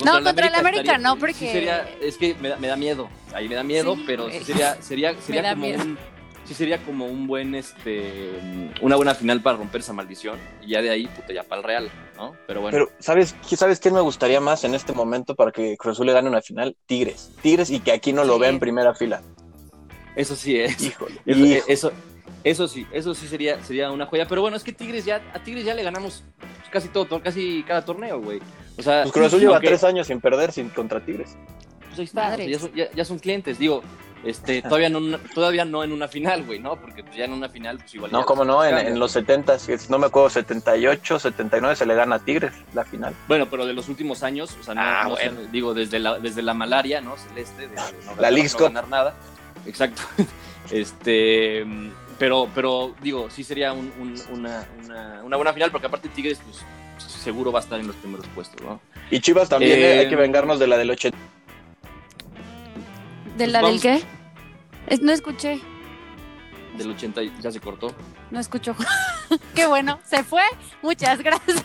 No, 0.05 0.21
contra 0.23 0.47
el 0.47 0.55
América 0.55 0.81
estaría- 0.81 0.97
no, 0.97 1.13
sí 1.15 1.19
porque- 1.19 1.33
sería- 1.51 1.89
es 2.01 2.17
que 2.17 2.35
me 2.35 2.49
da, 2.49 2.57
me 2.57 2.67
da 2.67 2.75
miedo, 2.77 3.09
ahí 3.33 3.49
me 3.49 3.55
da 3.55 3.63
miedo, 3.63 3.95
Sí, 3.95 4.03
pero 4.07 4.25
sí 4.27 4.31
güey. 4.31 4.43
sería, 4.45 4.81
sería, 4.81 5.21
sería 5.21 5.49
como 5.53 5.65
miedo. 5.65 5.83
un, 5.83 5.97
sí 6.45 6.53
sería 6.53 6.77
como 6.83 7.05
un 7.07 7.27
buen, 7.27 7.55
este, 7.55 8.31
una 8.81 8.95
buena 8.95 9.13
final 9.15 9.41
para 9.41 9.57
romper 9.57 9.81
esa 9.81 9.93
maldición 9.93 10.39
y 10.61 10.69
ya 10.69 10.81
de 10.81 10.89
ahí, 10.91 11.07
puta, 11.07 11.33
ya 11.33 11.43
para 11.43 11.59
el 11.61 11.67
Real, 11.67 11.91
¿no? 12.17 12.33
Pero 12.47 12.61
bueno, 12.61 12.75
Pero, 12.75 12.89
¿sabes, 12.99 13.35
¿sabes 13.41 13.79
quién 13.79 13.93
me 13.93 14.01
gustaría 14.01 14.39
más 14.39 14.63
en 14.63 14.75
este 14.75 14.93
momento 14.93 15.35
para 15.35 15.51
que 15.51 15.75
Cruz 15.77 15.93
Azul 15.93 16.05
le 16.05 16.13
gane 16.13 16.29
una 16.29 16.41
final? 16.41 16.75
Tigres. 16.85 17.31
Tigres 17.41 17.69
y 17.69 17.79
que 17.79 17.91
aquí 17.91 18.13
no 18.13 18.23
lo 18.23 18.35
Sí. 18.35 18.39
vea 18.41 18.49
en 18.49 18.59
primera 18.59 18.93
fila. 18.95 19.21
eso 20.15 20.35
sí 20.35 20.57
es. 20.57 20.81
Híjole. 20.81 21.15
Eso, 21.25 21.45
hijo. 21.45 21.65
eso, 21.67 21.91
eso 22.43 22.67
sí, 22.67 22.87
eso 22.93 23.13
sí 23.15 23.27
sería, 23.27 23.61
sería 23.63 23.91
una 23.91 24.05
joya. 24.05 24.27
Pero 24.27 24.41
bueno, 24.41 24.55
es 24.55 24.63
que 24.63 24.71
Tigres 24.71 25.03
ya, 25.03 25.21
a 25.33 25.43
Tigres 25.43 25.65
ya 25.65 25.73
le 25.73 25.83
ganamos 25.83 26.23
casi 26.71 26.87
todo, 26.89 27.21
casi 27.21 27.63
cada 27.67 27.83
torneo, 27.83 28.21
güey. 28.21 28.39
O 28.77 28.81
sea, 28.83 29.01
Pues 29.03 29.13
Cruz 29.13 29.25
Azul 29.27 29.39
lleva 29.41 29.59
tres 29.59 29.83
años 29.83 30.07
sin 30.07 30.21
perder 30.21 30.51
sin 30.51 30.69
contra 30.69 31.03
Tigres. 31.03 31.35
pues 31.87 31.99
ahí 31.99 32.05
está, 32.05 32.21
o 32.21 32.23
sea, 32.23 32.29
Madres. 32.31 32.51
ya, 32.51 32.59
son, 32.59 32.73
ya- 32.73 32.91
ya 32.91 33.05
son 33.05 33.19
clientes, 33.19 33.57
digo, 33.57 33.81
este, 34.25 34.61
todavía 34.63 34.89
no, 34.89 35.17
todavía 35.33 35.63
no 35.65 35.83
en 35.83 35.91
una 35.93 36.07
final, 36.07 36.43
güey, 36.43 36.59
¿no? 36.59 36.75
Porque 36.75 37.03
pues, 37.03 37.15
ya 37.15 37.25
en 37.25 37.33
una 37.33 37.47
final, 37.47 37.77
pues 37.77 37.93
igual. 37.95 38.11
No, 38.11 38.25
como 38.25 38.43
no, 38.43 38.65
en, 38.65 38.99
los 38.99 39.11
70, 39.11 39.59
si 39.59 39.71
no 39.89 39.97
me 39.99 40.07
acuerdo, 40.07 40.29
78, 40.31 41.19
79 41.19 41.75
se 41.75 41.85
le 41.85 41.95
gana 41.95 42.15
a 42.15 42.19
Tigres 42.19 42.53
la 42.73 42.83
final. 42.83 43.13
Bueno, 43.27 43.47
pero 43.49 43.65
de 43.65 43.73
los 43.73 43.87
últimos 43.87 44.23
años, 44.23 44.55
o 44.59 44.63
sea, 44.63 44.73
no, 44.73 44.81
Ah, 44.81 45.07
no 45.07 45.41
digo, 45.51 45.73
desde 45.73 45.99
la, 45.99 46.19
desde 46.19 46.41
la 46.41 46.53
malaria, 46.53 46.99
¿no? 47.01 47.15
Celeste, 47.17 47.67
de 47.67 47.75
no 47.75 47.81
La 47.83 48.15
ganar, 48.15 48.33
Leagues 48.33 48.53
no 48.53 48.59
ganar 48.65 48.87
nada. 48.89 49.13
Exacto. 49.65 50.01
Este, 50.71 51.63
pero, 52.17 52.49
pero 52.55 52.95
digo, 52.99 53.29
sí 53.29 53.43
sería 53.43 53.71
un- 53.71 53.93
un- 53.99 54.19
una, 54.31 54.65
una, 54.83 55.23
una 55.23 55.35
buena 55.37 55.53
final, 55.53 55.69
porque 55.69 55.85
aparte 55.85 56.09
Tigres, 56.09 56.39
pues 56.43 56.63
seguro 56.97 57.51
va 57.51 57.59
a 57.59 57.61
estar 57.61 57.79
en 57.79 57.85
los 57.85 57.95
primeros 57.97 58.25
puestos, 58.33 58.59
¿no? 58.61 58.81
Y 59.11 59.19
Chivas 59.19 59.47
también, 59.47 59.73
Eh, 59.79 59.95
¿eh? 59.95 59.99
hay 59.99 60.09
que 60.09 60.15
vengarnos 60.15 60.57
de 60.57 60.65
la 60.65 60.77
del 60.77 60.89
80. 60.89 61.15
¿De 61.15 61.23
Pues 63.37 63.51
la 63.51 63.59
del 63.59 63.65
vamos- 63.67 63.81
qué? 63.81 64.01
Es- 64.87 65.01
no 65.01 65.11
escuché, 65.11 65.59
del 66.77 66.91
80 66.91 67.23
y 67.23 67.31
ya 67.41 67.51
se 67.51 67.59
cortó. 67.61 67.93
no 68.31 68.39
escucho. 68.39 68.75
Qué 69.55 69.65
bueno, 69.65 69.97
se 70.05 70.23
fue. 70.25 70.41
Muchas 70.81 71.19
gracias. 71.19 71.63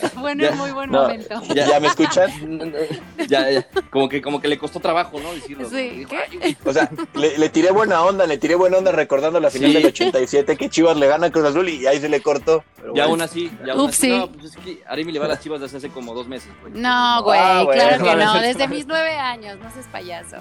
Se 0.00 0.08
fue 0.10 0.32
en 0.32 0.40
Ya, 0.40 0.50
un 0.50 0.58
muy 0.58 0.72
buen 0.72 0.90
no, 0.90 1.02
momento. 1.02 1.40
¿Ya, 1.54 1.78
me 1.78 1.86
escuchan? 1.86 2.28
ya, 3.28 3.48
ya, 3.48 3.66
como 3.90 4.08
que, 4.08 4.20
como 4.20 4.40
que 4.40 4.48
le 4.48 4.58
costó 4.58 4.80
trabajo, 4.80 5.20
¿no? 5.20 5.32
Decirlo. 5.32 5.70
Sí, 5.70 6.04
¿qué? 6.10 6.18
"Ay, 6.42 6.56
O 6.64 6.72
sea, 6.72 6.90
le, 7.14 7.38
le 7.38 7.48
tiré 7.48 7.70
buena 7.70 8.02
onda, 8.02 8.26
le 8.26 8.38
tiré 8.38 8.56
buena 8.56 8.78
onda 8.78 8.90
recordando 8.90 9.38
la 9.38 9.50
final 9.50 9.70
Sí. 9.70 9.76
del 9.76 9.86
87 9.86 10.56
que 10.56 10.68
Chivas 10.68 10.96
le 10.96 11.06
gana 11.06 11.28
a 11.28 11.30
Cruz 11.30 11.44
Azul 11.46 11.68
y 11.68 11.86
ahí 11.86 12.00
se 12.00 12.08
le 12.08 12.20
cortó. 12.20 12.64
Pero 12.76 12.88
Ya 12.88 13.06
bueno. 13.06 13.10
aún 13.10 13.22
así, 13.22 13.50
ya 13.64 13.72
aún 13.74 13.88
así. 13.88 14.08
No, 14.10 14.32
pues 14.32 14.46
es 14.46 14.56
que 14.56 14.82
Aremi 14.88 15.12
le 15.12 15.20
va 15.20 15.26
a 15.26 15.28
las 15.28 15.40
chivas 15.40 15.60
desde 15.60 15.76
hace 15.78 15.90
como 15.90 16.12
dos 16.12 16.26
meses, 16.26 16.50
güey. 16.60 16.72
No, 16.74 17.22
güey, 17.22 17.38
Ah, 17.40 17.62
bueno. 17.64 17.82
claro 17.84 18.04
que 18.04 18.16
no. 18.24 18.40
Desde 18.40 18.66
mis 18.66 18.84
nueve 18.86 19.14
años, 19.16 19.58
no 19.60 19.70
seas 19.70 19.86
payaso. 19.86 20.38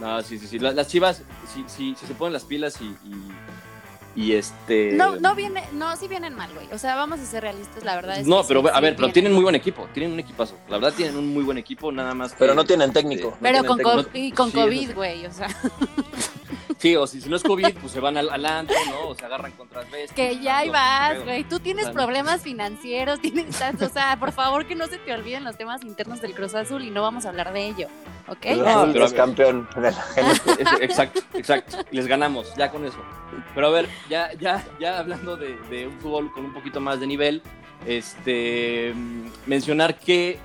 No, 0.00 0.22
sí, 0.22 0.38
sí, 0.38 0.46
sí. 0.46 0.58
La- 0.58 0.72
Las 0.72 0.88
chivas, 0.88 1.22
si, 1.52 1.64
si, 1.68 1.94
si 1.94 2.06
se 2.06 2.14
ponen 2.14 2.32
las 2.34 2.44
pilas 2.44 2.78
y, 2.80 2.84
y, 2.84 4.22
y 4.22 4.32
este. 4.34 4.92
No, 4.92 5.16
no 5.16 5.34
viene, 5.34 5.62
no, 5.72 5.96
sí 5.96 6.06
vienen 6.08 6.34
mal, 6.34 6.50
güey. 6.54 6.66
O 6.72 6.78
sea, 6.78 6.96
vamos 6.96 7.20
a 7.20 7.24
ser 7.26 7.42
realistas, 7.42 7.82
la 7.84 7.94
verdad 7.96 8.18
es 8.18 8.26
No, 8.26 8.42
que 8.42 8.48
pero 8.48 8.60
sí, 8.62 8.68
a 8.68 8.74
sí 8.76 8.80
ver, 8.82 8.90
pero 8.94 8.96
vienen. 9.06 9.12
tienen 9.12 9.32
muy 9.32 9.42
buen 9.42 9.54
equipo, 9.54 9.88
tienen 9.94 10.12
un 10.12 10.20
equipazo. 10.20 10.56
La 10.68 10.78
verdad 10.78 10.94
tienen 10.96 11.16
un 11.16 11.32
muy 11.32 11.44
buen 11.44 11.58
equipo, 11.58 11.90
nada 11.92 12.14
más. 12.14 12.32
que- 12.32 12.38
Pero 12.38 12.54
no 12.54 12.64
tienen 12.64 12.92
técnico. 12.92 13.28
este, 13.28 13.36
no 13.36 13.42
Pero 13.42 13.60
tienen 13.62 13.66
con, 13.66 13.76
técnico. 13.78 14.10
co- 14.12 14.18
y 14.18 14.32
con 14.32 14.50
Sí, 14.50 14.56
COVID, 14.56 14.86
sí. 14.88 14.92
güey, 14.94 15.26
o 15.26 15.32
sea, 15.32 15.48
Sí, 16.78 16.94
o 16.94 17.06
si, 17.06 17.20
si 17.22 17.28
no 17.30 17.36
es 17.36 17.42
COVID, 17.42 17.74
pues 17.80 17.92
se 17.92 18.00
van 18.00 18.16
al, 18.18 18.28
al 18.28 18.44
antro, 18.44 18.76
¿no? 18.90 19.08
O 19.08 19.14
se 19.14 19.24
agarran 19.24 19.52
contra 19.52 19.80
bestias. 19.82 20.12
que 20.12 20.38
ya 20.40 20.58
ahí 20.58 20.68
vas, 20.68 21.24
güey. 21.24 21.42
Tú 21.44 21.58
tienes 21.58 21.84
O 21.84 21.86
sea, 21.86 21.94
problemas 21.94 22.42
financieros, 22.42 23.18
tienes 23.22 23.58
tanto, 23.58 23.86
o 23.86 23.88
sea, 23.88 24.18
por 24.20 24.32
favor 24.32 24.66
que 24.66 24.74
no 24.74 24.86
se 24.86 24.98
te 24.98 25.12
olviden 25.14 25.42
los 25.44 25.56
temas 25.56 25.82
internos 25.84 26.20
del 26.20 26.34
Cruz 26.34 26.54
Azul 26.54 26.84
y 26.84 26.90
no 26.90 27.00
vamos 27.02 27.24
a 27.24 27.30
hablar 27.30 27.52
de 27.54 27.66
ello, 27.66 27.88
¿ok? 28.28 28.46
No, 28.58 28.92
pero 28.92 29.06
es 29.06 29.14
campeón 29.14 29.66
de 29.74 29.90
la 29.90 30.04
exacto, 30.80 31.20
exacto. 31.34 31.78
Les 31.90 32.06
ganamos, 32.06 32.54
ya 32.56 32.70
con 32.70 32.84
eso. 32.84 32.98
Pero 33.54 33.68
a 33.68 33.70
ver, 33.70 33.88
ya, 34.10 34.32
ya, 34.34 34.62
ya 34.78 34.98
hablando 34.98 35.36
de, 35.36 35.56
de 35.70 35.86
un 35.86 35.98
fútbol 35.98 36.30
con 36.32 36.44
un 36.44 36.52
poquito 36.52 36.80
más 36.80 37.00
de 37.00 37.06
nivel, 37.06 37.42
este, 37.86 38.92
mm, 38.94 39.28
mencionar 39.46 39.98
que 39.98 40.38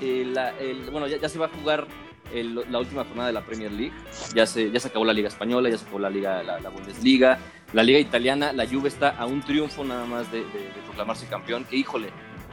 eh, 0.00 0.24
la- 0.26 0.50
el- 0.58 0.90
bueno, 0.90 1.06
ya, 1.06 1.18
ya 1.18 1.28
se 1.28 1.38
va 1.38 1.46
a 1.46 1.50
jugar 1.50 1.86
el- 2.32 2.64
la 2.70 2.78
última 2.78 3.04
jornada 3.04 3.28
de 3.28 3.32
la 3.34 3.42
Premier 3.42 3.70
League. 3.72 3.92
Ya 4.34 4.46
se, 4.46 4.70
ya 4.70 4.80
se 4.80 4.88
acabó 4.88 5.04
la 5.04 5.12
Liga 5.12 5.28
Española, 5.28 5.68
ya 5.70 5.78
se 5.78 5.84
acabó 5.84 5.98
la 6.00 6.10
Liga, 6.10 6.42
la, 6.42 6.60
la 6.60 6.68
Bundesliga, 6.68 7.38
la 7.72 7.82
Liga 7.82 7.98
Italiana. 7.98 8.52
La 8.52 8.66
Juve 8.66 8.88
está 8.88 9.10
a 9.10 9.26
un 9.26 9.40
triunfo 9.42 9.84
nada 9.84 10.04
más 10.06 10.30
de, 10.32 10.38
de- 10.38 10.44
de 10.44 10.80
proclamarse 10.84 11.26
campeón. 11.26 11.64
Que 11.64 11.76
híjole, 11.76 12.08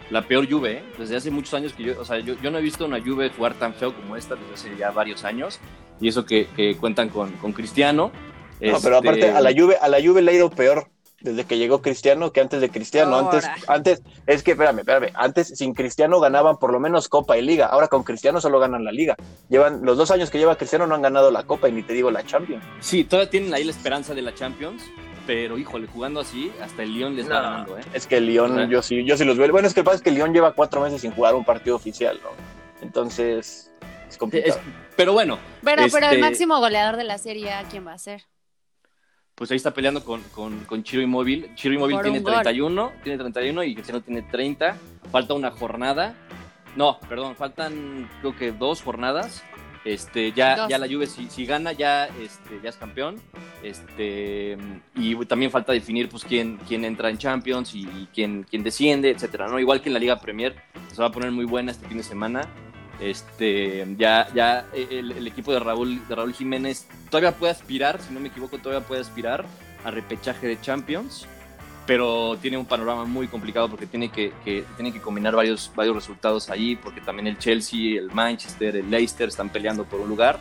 la 0.10 0.22
peor 0.22 0.50
Juve, 0.50 0.72
¿eh? 0.80 0.84
desde 1.00 1.16
hace 1.16 1.32
muchos 1.32 1.54
años 1.54 1.74
que 1.74 1.84
yo, 1.84 2.00
o 2.00 2.06
sea, 2.06 2.20
yo, 2.20 2.36
yo 2.42 2.52
no 2.52 2.58
he 2.60 2.62
visto 2.62 2.86
una 2.86 3.00
Juve 3.02 3.30
jugar 3.36 3.54
tan 3.56 3.74
feo 3.74 3.94
como 3.96 4.16
esta 4.16 4.36
desde 4.36 4.54
hace 4.54 4.78
ya 4.78 4.92
varios 4.92 5.24
años. 5.24 5.60
Y 6.00 6.08
eso 6.10 6.26
que, 6.26 6.48
que 6.56 6.76
cuentan 6.76 7.10
con, 7.10 7.32
con 7.34 7.54
Cristiano. 7.54 8.12
No, 8.60 8.60
pero 8.60 8.76
Este, 8.78 8.90
aparte 8.96 9.30
a 9.32 9.42
la 9.42 9.52
Juve, 9.52 9.78
a 9.82 9.88
la 9.88 9.98
Juve 10.04 10.22
le 10.22 10.32
ha 10.32 10.36
ido 10.36 10.50
peor 10.50 10.88
desde 11.22 11.46
que 11.46 11.58
llegó 11.58 11.82
Cristiano 11.82 12.32
que 12.32 12.42
antes 12.42 12.62
de 12.62 12.70
Cristiano. 12.70 13.18
Antes, 13.18 13.46
Ahora. 13.46 13.62
antes, 13.68 14.04
es 14.28 14.44
que, 14.44 14.52
espérame, 14.52 14.80
espérame, 14.80 15.12
antes 15.16 15.48
sin 15.50 15.74
Cristiano 15.74 16.20
ganaban 16.20 16.58
por 16.58 16.72
lo 16.72 16.80
menos 16.80 17.10
Copa 17.10 17.38
y 17.38 17.42
Liga. 17.42 17.66
Ahora 17.68 17.88
con 17.88 18.04
Cristiano 18.04 18.40
solo 18.42 18.60
ganan 18.60 18.84
la 18.84 18.92
Liga. 18.92 19.16
Llevan, 19.50 19.82
los 19.84 19.98
dos 19.98 20.12
años 20.12 20.30
que 20.30 20.38
lleva 20.38 20.56
Cristiano 20.56 20.86
no 20.88 20.96
han 20.96 21.02
ganado 21.02 21.32
la 21.32 21.44
Copa 21.44 21.68
y 21.70 21.72
ni 21.72 21.84
te 21.84 21.94
digo 21.94 22.12
la 22.12 22.24
Champions. 22.24 22.64
Sí, 22.80 23.04
todavía 23.04 23.30
tienen 23.30 23.54
ahí 23.54 23.64
la 23.64 23.72
esperanza 23.72 24.14
de 24.14 24.22
la 24.22 24.34
Champions. 24.34 24.84
Pero 25.28 25.58
híjole, 25.58 25.88
jugando 25.88 26.20
así, 26.20 26.52
hasta 26.62 26.84
el 26.84 26.94
Lyon 26.94 27.16
les 27.16 27.26
va 27.28 27.36
No. 27.36 27.42
ganando, 27.42 27.78
¿eh? 27.80 27.82
Es 27.96 28.06
que 28.06 28.18
el 28.18 28.28
Lyon, 28.28 28.70
yo 28.70 28.84
sí, 28.84 29.04
yo 29.06 29.18
sí 29.18 29.26
los 29.26 29.38
veo. 29.40 29.52
Bueno, 29.52 29.68
es 29.68 29.74
que 29.74 29.80
el 29.80 29.84
pasa 29.84 29.96
es 29.96 30.02
que 30.04 30.10
el 30.10 30.16
Lyon 30.18 30.32
lleva 30.34 30.54
cuatro 30.54 30.82
meses 30.82 31.02
sin 31.02 31.10
jugar 31.12 31.34
un 31.34 31.44
partido 31.44 31.76
oficial, 31.76 32.20
¿no? 32.24 32.30
Entonces, 32.86 33.72
es 34.08 34.18
complicado. 34.18 34.54
Es- 34.56 34.62
pero 34.96 35.14
bueno, 35.14 35.40
Pero, 35.64 35.84
pero 35.92 36.06
el 36.08 36.14
Este- 36.14 36.18
máximo 36.22 36.60
goleador 36.60 36.96
de 36.98 37.04
la 37.06 37.18
serie, 37.18 37.52
¿a 37.54 37.64
quién 37.64 37.88
va 37.88 37.94
a 37.94 37.98
ser? 37.98 38.22
Pues 39.36 39.52
ahí 39.52 39.58
está 39.58 39.72
peleando 39.72 40.04
con, 40.04 40.22
con, 40.32 40.64
con 40.66 40.84
Chiro 40.84 41.02
Inmóvil. 41.02 41.54
Chiro 41.56 41.74
Inmóvil 41.74 42.00
tiene 42.02 42.20
un 42.20 42.24
gol. 42.24 42.34
31, 42.36 42.92
tiene 43.04 43.18
31 43.18 43.64
y 43.66 43.74
Cristiano 43.74 44.02
tiene 44.02 44.22
30. 44.22 44.78
Falta 45.12 45.34
una 45.34 45.52
jornada. 45.52 46.16
No, 46.76 47.00
perdón, 47.08 47.36
faltan 47.36 48.10
creo 48.22 48.36
que 48.36 48.52
dos 48.54 48.82
jornadas. 48.82 49.44
Este, 49.84 50.32
ya, 50.32 50.56
Dos. 50.56 50.70
ya 50.70 50.80
la 50.80 50.88
Juve 50.88 51.06
si, 51.06 51.30
si 51.30 51.46
gana 51.46 51.72
ya, 51.72 52.08
este, 52.08 52.60
ya 52.64 52.70
es 52.70 52.78
campeón. 52.78 53.22
Este, 53.62 54.58
y 54.96 55.16
también 55.26 55.52
falta 55.52 55.74
definir 55.74 56.10
pues 56.10 56.24
quién, 56.24 56.58
quién 56.68 56.84
entra 56.86 57.10
en 57.10 57.20
Champions 57.20 57.76
y, 57.76 57.82
y 57.82 58.10
quién, 58.14 58.48
quién 58.50 58.64
desciende, 58.64 59.12
etcétera, 59.12 59.48
¿no? 59.48 59.60
Igual 59.60 59.82
que 59.82 59.90
en 59.90 59.94
la 59.94 60.00
Liga 60.00 60.20
Premier, 60.20 60.56
se 60.92 61.02
va 61.02 61.10
a 61.10 61.12
poner 61.12 61.32
muy 61.32 61.46
buena 61.46 61.72
este 61.72 61.88
fin 61.88 61.98
de 61.98 62.04
semana. 62.04 62.42
Este, 63.00 63.86
ya, 63.98 64.28
ya 64.34 64.66
el, 64.74 65.12
el 65.12 65.28
equipo 65.28 65.52
de 65.52 65.60
Raúl, 65.60 66.02
de 66.08 66.16
Raúl 66.16 66.34
Jiménez 66.34 66.88
todavía 67.10 67.34
puede 67.34 67.52
aspirar, 67.52 68.02
si 68.02 68.14
no 68.14 68.20
me 68.20 68.30
equivoco, 68.30 68.58
todavía 68.58 68.86
puede 68.88 69.02
aspirar 69.02 69.46
a 69.84 69.92
repechaje 69.92 70.48
de 70.48 70.60
Champions, 70.62 71.28
pero 71.86 72.38
tiene 72.42 72.58
un 72.58 72.66
panorama 72.66 73.06
muy 73.06 73.28
complicado 73.28 73.70
porque 73.70 73.86
tiene 73.86 74.10
que, 74.10 74.32
que- 74.44 74.64
tiene 74.76 74.92
que 74.92 75.00
combinar 75.02 75.36
varios, 75.36 75.72
varios 75.76 75.96
resultados 75.96 76.50
ahí, 76.50 76.76
porque 76.76 77.02
también 77.02 77.28
el 77.28 77.38
Chelsea, 77.38 78.00
el 78.00 78.12
Manchester, 78.12 78.78
el 78.78 78.90
Leicester 78.90 79.28
están 79.28 79.50
peleando 79.50 79.84
por 79.84 80.00
un 80.00 80.10
lugar. 80.10 80.40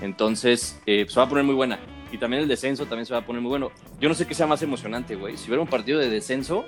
Entonces, 0.00 0.80
eh, 0.86 1.06
se 1.08 1.16
va 1.20 1.26
a 1.26 1.28
poner 1.28 1.44
muy 1.44 1.54
buena. 1.54 1.78
Y 2.10 2.18
también 2.18 2.42
el 2.42 2.48
descenso 2.48 2.86
también 2.86 3.06
se 3.06 3.12
va 3.12 3.20
a 3.20 3.26
poner 3.26 3.42
muy 3.42 3.48
bueno. 3.50 3.70
Yo 4.00 4.08
no 4.08 4.14
sé 4.14 4.26
qué 4.26 4.34
sea 4.34 4.46
más 4.46 4.62
emocionante, 4.62 5.14
güey. 5.16 5.36
Si 5.36 5.50
ver 5.50 5.58
un 5.58 5.66
partido 5.66 5.98
de 5.98 6.08
descenso, 6.10 6.64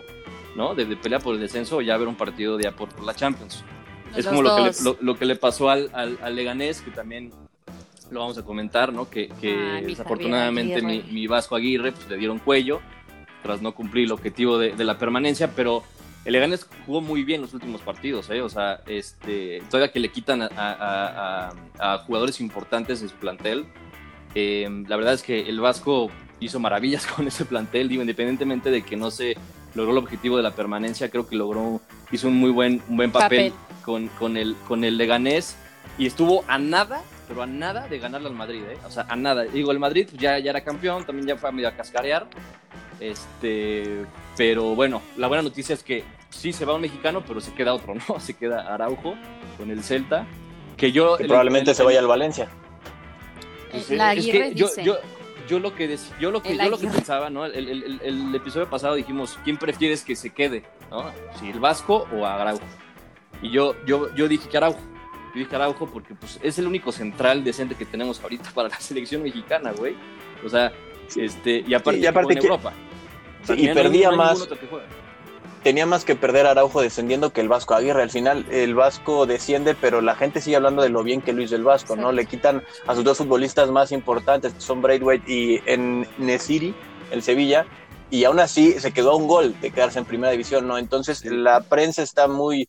¿no? 0.57 0.75
De, 0.75 0.85
de 0.85 0.97
pelea 0.97 1.19
por 1.19 1.35
el 1.35 1.41
descenso 1.41 1.77
o 1.79 1.83
ya 1.83 1.97
ver 1.97 2.09
un 2.09 2.15
partido 2.17 2.57
de 2.57 2.71
por, 2.73 2.89
por 2.89 3.05
la 3.05 3.15
Champions. 3.15 3.63
Es 4.15 4.25
Los 4.25 4.27
como 4.27 4.43
lo 4.43 4.57
que, 4.57 4.63
le, 4.63 4.73
lo, 4.85 4.97
lo 5.01 5.19
que 5.19 5.25
le 5.25 5.37
pasó 5.37 5.71
al, 5.71 5.91
al, 5.93 6.19
al 6.23 6.37
Leganés, 6.37 6.81
que 6.81 6.91
también 6.91 7.33
lo 8.11 8.21
vamos 8.21 8.39
a 8.39 8.43
comentar, 8.45 8.93
¿no? 8.93 9.11
Que, 9.11 9.29
que 9.41 9.57
mi 9.83 9.87
desafortunadamente 9.89 10.81
mi, 10.83 11.03
mi 11.13 11.27
Vasco 11.27 11.57
Aguirre 11.57 11.93
pues, 11.93 12.09
le 12.09 12.17
dieron 12.17 12.39
cuello 12.39 12.81
tras 13.43 13.63
no 13.63 13.75
cumplir 13.75 14.05
el 14.07 14.13
objetivo 14.13 14.59
de, 14.59 14.75
de 14.75 14.85
la 14.85 14.99
permanencia, 14.99 15.51
pero 15.55 15.83
el 16.25 16.33
Leganés 16.33 16.67
jugó 16.87 17.01
muy 17.01 17.23
bien 17.25 17.41
los 17.41 17.55
últimos 17.55 17.81
partidos, 17.83 18.29
¿eh? 18.31 18.43
O 18.43 18.49
sea, 18.49 18.81
este, 18.87 19.63
todavía 19.71 19.93
que 19.93 20.01
le 20.01 20.09
quitan 20.11 20.43
a, 20.43 20.47
a- 20.57 21.51
a- 21.81 21.95
a 21.95 21.99
jugadores 21.99 22.41
importantes 22.41 23.01
de 23.01 23.09
su 23.09 23.15
plantel, 23.17 23.67
eh, 24.35 24.69
la 24.89 24.97
verdad 24.97 25.15
es 25.15 25.23
que 25.23 25.49
el 25.49 25.61
Vasco 25.61 26.11
hizo 26.41 26.59
maravillas 26.61 27.07
con 27.17 27.27
ese 27.27 27.45
plantel, 27.45 27.89
digo, 27.89 28.03
independientemente 28.03 28.71
de 28.71 28.83
que 28.83 28.97
no 28.97 29.11
se 29.11 29.37
logró 29.75 29.93
el 29.93 29.99
objetivo 29.99 30.37
de 30.37 30.43
la 30.43 30.53
permanencia, 30.53 31.11
creo 31.11 31.29
que 31.29 31.37
logró, 31.37 31.81
hizo 32.11 32.29
un 32.29 32.37
muy 32.37 32.51
buen, 32.51 32.83
un 32.89 32.97
buen 32.97 33.13
papel, 33.13 33.53
Papel. 33.53 33.66
Con, 33.87 34.09
con, 34.09 34.37
el, 34.37 34.55
con 34.69 34.85
el 34.85 34.99
Leganés 34.99 35.57
y 35.97 36.07
estuvo 36.07 36.45
a 36.49 36.59
nada, 36.59 37.03
pero 37.29 37.43
a 37.43 37.47
nada 37.47 37.87
de 37.89 37.99
ganarle 38.01 38.27
al 38.29 38.35
Madrid, 38.35 38.63
¿eh? 38.69 38.77
O 38.85 38.91
sea, 38.91 39.07
a 39.09 39.15
nada. 39.17 39.45
Digo, 39.45 39.71
el 39.73 39.79
Madrid 39.79 40.09
ya, 40.19 40.39
ya 40.41 40.51
era 40.51 40.63
campeón, 40.65 41.07
también 41.07 41.29
ya 41.29 41.37
fue 41.37 41.49
a 41.49 41.53
medio 41.53 41.69
a 41.69 41.73
cascarear, 41.73 42.27
este, 43.01 44.05
pero 44.37 44.75
bueno, 44.75 45.01
la 45.17 45.29
buena 45.29 45.43
noticia 45.43 45.75
es 45.75 45.83
que 45.83 46.05
sí 46.31 46.53
se 46.53 46.65
va 46.65 46.75
un 46.75 46.81
mexicano, 46.81 47.23
pero 47.27 47.41
se 47.41 47.53
queda 47.55 47.73
otro, 47.75 47.95
¿no? 48.09 48.21
Se 48.21 48.35
queda 48.35 48.75
Araujo 48.75 49.15
con 49.57 49.71
el 49.71 49.83
Celta, 49.83 50.27
que 50.77 50.93
yo... 50.93 51.17
Que 51.17 51.23
el- 51.23 51.29
probablemente 51.29 51.71
el- 51.71 51.77
se 51.77 51.83
vaya 51.83 52.01
al 52.01 52.07
Valencia. 52.07 52.49
pues, 53.71 53.91
La 53.91 54.13
es 54.13 54.19
Aguirre 54.19 54.49
que 54.51 54.55
yo, 54.57 54.67
dice. 54.67 54.85
yo, 54.85 54.97
yo 55.49 55.59
lo 55.61 55.75
que 55.75 55.89
dec- 55.95 56.19
yo 56.21 56.31
lo 56.33 56.43
que 56.43 56.57
yo 56.57 56.69
lo 56.71 56.79
que 56.79 56.89
pensaba, 56.89 57.31
¿no? 57.31 57.45
El, 57.47 57.55
el- 57.69 57.83
el- 57.85 58.01
el 58.03 58.35
episodio 58.35 58.69
pasado 58.69 58.97
dijimos, 58.97 59.39
¿quién 59.45 59.57
prefieres 59.57 60.03
que 60.03 60.17
se 60.17 60.31
quede? 60.31 60.65
¿No? 60.91 61.11
Si 61.39 61.49
el 61.49 61.61
Vasco 61.61 62.07
o 62.13 62.27
Araujo. 62.27 62.65
Y 63.43 63.51
yo, 63.51 63.75
yo, 63.87 64.15
yo 64.15 64.29
dije 64.29 64.49
que 64.49 64.57
Araujo. 64.57 64.81
Yo 65.35 65.41
dije 65.41 65.55
Araujo 65.57 65.87
porque 65.87 66.15
pues, 66.15 66.39
es 66.43 66.59
el 66.59 66.67
único 66.67 66.93
central 66.93 67.45
decente 67.45 67.75
que 67.75 67.85
tenemos 67.85 68.21
ahorita 68.23 68.51
para 68.55 68.69
la 68.69 68.81
selección 68.81 69.23
mexicana, 69.23 69.73
güey. 69.73 69.95
O 70.45 70.49
sea, 70.49 70.73
este, 71.15 71.65
y 71.67 71.75
aparte, 71.75 71.99
Sí, 72.01 72.05
y 72.05 72.07
aparte 72.07 72.33
en 72.35 72.39
que- 72.41 72.47
Europa. 72.47 72.73
Sí, 73.47 73.53
y 73.59 73.69
perdía 73.75 74.11
no 74.11 74.17
más. 74.17 74.49
Tenía 75.63 75.85
más 75.85 76.05
que 76.05 76.15
perder 76.15 76.47
Araujo 76.47 76.81
descendiendo 76.81 77.33
que 77.33 77.41
el 77.41 77.49
Vasco 77.49 77.75
Aguirre. 77.75 78.01
Al 78.03 78.11
final 78.11 78.47
el 78.53 78.75
Vasco 78.77 79.27
desciende, 79.27 79.75
pero 79.75 80.01
la 80.01 80.15
gente 80.15 80.41
sigue 80.41 80.55
hablando 80.55 80.81
de 80.83 80.91
lo 80.91 81.03
bien 81.03 81.21
que 81.23 81.33
lo 81.33 81.43
hizo 81.43 81.57
el 81.57 81.65
Vasco, 81.65 81.97
¿no? 81.97 82.13
Le 82.13 82.27
quitan 82.27 82.63
a 82.87 82.95
sus 82.95 83.03
dos 83.03 83.19
futbolistas 83.19 83.69
más 83.71 83.91
importantes, 83.91 84.53
que 84.55 84.61
son 84.61 84.81
Braithwaite 84.81 85.31
y 85.33 85.61
en 85.67 86.07
Nesiri, 86.19 86.73
el 87.11 87.21
Sevilla, 87.23 87.67
y 88.11 88.23
aún 88.25 88.39
así 88.39 88.75
se 88.79 88.93
quedó 88.93 89.11
a 89.13 89.17
un 89.17 89.27
gol 89.27 89.61
de 89.61 89.73
quedarse 89.73 89.99
en 89.99 90.05
primera 90.05 90.31
división, 90.31 90.69
¿no? 90.69 90.79
Entonces 90.79 91.25
la 91.25 91.61
prensa 91.61 92.03
está 92.05 92.29
muy 92.29 92.69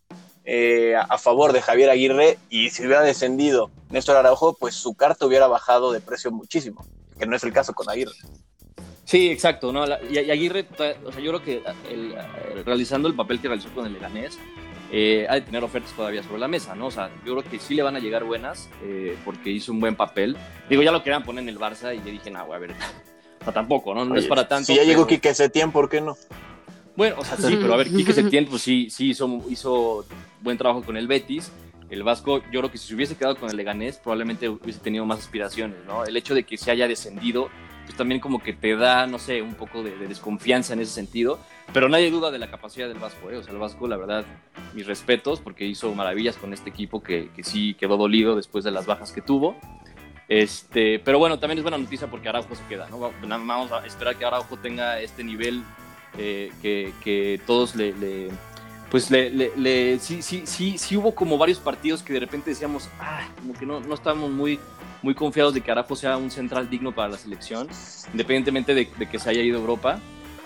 eh, 0.50 0.96
a 0.96 1.18
favor 1.18 1.52
de 1.52 1.62
Javier 1.62 1.90
Aguirre 1.90 2.38
y 2.50 2.70
si 2.70 2.86
hubiera 2.86 3.02
descendido 3.02 3.70
Néstor 3.90 4.16
Araujo, 4.16 4.54
pues 4.58 4.76
su 4.76 4.94
carta 4.96 5.26
hubiera 5.26 5.48
bajado 5.48 5.92
de 5.92 6.00
precio 6.00 6.32
muchísimo, 6.32 6.86
que 7.20 7.26
no 7.26 7.36
es 7.36 7.44
el 7.44 7.52
caso 7.52 7.74
con 7.74 7.90
Aguirre. 7.90 8.14
Sí, 9.04 9.30
exacto, 9.30 9.72
¿no? 9.74 9.86
La- 9.86 10.00
y, 10.04 10.20
y 10.20 10.32
Aguirre, 10.32 10.66
o 11.06 11.12
sea, 11.12 11.22
yo 11.22 11.32
creo 11.32 11.44
que 11.44 11.62
el- 11.92 12.16
el- 12.56 12.66
realizando 12.66 13.08
el 13.10 13.14
papel 13.16 13.42
que 13.42 13.50
realizó 13.50 13.70
con 13.74 13.86
el 13.86 13.92
Leganés, 13.94 14.40
eh, 14.90 15.26
ha 15.30 15.34
de 15.36 15.42
tener 15.42 15.62
ofertas 15.66 15.92
todavía 15.92 16.24
sobre 16.24 16.40
la 16.40 16.48
mesa, 16.48 16.74
¿no? 16.76 16.88
O 16.88 16.92
sea, 16.92 17.10
yo 17.26 17.36
creo 17.38 17.44
que 17.52 17.60
sí 17.60 17.74
le 17.76 17.84
van 17.84 17.98
a 17.98 18.00
llegar 18.00 18.24
buenas, 18.24 18.70
eh, 18.84 19.18
porque 19.26 19.50
hizo 19.50 19.74
un 19.74 19.82
buen 19.82 19.98
papel. 19.98 20.38
Digo, 20.70 20.82
ya 20.82 20.94
lo 20.94 21.04
querían 21.04 21.24
poner 21.24 21.44
en 21.44 21.50
el 21.50 21.60
Barça 21.60 21.94
y 21.94 21.98
yo 22.00 22.06
dije, 22.06 22.32
no, 22.32 22.46
güey, 22.46 22.56
a 22.56 22.60
ver, 22.60 22.72
o 23.42 23.44
sea, 23.44 23.54
tampoco, 23.54 23.94
¿no? 23.94 24.06
No 24.06 24.16
es 24.16 24.22
Oye, 24.22 24.30
para 24.30 24.48
tanto. 24.48 24.68
Si 24.68 24.76
ya 24.76 24.84
llegó 24.84 25.06
pero- 25.06 25.08
Quique 25.08 25.34
Setién, 25.34 25.74
¿por 25.74 25.90
qué 25.90 26.00
no? 26.00 26.18
Bueno, 26.98 27.18
o 27.20 27.24
sea, 27.24 27.38
sí, 27.38 27.56
pero 27.62 27.76
a 27.76 27.78
ver, 27.78 27.90
Quique 27.90 28.12
Setién, 28.12 28.48
pues 28.48 28.64
sí, 28.64 28.90
sí 28.90 29.12
hizo, 29.12 29.44
hizo 29.50 30.04
buen 30.42 30.58
trabajo 30.58 30.82
con 30.82 30.98
el 30.98 31.08
Betis. 31.08 31.52
el 31.92 32.02
Vasco, 32.02 32.42
yo 32.52 32.60
creo 32.60 32.72
que 32.72 32.80
si 32.80 32.88
se 32.88 32.96
hubiese 32.96 33.16
quedado 33.16 33.38
con 33.38 33.52
el 33.52 33.56
Leganés, 33.56 33.98
probablemente 33.98 34.50
hubiese 34.50 34.80
tenido 34.80 35.06
más 35.06 35.20
aspiraciones, 35.20 35.78
¿no? 35.86 36.06
El 36.06 36.18
hecho 36.18 36.34
de 36.34 36.44
que 36.44 36.58
se 36.58 36.72
haya 36.72 36.88
descendido, 36.88 37.50
pues 37.86 37.96
también 37.96 38.20
como 38.20 38.42
que 38.42 38.52
te 38.52 38.76
da, 38.76 39.06
no 39.06 39.20
sé, 39.20 39.44
un 39.44 39.54
poco 39.54 39.84
de, 39.84 39.96
de 39.96 40.08
desconfianza 40.08 40.74
en 40.74 40.80
ese 40.80 40.92
sentido, 40.92 41.38
pero 41.72 41.88
nadie 41.88 42.10
duda 42.10 42.32
de 42.32 42.40
la 42.40 42.50
capacidad 42.50 42.88
del 42.88 42.98
Vasco, 42.98 43.30
¿eh? 43.30 43.38
O 43.38 43.44
sea, 43.44 43.54
el 43.54 43.60
Vasco, 43.60 43.88
la 43.88 43.98
verdad, 43.98 44.26
mis 44.74 44.88
respetos, 44.88 45.40
porque 45.40 45.66
hizo 45.66 45.94
maravillas 45.94 46.36
con 46.36 46.52
este 46.52 46.72
equipo 46.72 47.04
que, 47.04 47.30
que 47.36 47.44
sí 47.44 47.76
quedó 47.76 47.98
dolido 47.98 48.36
después 48.36 48.66
de 48.66 48.72
las 48.72 48.88
bajas 48.88 49.12
que 49.12 49.22
tuvo. 49.22 49.56
Este, 50.28 50.98
pero 50.98 51.20
bueno, 51.20 51.38
también 51.38 51.60
es 51.60 51.64
buena 51.64 51.78
noticia 51.78 52.08
porque 52.08 52.28
Araujo 52.28 52.56
se 52.56 52.66
queda, 52.68 52.90
¿no? 52.90 53.12
Vamos 53.22 53.72
a 53.72 53.86
esperar 53.86 54.16
que 54.16 54.26
Araujo 54.26 54.58
tenga 54.58 55.00
este 55.00 55.24
nivel 55.24 55.62
eh, 56.18 56.52
que, 56.62 57.40
todos 57.46 57.76
le, 57.76 57.94
pues 58.90 59.12
le, 59.12 59.30
le, 59.30 59.52
le, 59.56 60.00
sí, 60.00 60.22
sí, 60.22 60.44
sí, 60.46 60.98
hubo 60.98 61.14
como 61.14 61.38
varios 61.38 61.60
partidos 61.60 62.02
que 62.02 62.14
de 62.14 62.20
repente 62.20 62.50
decíamos, 62.50 62.90
ah, 63.00 63.28
como 63.40 63.54
que 63.54 63.66
no, 63.66 63.80
no 63.80 63.94
estábamos 63.94 64.32
muy, 64.32 64.60
muy 65.02 65.14
confiados 65.14 65.54
de 65.54 65.62
que 65.62 65.72
Araujo 65.72 65.96
sea 65.96 66.18
un 66.18 66.32
central 66.32 66.70
digno 66.70 66.94
para 66.94 67.10
la 67.10 67.18
selección, 67.18 67.68
independientemente 68.12 68.74
de, 68.74 68.88
que 68.88 69.20
se 69.20 69.30
haya 69.30 69.42
ido 69.42 69.58
a 69.58 69.62
Europa. 69.62 70.00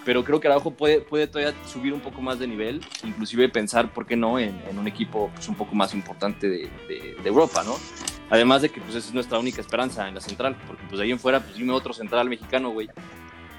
Pero 0.03 0.23
creo 0.23 0.39
que 0.39 0.47
Araujo 0.47 0.71
puede, 0.71 0.99
puede 0.99 1.27
todavía 1.27 1.53
subir 1.67 1.93
un 1.93 1.99
poco 1.99 2.23
más 2.23 2.39
de 2.39 2.47
nivel, 2.47 2.81
inclusive 3.03 3.47
pensar, 3.49 3.93
¿por 3.93 4.07
qué 4.07 4.15
no?, 4.15 4.39
en, 4.39 4.59
un 4.75 4.87
equipo 4.87 5.29
pues, 5.35 5.47
un 5.47 5.53
poco 5.53 5.75
más 5.75 5.93
importante 5.93 6.49
de 6.49 7.17
Europa, 7.23 7.63
¿no? 7.63 7.75
Además 8.31 8.61
de 8.61 8.69
que 8.69 8.79
pues 8.79 8.95
esa 8.95 9.09
es 9.09 9.13
nuestra 9.13 9.37
única 9.39 9.59
esperanza 9.59 10.07
en 10.07 10.15
la 10.15 10.21
central, 10.21 10.55
porque 10.65 10.81
pues 10.87 10.99
de 10.99 11.03
ahí 11.03 11.11
en 11.11 11.19
fuera, 11.19 11.41
pues 11.41 11.57
dime 11.57 11.73
otro 11.73 11.93
central 11.93 12.29
mexicano, 12.29 12.69
güey. 12.69 12.89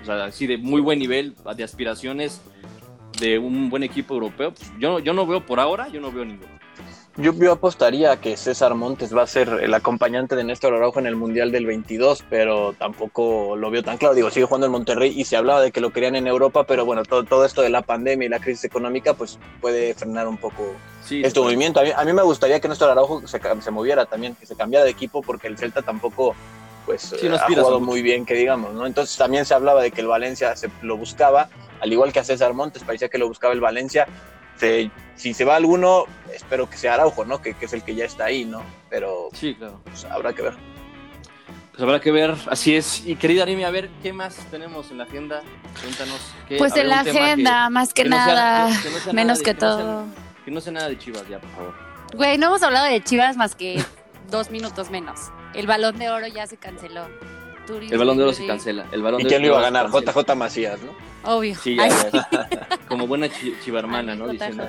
O 0.02 0.04
sea, 0.04 0.24
así 0.24 0.46
de 0.46 0.58
muy 0.58 0.80
buen 0.80 0.98
nivel, 0.98 1.34
de 1.56 1.64
aspiraciones, 1.64 2.40
de 3.20 3.38
un 3.38 3.70
buen 3.70 3.82
equipo 3.82 4.14
europeo. 4.14 4.52
Pues 4.52 4.70
yo, 4.78 4.98
yo 4.98 5.12
no 5.12 5.26
veo 5.26 5.46
por 5.46 5.60
ahora, 5.60 5.88
yo 5.88 6.00
no 6.00 6.10
veo 6.10 6.24
ninguno. 6.24 6.52
Yo, 7.18 7.34
yo 7.34 7.52
apostaría 7.52 8.16
que 8.16 8.38
César 8.38 8.74
Montes 8.74 9.14
va 9.14 9.22
a 9.22 9.26
ser 9.26 9.60
el 9.62 9.74
acompañante 9.74 10.34
de 10.34 10.44
Néstor 10.44 10.72
Araujo 10.72 10.98
en 10.98 11.06
el 11.06 11.14
Mundial 11.14 11.52
del 11.52 11.66
22, 11.66 12.24
pero 12.30 12.72
tampoco 12.72 13.54
lo 13.54 13.70
veo 13.70 13.82
tan 13.82 13.98
claro. 13.98 14.14
Digo, 14.14 14.30
sigue 14.30 14.46
jugando 14.46 14.66
en 14.66 14.72
Monterrey 14.72 15.12
y 15.14 15.24
se 15.24 15.36
hablaba 15.36 15.60
de 15.60 15.72
que 15.72 15.82
lo 15.82 15.92
querían 15.92 16.16
en 16.16 16.26
Europa, 16.26 16.64
pero 16.64 16.86
bueno, 16.86 17.02
todo, 17.02 17.24
todo 17.24 17.44
esto 17.44 17.60
de 17.60 17.68
la 17.68 17.82
pandemia 17.82 18.24
y 18.24 18.28
la 18.30 18.40
crisis 18.40 18.64
económica, 18.64 19.12
pues 19.12 19.38
puede 19.60 19.92
frenar 19.92 20.26
un 20.26 20.38
poco 20.38 20.74
sí, 21.04 21.20
este 21.22 21.38
sí. 21.38 21.44
movimiento. 21.44 21.80
A 21.80 21.82
mí, 21.82 21.90
a 21.94 22.02
mí, 22.02 22.14
me 22.14 22.22
gustaría 22.22 22.60
que 22.60 22.68
Néstor 22.68 22.88
Araujo 22.88 23.26
se, 23.28 23.38
se, 23.60 23.70
moviera 23.70 24.06
también, 24.06 24.34
que 24.34 24.46
se 24.46 24.56
cambiara 24.56 24.86
de 24.86 24.90
equipo, 24.90 25.20
porque 25.20 25.48
el 25.48 25.58
Celta 25.58 25.82
tampoco 25.82 26.34
pues 26.86 27.02
sí, 27.02 27.28
no 27.28 27.36
ha 27.36 27.38
jugado 27.40 27.80
muy 27.80 28.02
bien, 28.02 28.24
que 28.24 28.34
digamos, 28.34 28.74
¿no? 28.74 28.86
Entonces 28.86 29.16
también 29.16 29.44
se 29.44 29.54
hablaba 29.54 29.82
de 29.82 29.90
que 29.90 30.00
el 30.00 30.06
Valencia 30.06 30.54
se 30.56 30.70
lo 30.82 30.96
buscaba, 30.96 31.48
al 31.80 31.92
igual 31.92 32.12
que 32.12 32.20
a 32.20 32.24
César 32.24 32.54
Montes, 32.54 32.84
parecía 32.84 33.08
que 33.08 33.18
lo 33.18 33.28
buscaba 33.28 33.52
el 33.54 33.60
Valencia. 33.60 34.06
Se, 34.56 34.90
si 35.16 35.34
se 35.34 35.44
va 35.44 35.56
alguno, 35.56 36.04
espero 36.32 36.68
que 36.68 36.76
sea 36.76 36.94
Araujo, 36.94 37.24
¿no? 37.24 37.42
Que, 37.42 37.54
que, 37.54 37.64
es 37.64 37.72
el 37.72 37.82
que 37.82 37.94
ya 37.94 38.04
está 38.04 38.26
ahí, 38.26 38.44
¿no? 38.44 38.62
Pero 38.90 39.28
sí, 39.32 39.54
claro. 39.54 39.80
Pues, 39.84 40.04
habrá 40.04 40.32
que 40.32 40.42
ver. 40.42 40.54
Pues 41.70 41.82
habrá 41.82 42.00
que 42.00 42.12
ver, 42.12 42.34
así 42.50 42.76
es. 42.76 43.04
Y 43.06 43.16
querida 43.16 43.42
Arimi, 43.42 43.64
a 43.64 43.70
ver, 43.70 43.90
¿qué 44.02 44.12
más 44.12 44.36
tenemos 44.50 44.90
en 44.90 44.98
la 44.98 45.04
agenda? 45.04 45.42
Cuéntanos. 45.80 46.20
¿qué, 46.46 46.58
pues 46.58 46.76
en 46.76 46.88
la 46.88 47.00
agenda, 47.00 47.64
que, 47.64 47.70
más 47.70 47.94
que, 47.94 48.02
que 48.02 48.08
nada, 48.10 48.68
no 48.68 48.74
sea, 48.74 48.90
no 48.90 48.98
sea 48.98 49.12
menos 49.12 49.38
nada 49.38 49.38
de, 49.38 49.44
que 49.44 49.54
todo. 49.54 49.78
No 49.78 50.14
sea, 50.14 50.44
que 50.44 50.50
no 50.50 50.60
sea 50.60 50.72
nada 50.72 50.88
de 50.88 50.98
Chivas 50.98 51.28
ya, 51.28 51.40
por 51.40 51.50
favor. 51.50 51.74
Güey, 52.14 52.36
no 52.36 52.48
hemos 52.48 52.62
hablado 52.62 52.86
de 52.86 53.02
Chivas 53.02 53.36
más 53.36 53.54
que 53.54 53.82
dos 54.30 54.50
minutos 54.50 54.90
menos. 54.90 55.30
El 55.54 55.66
balón 55.66 55.98
de 55.98 56.10
oro 56.10 56.26
ya 56.26 56.46
se 56.46 56.56
canceló. 56.56 57.06
El 57.68 57.98
balón 57.98 58.16
de 58.16 58.24
oro 58.24 58.32
se 58.32 58.46
cancela. 58.46 58.86
El 58.92 59.02
balón 59.02 59.20
¿Y 59.20 59.24
quién 59.24 59.42
lo 59.42 59.48
iba 59.48 59.58
a 59.58 59.62
ganar? 59.62 59.88
JJ 59.90 60.34
Macías, 60.34 60.80
¿no? 60.82 60.92
Obvio. 61.32 61.54
Sí, 61.54 61.76
ya, 61.76 62.10
ya. 62.10 62.28
como 62.88 63.06
buena 63.06 63.28
chivarmana, 63.64 64.14
¿no? 64.14 64.28
Diciendo. 64.28 64.68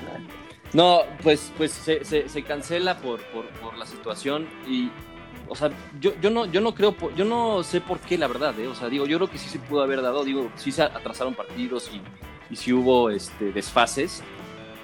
No, 0.73 1.01
pues, 1.21 1.51
pues 1.57 1.71
se, 1.71 2.03
se, 2.03 2.29
se 2.29 2.43
cancela 2.43 2.97
por, 2.97 3.21
por, 3.25 3.45
por, 3.45 3.77
la 3.77 3.85
situación 3.85 4.47
y, 4.67 4.89
o 5.47 5.55
sea, 5.55 5.69
yo, 5.99 6.13
yo, 6.19 6.31
no, 6.31 6.47
yo 6.47 6.61
no 6.61 6.73
creo, 6.73 6.95
yo 7.15 7.25
no 7.25 7.61
sé 7.61 7.79
por 7.79 7.99
qué, 7.99 8.17
la 8.17 8.27
verdad, 8.27 8.59
¿eh? 8.59 8.67
O 8.67 8.73
sea, 8.73 8.89
digo, 8.89 9.05
yo 9.05 9.19
creo 9.19 9.29
que 9.29 9.37
sí 9.37 9.49
se 9.49 9.59
pudo 9.59 9.83
haber 9.83 10.01
dado, 10.01 10.23
digo, 10.23 10.49
sí 10.55 10.71
se 10.71 10.81
atrasaron 10.81 11.35
partidos 11.35 11.91
y, 11.93 12.01
y 12.51 12.55
sí 12.55 12.73
hubo 12.73 13.11
este, 13.11 13.51
desfases, 13.51 14.23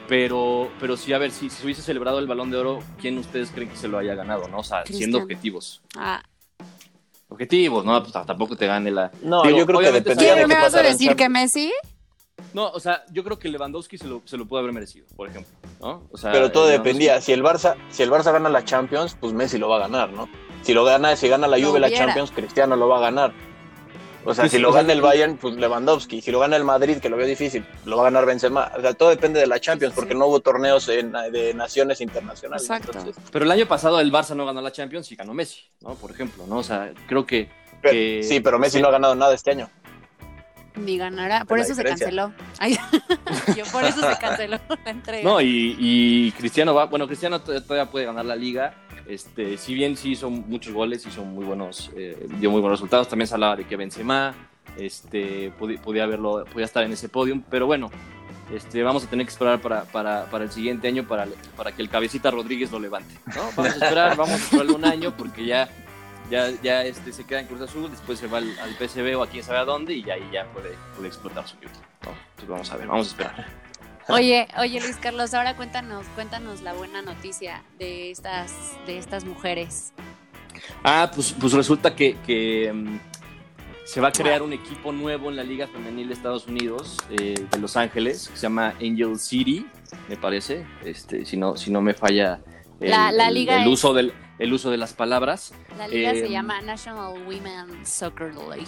pero, 0.10 0.72
pero 0.80 0.98
sí, 0.98 1.14
a 1.14 1.20
ver, 1.20 1.32
si, 1.32 1.52
si 1.52 1.58
se 1.58 1.64
hubiese 1.64 1.84
celebrado 1.84 2.18
el 2.18 2.26
Balón 2.26 2.50
de 2.50 2.58
Oro, 2.58 2.80
¿quién 3.00 3.20
ustedes 3.20 3.52
creen 3.52 3.70
que 3.70 3.78
se 3.78 3.88
lo 3.88 4.00
haya 4.00 4.16
ganado, 4.16 4.48
no? 4.48 4.58
O 4.58 4.64
sea, 4.64 4.84
siendo 4.86 5.20
objetivos. 5.20 5.84
Ah. 5.96 6.24
Objetivos, 7.30 7.86
¿no? 7.86 8.02
Pues 8.02 8.12
tampoco 8.26 8.56
te 8.56 8.66
gane 8.66 8.90
la... 8.90 9.12
No, 9.22 9.44
digo, 9.44 9.60
yo 9.60 9.66
creo 9.68 9.80
que 9.80 9.92
dependía 9.92 10.34
de 10.34 10.48
¿Me 10.48 10.56
vas 10.56 10.74
a 10.74 10.82
decir 10.82 11.16
que 11.16 11.30
Messi? 11.30 11.72
No, 12.54 12.72
o 12.72 12.80
sea, 12.80 13.04
yo 13.12 13.24
creo 13.24 13.38
que 13.38 13.50
Lewandowski 13.50 14.00
se 14.00 14.08
lo, 14.08 14.24
se 14.26 14.36
lo 14.36 14.48
pudo 14.48 14.60
haber 14.60 14.74
merecido, 14.74 15.06
por 15.16 15.30
ejemplo, 15.30 15.52
¿no? 15.80 16.08
O 16.12 16.18
sea, 16.18 16.32
pero 16.32 16.52
todo 16.52 16.68
dependía. 16.68 17.22
Si 17.22 17.32
el 17.32 17.44
Barça, 17.44 17.76
si 17.90 18.02
el 18.02 18.10
Barça 18.10 18.32
gana 18.32 18.50
la 18.50 18.66
Champions, 18.66 19.16
pues 19.20 19.34
Messi 19.34 19.60
lo 19.60 19.70
va 19.70 19.76
a 19.76 19.80
ganar, 19.82 20.12
¿no? 20.12 20.28
Si 20.64 20.74
lo 20.74 20.84
gana, 20.84 21.16
si 21.16 21.28
gana 21.28 21.48
la 21.48 21.64
Juve 21.64 21.80
la 21.80 21.92
Champions, 21.92 22.32
Cristiano 22.32 22.76
lo 22.76 22.88
va 22.88 22.98
a 22.98 23.02
ganar. 23.02 23.34
O 24.26 24.34
sea, 24.34 24.46
sí, 24.46 24.52
si 24.52 24.56
sí, 24.58 24.62
lo 24.62 24.72
gana 24.72 24.94
el 24.94 25.02
Bayern, 25.02 25.38
pues 25.38 25.56
Lewandowski. 25.56 26.22
Si 26.22 26.32
lo 26.32 26.40
gana 26.40 26.56
el 26.56 26.64
Madrid, 26.64 26.98
que 26.98 27.10
lo 27.10 27.18
veo 27.18 27.26
difícil, 27.26 27.66
lo 27.86 27.96
va 27.98 28.04
a 28.04 28.06
ganar 28.06 28.26
Benzema. 28.26 28.72
O 28.78 28.82
sea, 28.82 28.94
todo 28.94 29.10
depende 29.10 29.40
de 29.40 29.48
la 29.48 29.60
Champions, 29.60 29.94
porque 29.96 30.14
no 30.14 30.28
hubo 30.28 30.40
torneos 30.42 30.90
en, 30.90 31.14
de 31.32 31.54
naciones 31.54 32.02
internacionales. 32.02 32.64
Exacto. 32.64 32.92
Entonces... 32.98 33.24
Pero 33.32 33.46
el 33.46 33.52
año 33.52 33.66
pasado 33.66 34.00
el 34.00 34.12
Barça 34.12 34.36
no 34.36 34.46
ganó 34.46 34.62
la 34.62 34.72
Champions 34.72 35.12
y 35.12 35.16
ganó 35.16 35.34
Messi, 35.34 35.62
¿no? 35.82 35.96
Por 35.96 36.12
ejemplo, 36.12 36.46
¿no? 36.48 36.58
O 36.58 36.64
sea, 36.64 36.92
creo 37.08 37.26
que... 37.26 37.50
Pero, 37.82 37.94
que... 37.94 38.24
Sí, 38.24 38.40
pero 38.42 38.60
Messi 38.60 38.78
sí. 38.78 38.82
no 38.82 38.90
ha 38.90 38.92
ganado 38.92 39.16
nada 39.16 39.34
este 39.34 39.52
año. 39.52 39.70
Ni 40.76 40.98
ganará, 40.98 41.46
por 41.46 41.60
eso 41.60 41.70
diferencia. 41.70 42.08
se 42.08 42.16
canceló. 42.16 42.34
Ay, 42.58 42.78
yo 43.58 43.66
por 43.72 43.84
eso 43.84 44.02
se 44.02 44.18
canceló 44.20 44.60
la 44.86 44.92
entrega. 44.92 45.30
No, 45.30 45.42
y, 45.42 45.76
y, 45.80 46.32
Cristiano 46.34 46.74
va, 46.74 46.86
bueno, 46.86 47.08
Cristiano 47.08 47.42
todavía 47.42 47.86
puede 47.86 48.06
ganar 48.06 48.26
la 48.26 48.36
liga. 48.36 48.74
Este, 49.10 49.58
si 49.58 49.74
bien 49.74 49.98
sí 49.98 50.12
hizo 50.12 50.30
muchos 50.30 50.72
goles, 50.72 51.04
hizo 51.08 51.26
muy 51.26 51.44
buenos, 51.44 51.90
eh, 51.96 52.28
dio 52.40 52.52
muy 52.52 52.62
buenos 52.62 52.80
resultados. 52.80 53.10
También 53.10 53.28
se 53.28 53.34
hablaba 53.34 53.56
de 53.56 53.66
que 53.66 53.76
Benzema, 53.76 54.36
este, 54.78 55.52
podía, 55.58 56.04
haberlo, 56.04 56.46
podía 56.46 56.66
estar 56.66 56.84
en 56.84 56.92
ese 56.92 57.10
podium, 57.10 57.42
pero 57.50 57.66
bueno, 57.66 57.90
este, 58.54 58.84
vamos 58.84 59.04
a 59.04 59.10
tener 59.10 59.26
que 59.26 59.32
esperar 59.32 59.62
para, 59.62 59.86
para, 59.86 60.26
para, 60.26 60.44
el 60.44 60.52
siguiente 60.52 60.88
año 60.88 61.08
para, 61.08 61.28
para 61.58 61.72
que 61.72 61.82
el 61.82 61.90
cabecita 61.90 62.30
Rodríguez 62.30 62.72
lo 62.72 62.80
levante. 62.80 63.16
¿no? 63.36 63.42
Vamos 63.56 63.74
a 63.74 63.86
esperar, 63.86 64.16
vamos 64.16 64.34
a 64.34 64.44
esperar 64.44 64.68
un 64.68 64.86
año 64.86 65.18
porque 65.18 65.44
ya 65.44 65.68
ya, 66.30 66.52
ya 66.62 66.84
este, 66.84 67.12
se 67.12 67.26
queda 67.26 67.40
en 67.40 67.48
Cruz 67.48 67.62
Azul, 67.62 67.90
después 67.90 68.20
se 68.20 68.28
va 68.28 68.38
al, 68.38 68.56
al 68.60 69.16
o 69.16 69.24
a 69.24 69.28
quién 69.28 69.44
sabe 69.44 69.58
a 69.58 69.66
dónde 69.66 69.96
y 69.96 70.08
ahí 70.10 70.30
ya 70.32 70.46
puede, 70.54 70.76
puede 70.96 71.08
explotar 71.08 71.48
su 71.48 71.56
equipo. 71.58 71.74
¿no? 72.06 72.12
Entonces 72.12 72.50
vamos 72.50 72.72
a 72.72 72.78
ver, 72.78 72.88
vamos 72.88 73.08
a 73.08 73.10
esperar. 73.10 73.69
Oye, 74.10 74.48
oye 74.58 74.82
Luis 74.82 74.96
Carlos, 74.98 75.34
ahora 75.34 75.56
cuéntanos, 75.56 76.06
cuéntanos 76.16 76.62
la 76.62 76.74
buena 76.74 77.02
noticia 77.02 77.64
de 77.78 78.12
estas, 78.12 78.54
de 78.86 78.98
estas 78.98 79.24
mujeres. 79.26 79.94
Ah, 80.84 81.12
pues, 81.14 81.36
pues 81.40 81.54
resulta 81.54 81.96
que, 81.96 82.18
que 82.26 82.70
um, 82.72 83.00
se 83.86 84.02
va 84.02 84.10
a 84.10 84.12
crear 84.12 84.42
un 84.42 84.54
equipo 84.54 84.92
nuevo 84.92 85.30
en 85.30 85.36
la 85.36 85.44
Liga 85.44 85.68
Femenil 85.68 86.08
de 86.08 86.14
Estados 86.14 86.48
Unidos, 86.48 86.98
eh, 87.12 87.46
de 87.50 87.60
Los 87.60 87.78
Ángeles, 87.78 88.30
que 88.30 88.36
se 88.36 88.44
llama 88.44 88.74
Angel 88.82 89.18
City, 89.20 89.66
me 90.08 90.18
parece, 90.18 90.66
este, 90.84 91.26
si 91.26 91.38
no, 91.38 91.56
si 91.56 91.72
no 91.72 91.82
me 91.82 91.94
falla 91.94 92.42
el, 92.80 92.92
la, 92.92 93.12
la 93.12 93.32
liga 93.32 93.56
el, 93.56 93.62
el 93.62 93.68
es... 93.68 93.74
uso 93.74 93.94
del 93.94 94.14
el 94.40 94.54
uso 94.54 94.72
de 94.72 94.78
las 94.78 94.94
palabras. 94.94 95.54
La 95.78 95.88
liga 95.88 96.12
eh, 96.12 96.22
se 96.22 96.30
llama 96.30 96.62
National 96.62 97.14
Women 97.28 97.86
Soccer 97.86 98.34
League. 98.34 98.66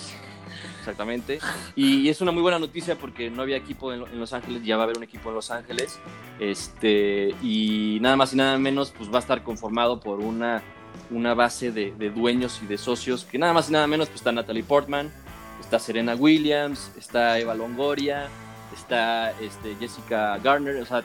Exactamente. 0.82 1.40
Y 1.76 2.10
es 2.10 2.22
una 2.22 2.32
muy 2.32 2.42
buena 2.42 2.58
noticia 2.58 2.98
porque 2.98 3.30
no 3.30 3.44
había 3.44 3.56
equipo 3.56 3.94
en, 3.94 4.20
Los 4.20 4.34
Ángeles, 4.34 4.64
ya 4.64 4.78
va 4.78 4.84
a 4.84 4.86
haber 4.86 4.98
un 4.98 5.04
equipo 5.04 5.30
en 5.30 5.36
Los 5.36 5.52
Ángeles. 5.52 6.00
Este, 6.40 7.36
y 7.44 8.00
nada 8.02 8.16
más 8.16 8.34
y 8.34 8.38
nada 8.38 8.58
menos, 8.58 8.92
pues 8.98 9.12
va 9.12 9.18
a 9.18 9.20
estar 9.20 9.44
conformado 9.44 10.00
por 10.00 10.20
una, 10.20 10.64
una 11.12 11.36
base 11.36 11.72
de, 11.72 11.92
de 11.92 12.10
dueños 12.10 12.60
y 12.64 12.66
de 12.66 12.80
socios 12.80 13.26
que 13.26 13.38
nada 13.38 13.54
más 13.54 13.70
y 13.70 13.74
nada 13.74 13.86
menos, 13.86 14.08
pues 14.08 14.22
está 14.22 14.32
Natalie 14.32 14.64
Portman, 14.64 15.12
está 15.60 15.78
Serena 15.78 16.16
Williams, 16.16 16.92
está 16.98 17.38
Eva 17.38 17.54
Longoria, 17.54 18.28
está 18.74 19.32
este, 19.40 19.76
Jessica 19.80 20.40
Garner, 20.40 20.78
o 20.78 20.86
sea, 20.86 21.04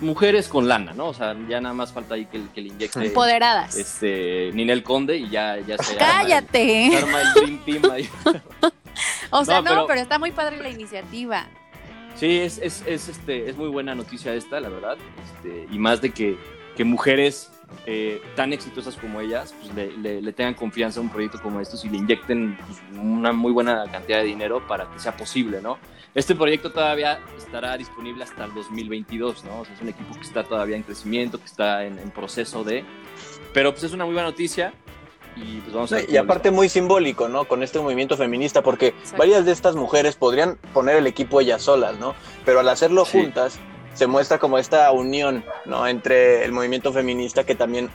mujeres 0.00 0.48
con 0.48 0.68
lana, 0.68 0.92
¿no? 0.94 1.08
O 1.08 1.14
sea, 1.14 1.36
ya 1.48 1.60
nada 1.60 1.74
más 1.74 1.92
falta 1.92 2.14
ahí 2.14 2.26
que, 2.26 2.40
que 2.54 2.60
le 2.60 2.68
inyecte. 2.68 3.06
Empoderadas. 3.06 3.76
Este, 3.76 4.50
Ninel 4.52 4.82
Conde 4.82 5.16
y 5.16 5.28
ya, 5.28 5.58
ya 5.60 5.78
se 5.78 5.96
¡Cállate! 5.96 6.96
Arma 6.96 6.98
el, 6.98 7.04
arma 7.04 7.20
el 7.22 7.34
Dream 7.34 7.58
Team 7.64 7.92
ahí. 7.92 8.08
o 9.30 9.44
sea, 9.44 9.56
no, 9.56 9.62
no 9.62 9.68
pero, 9.70 9.86
pero, 9.86 10.00
está 10.00 10.18
muy 10.18 10.32
padre 10.32 10.58
la 10.58 10.68
iniciativa. 10.68 11.46
Sí, 12.16 12.38
es, 12.38 12.58
es, 12.58 12.82
es, 12.86 13.08
este, 13.08 13.48
es 13.48 13.56
muy 13.56 13.68
buena 13.68 13.94
noticia 13.94 14.34
esta, 14.34 14.60
la 14.60 14.68
verdad. 14.68 14.96
Este, 15.24 15.66
y 15.70 15.78
más 15.78 16.00
de 16.00 16.10
que, 16.10 16.36
que 16.76 16.84
mujeres 16.84 17.50
eh, 17.86 18.22
tan 18.34 18.52
exitosas 18.52 18.96
como 18.96 19.20
ellas 19.20 19.54
pues, 19.60 19.74
le, 19.74 19.96
le, 19.96 20.22
le, 20.22 20.32
tengan 20.32 20.54
confianza 20.54 21.00
a 21.00 21.02
un 21.02 21.10
proyecto 21.10 21.40
como 21.40 21.60
estos 21.60 21.84
y 21.84 21.88
le 21.88 21.98
inyecten 21.98 22.58
pues, 22.66 22.78
una 23.00 23.32
muy 23.32 23.52
buena 23.52 23.90
cantidad 23.90 24.18
de 24.18 24.24
dinero 24.24 24.66
para 24.66 24.90
que 24.90 24.98
sea 24.98 25.16
posible, 25.16 25.60
¿no? 25.62 25.78
Este 26.14 26.34
proyecto 26.34 26.72
todavía 26.72 27.20
estará 27.36 27.76
disponible 27.76 28.24
hasta 28.24 28.44
el 28.44 28.54
2022, 28.54 29.44
¿no? 29.44 29.60
O 29.60 29.64
sea, 29.64 29.74
es 29.74 29.80
un 29.80 29.88
equipo 29.88 30.14
que 30.14 30.22
está 30.22 30.44
todavía 30.44 30.76
en 30.76 30.82
crecimiento, 30.82 31.38
que 31.38 31.46
está 31.46 31.84
en, 31.84 31.98
en 31.98 32.10
proceso 32.10 32.64
de... 32.64 32.84
Pero 33.52 33.72
pues 33.72 33.84
es 33.84 33.92
una 33.92 34.04
muy 34.04 34.14
buena 34.14 34.30
noticia 34.30 34.72
y 35.36 35.60
pues 35.60 35.72
vamos 35.72 35.92
a 35.92 36.10
Y 36.10 36.16
aparte 36.16 36.50
muy 36.50 36.68
simbólico, 36.68 37.28
¿no? 37.28 37.44
Con 37.44 37.62
este 37.62 37.78
movimiento 37.78 38.16
feminista, 38.16 38.62
porque 38.62 38.88
Exacto. 38.88 39.18
varias 39.18 39.44
de 39.44 39.52
estas 39.52 39.76
mujeres 39.76 40.16
podrían 40.16 40.56
poner 40.72 40.96
el 40.96 41.06
equipo 41.06 41.40
ellas 41.40 41.62
solas, 41.62 41.98
¿no? 41.98 42.14
Pero 42.44 42.60
al 42.60 42.68
hacerlo 42.68 43.04
sí. 43.04 43.18
juntas 43.18 43.60
se 43.98 44.06
muestra 44.06 44.38
como 44.38 44.58
esta 44.58 44.92
unión, 44.92 45.44
¿no? 45.66 45.88
Entre 45.88 46.44
el 46.44 46.52
movimiento 46.52 46.92
feminista 46.92 47.42
que 47.42 47.56
también 47.56 47.90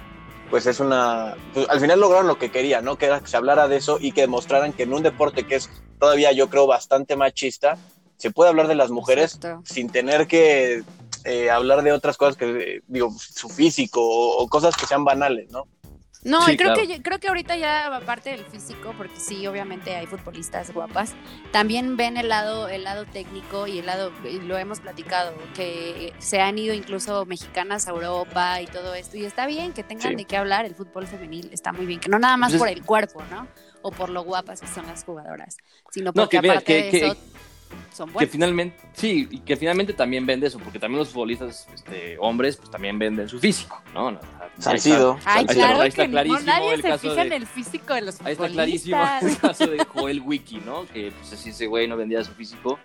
pues 0.50 0.66
es 0.66 0.82
una, 0.82 1.36
pues, 1.54 1.68
al 1.70 1.80
final 1.80 2.02
lograron 2.02 2.28
lo 2.28 2.38
que 2.38 2.52
querían, 2.52 2.84
¿no? 2.84 2.98
Que 2.98 3.06
era 3.06 3.22
que 3.22 3.28
se 3.28 3.38
hablara 3.38 3.70
de 3.70 3.78
eso 3.78 3.98
y 4.02 4.12
que 4.12 4.22
demostraran 4.22 4.74
que 4.74 4.84
en 4.84 4.94
un 4.94 5.02
deporte 5.02 5.46
que 5.46 5.56
es 5.56 5.70
todavía 6.00 6.34
yo 6.34 6.50
creo 6.50 6.68
bastante 6.68 7.16
machista, 7.16 7.78
se 8.18 8.32
puede 8.32 8.50
hablar 8.50 8.68
de 8.68 8.76
las 8.76 8.92
mujeres 8.92 9.36
Exacto. 9.36 9.64
sin 9.66 9.90
tener 9.90 10.28
que 10.28 10.84
eh, 11.24 11.50
hablar 11.50 11.84
de 11.84 11.94
otras 11.94 12.18
cosas 12.18 12.36
que, 12.36 12.82
digo, 12.86 13.16
su 13.18 13.48
físico 13.48 14.02
o, 14.02 14.44
o 14.44 14.48
cosas 14.50 14.76
que 14.76 14.86
sean 14.86 15.06
banales, 15.06 15.50
¿no? 15.52 15.68
No, 16.24 16.46
Sí, 16.46 16.52
y 16.54 16.58
creo, 16.58 16.74
claro. 16.74 16.88
que, 16.88 17.02
creo 17.02 17.20
que 17.20 17.28
ahorita 17.28 17.56
ya, 17.58 17.94
aparte 17.96 18.30
del 18.32 18.46
físico, 18.46 18.94
porque 18.98 19.20
sí, 19.20 19.46
obviamente 19.48 19.96
hay 19.96 20.06
futbolistas 20.08 20.74
guapas, 20.74 21.14
también 21.52 21.98
ven 21.98 22.16
el 22.18 22.30
lado, 22.30 22.70
el 22.70 22.84
lado 22.86 23.06
técnico 23.06 23.68
y 23.68 23.80
el 23.80 23.86
lado, 23.86 24.12
y 24.24 24.40
lo 24.40 24.58
hemos 24.58 24.80
platicado, 24.80 25.34
que 25.54 26.14
se 26.20 26.40
han 26.40 26.58
ido 26.58 26.74
incluso 26.74 27.26
mexicanas 27.26 27.88
a 27.88 27.92
Europa 27.92 28.62
y 28.62 28.68
todo 28.68 28.96
esto, 28.96 29.18
y 29.18 29.26
está 29.26 29.46
bien 29.48 29.74
que 29.74 29.84
tengan 29.84 30.12
Sí. 30.12 30.16
de 30.16 30.26
qué 30.26 30.38
hablar, 30.38 30.66
el 30.66 30.76
fútbol 30.76 31.08
femenil 31.08 31.50
está 31.52 31.74
muy 31.74 31.86
bien, 31.86 32.00
que 32.00 32.10
no 32.10 32.20
nada 32.20 32.38
más 32.38 32.52
Pues 32.52 32.56
es- 32.56 32.60
por 32.60 32.70
el 32.70 32.84
cuerpo, 32.86 33.22
¿no? 33.30 33.48
O 33.82 33.92
por 33.92 34.10
lo 34.10 34.24
guapas 34.24 34.62
que 34.62 34.68
son 34.68 34.86
las 34.88 35.04
jugadoras, 35.04 35.58
sino 35.92 36.06
No, 36.06 36.14
porque 36.14 36.38
que 36.38 36.42
mira, 36.42 36.54
aparte 36.54 36.66
que- 36.74 36.84
de 36.84 36.90
que- 36.90 37.06
eso 37.08 37.18
son 37.92 38.08
que 38.08 38.14
buenas. 38.14 38.32
finalmente, 38.32 38.78
sí, 38.94 39.28
y 39.30 39.40
que 39.40 39.58
finalmente 39.58 39.94
también 39.94 40.26
vende 40.26 40.48
eso, 40.48 40.58
porque 40.60 40.80
también 40.80 41.00
los 41.00 41.10
futbolistas 41.10 41.68
este, 41.74 42.18
hombres, 42.20 42.56
pues 42.56 42.72
también 42.72 42.98
venden 42.98 43.28
su 43.28 43.40
físico, 43.40 43.82
¿no? 43.94 44.12
No, 44.58 44.70
ahí 44.70 44.76
está- 44.78 44.90
Salcido. 44.90 45.20
Ay, 45.26 45.46
claro 45.46 45.82
ahí 45.82 45.88
está 45.90 46.02
que 46.04 46.08
no, 46.08 46.12
clarísimo 46.12 46.40
nadie 46.46 46.74
el 46.74 46.82
se 46.82 46.88
caso 46.90 47.02
fija 47.02 47.16
de- 47.16 47.22
en 47.28 47.34
el 47.34 47.48
físico 47.48 47.94
de 47.96 48.02
los 48.02 48.22
Ahí 48.22 48.34
está 48.34 48.48
clarísimo 48.50 49.04
el 49.22 49.38
caso 49.38 49.68
de 49.68 49.86
Joel 49.86 50.22
Wiki, 50.22 50.58
¿no? 50.60 50.86
Que 50.88 51.12
pues 51.12 51.40
si 51.40 51.50
ese 51.50 51.66
güey 51.68 51.88
no 51.88 51.98
vendía 51.98 52.24
su 52.24 52.34
físico, 52.34 52.78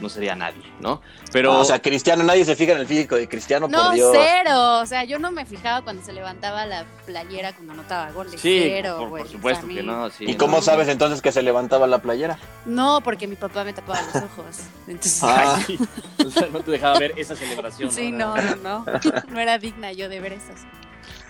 no 0.00 0.08
sería 0.08 0.34
nadie, 0.34 0.62
¿no? 0.80 1.00
Pero, 1.30 1.52
No, 1.52 1.60
o 1.60 1.64
sea, 1.64 1.80
Cristiano, 1.80 2.24
nadie 2.24 2.44
se 2.44 2.56
fija 2.56 2.72
en 2.72 2.78
el 2.78 2.86
físico 2.88 3.14
de 3.14 3.28
Cristiano, 3.28 3.68
No, 3.68 3.80
por 3.84 3.94
Dios. 3.94 4.10
cero. 4.12 4.80
O 4.80 4.86
sea, 4.86 5.04
yo 5.04 5.20
no 5.20 5.30
me 5.30 5.46
fijaba 5.46 5.82
cuando 5.82 6.02
se 6.02 6.12
levantaba 6.12 6.66
la 6.66 6.84
playera 7.06 7.52
cuando 7.52 7.74
anotaba 7.74 8.10
goles. 8.10 8.40
sí, 8.40 8.60
cero, 8.64 9.06
por, 9.08 9.28
supuesto 9.28 9.68
que 9.68 9.84
no. 9.84 10.10
Sí, 10.10 10.24
¿Y 10.26 10.34
cómo 10.34 10.56
no. 10.56 10.62
sabes 10.64 10.88
entonces 10.88 11.22
que 11.22 11.30
se 11.30 11.42
levantaba 11.42 11.86
la 11.86 11.98
playera? 12.02 12.38
No, 12.64 13.02
porque 13.04 13.28
mi 13.28 13.36
papá 13.36 13.62
me 13.62 13.72
tapaba 13.72 14.00
los 14.02 14.16
ojos. 14.16 14.56
Entonces, 14.88 15.22
Ah. 15.22 15.60
Ay, 15.68 15.78
o 16.26 16.30
sea, 16.30 16.48
no 16.48 16.58
te 16.60 16.72
dejaba 16.72 16.98
ver 16.98 17.12
esa 17.16 17.36
celebración. 17.36 17.92
sí, 17.92 18.10
¿no? 18.10 18.34
no, 18.34 18.56
no, 18.56 18.84
no. 18.84 18.84
No 19.28 19.38
era 19.38 19.58
digna 19.58 19.92
yo 19.92 20.08
de 20.08 20.18
ver 20.18 20.32
esas. 20.32 20.62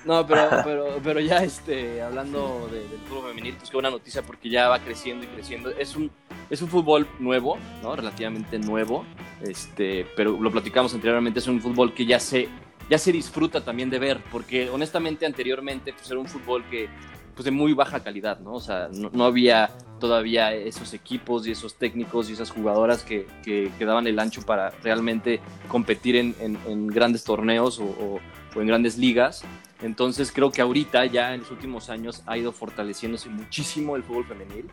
No, 0.05 0.27
pero, 0.27 0.49
pero, 0.65 0.87
pero 1.03 1.21
ya 1.21 1.39
este, 1.45 2.03
hablando 2.03 2.69
de- 2.71 2.87
del 2.89 3.01
fútbol 3.09 3.31
femenil, 3.31 3.55
pues 3.57 3.71
qué 3.71 3.77
buena 3.77 3.91
noticia 3.91 4.23
porque 4.23 4.49
ya 4.51 4.69
va 4.69 4.79
creciendo 4.81 5.25
y 5.25 5.29
creciendo. 5.29 5.71
Es 5.71 5.97
un, 5.97 6.11
es 6.51 6.61
un 6.63 6.69
fútbol 6.69 7.07
nuevo, 7.19 7.57
¿no? 7.83 7.97
Relativamente 7.97 8.59
nuevo. 8.59 9.05
Este, 9.43 10.07
pero 10.17 10.39
lo 10.41 10.51
platicamos 10.51 10.95
anteriormente, 10.95 11.39
es 11.39 11.47
un 11.47 11.61
fútbol 11.61 11.93
que 11.95 12.07
ya 12.07 12.19
se, 12.21 12.49
ya 12.89 12.99
se 12.99 13.13
disfruta 13.13 13.63
también 13.65 13.91
de 13.91 13.99
ver, 13.99 14.21
porque 14.31 14.71
honestamente 14.71 15.27
anteriormente 15.27 15.93
pues 15.93 16.11
era 16.11 16.19
un 16.21 16.27
fútbol 16.27 16.65
que 16.71 16.89
pues 17.35 17.45
de 17.47 17.51
muy 17.51 17.73
baja 17.73 17.99
calidad, 18.01 18.39
¿no? 18.39 18.53
O 18.55 18.61
sea, 18.61 18.89
no, 18.93 19.11
no 19.13 19.25
había 19.25 19.69
todavía 19.99 20.53
esos 20.55 20.95
equipos 20.95 21.47
y 21.47 21.51
esos 21.51 21.75
técnicos 21.75 22.31
y 22.31 22.35
esas 22.35 22.49
jugadoras 22.51 23.03
que, 23.03 23.27
que, 23.43 23.73
que 23.77 23.85
daban 23.85 24.07
el 24.07 24.19
ancho 24.21 24.43
para 24.43 24.71
realmente 24.85 25.41
competir 25.67 26.15
en, 26.15 26.35
en- 26.39 26.59
en 26.69 26.87
grandes 26.87 27.25
torneos 27.25 27.81
o- 27.81 27.85
o- 27.87 28.21
o 28.55 28.61
en 28.61 28.67
grandes 28.67 28.97
ligas. 28.99 29.43
Entonces 29.83 30.33
creo 30.33 30.51
que 30.51 30.63
ahorita 30.63 31.05
ya 31.07 31.35
en 31.35 31.41
los 31.41 31.51
últimos 31.51 31.91
años 31.91 32.23
ha 32.27 32.39
ido 32.39 32.53
fortaleciéndose 32.53 33.29
muchísimo 33.29 33.97
el 33.97 34.03
fútbol 34.03 34.25
femenil 34.27 34.67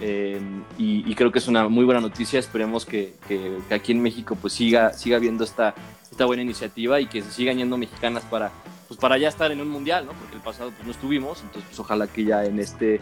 eh, 0.00 0.40
y, 0.78 1.10
y 1.10 1.14
creo 1.14 1.30
que 1.30 1.38
es 1.38 1.48
una 1.48 1.68
muy 1.68 1.84
buena 1.84 2.00
noticia. 2.00 2.38
Esperemos 2.38 2.84
que, 2.86 3.14
que- 3.28 3.58
que 3.68 3.74
aquí 3.74 3.92
en 3.92 4.02
México 4.02 4.36
pues 4.40 4.52
siga, 4.52 4.92
siga 4.92 5.16
habiendo 5.16 5.44
esta, 5.44 5.74
esta 6.10 6.24
buena 6.24 6.42
iniciativa 6.42 7.00
y 7.00 7.06
que 7.06 7.22
se 7.22 7.30
sigan 7.30 7.58
yendo 7.58 7.76
mexicanas 7.76 8.24
para, 8.24 8.50
pues, 8.88 8.98
para 8.98 9.16
ya 9.18 9.28
estar 9.28 9.50
en 9.52 9.60
un 9.60 9.68
mundial, 9.68 10.06
¿no? 10.06 10.12
porque 10.12 10.36
el 10.36 10.42
pasado 10.42 10.70
pues, 10.72 10.84
no 10.84 10.90
estuvimos, 10.92 11.40
entonces 11.42 11.64
pues, 11.68 11.78
ojalá 11.80 12.06
que 12.06 12.24
ya 12.24 12.44
en 12.44 12.58
este 12.58 13.00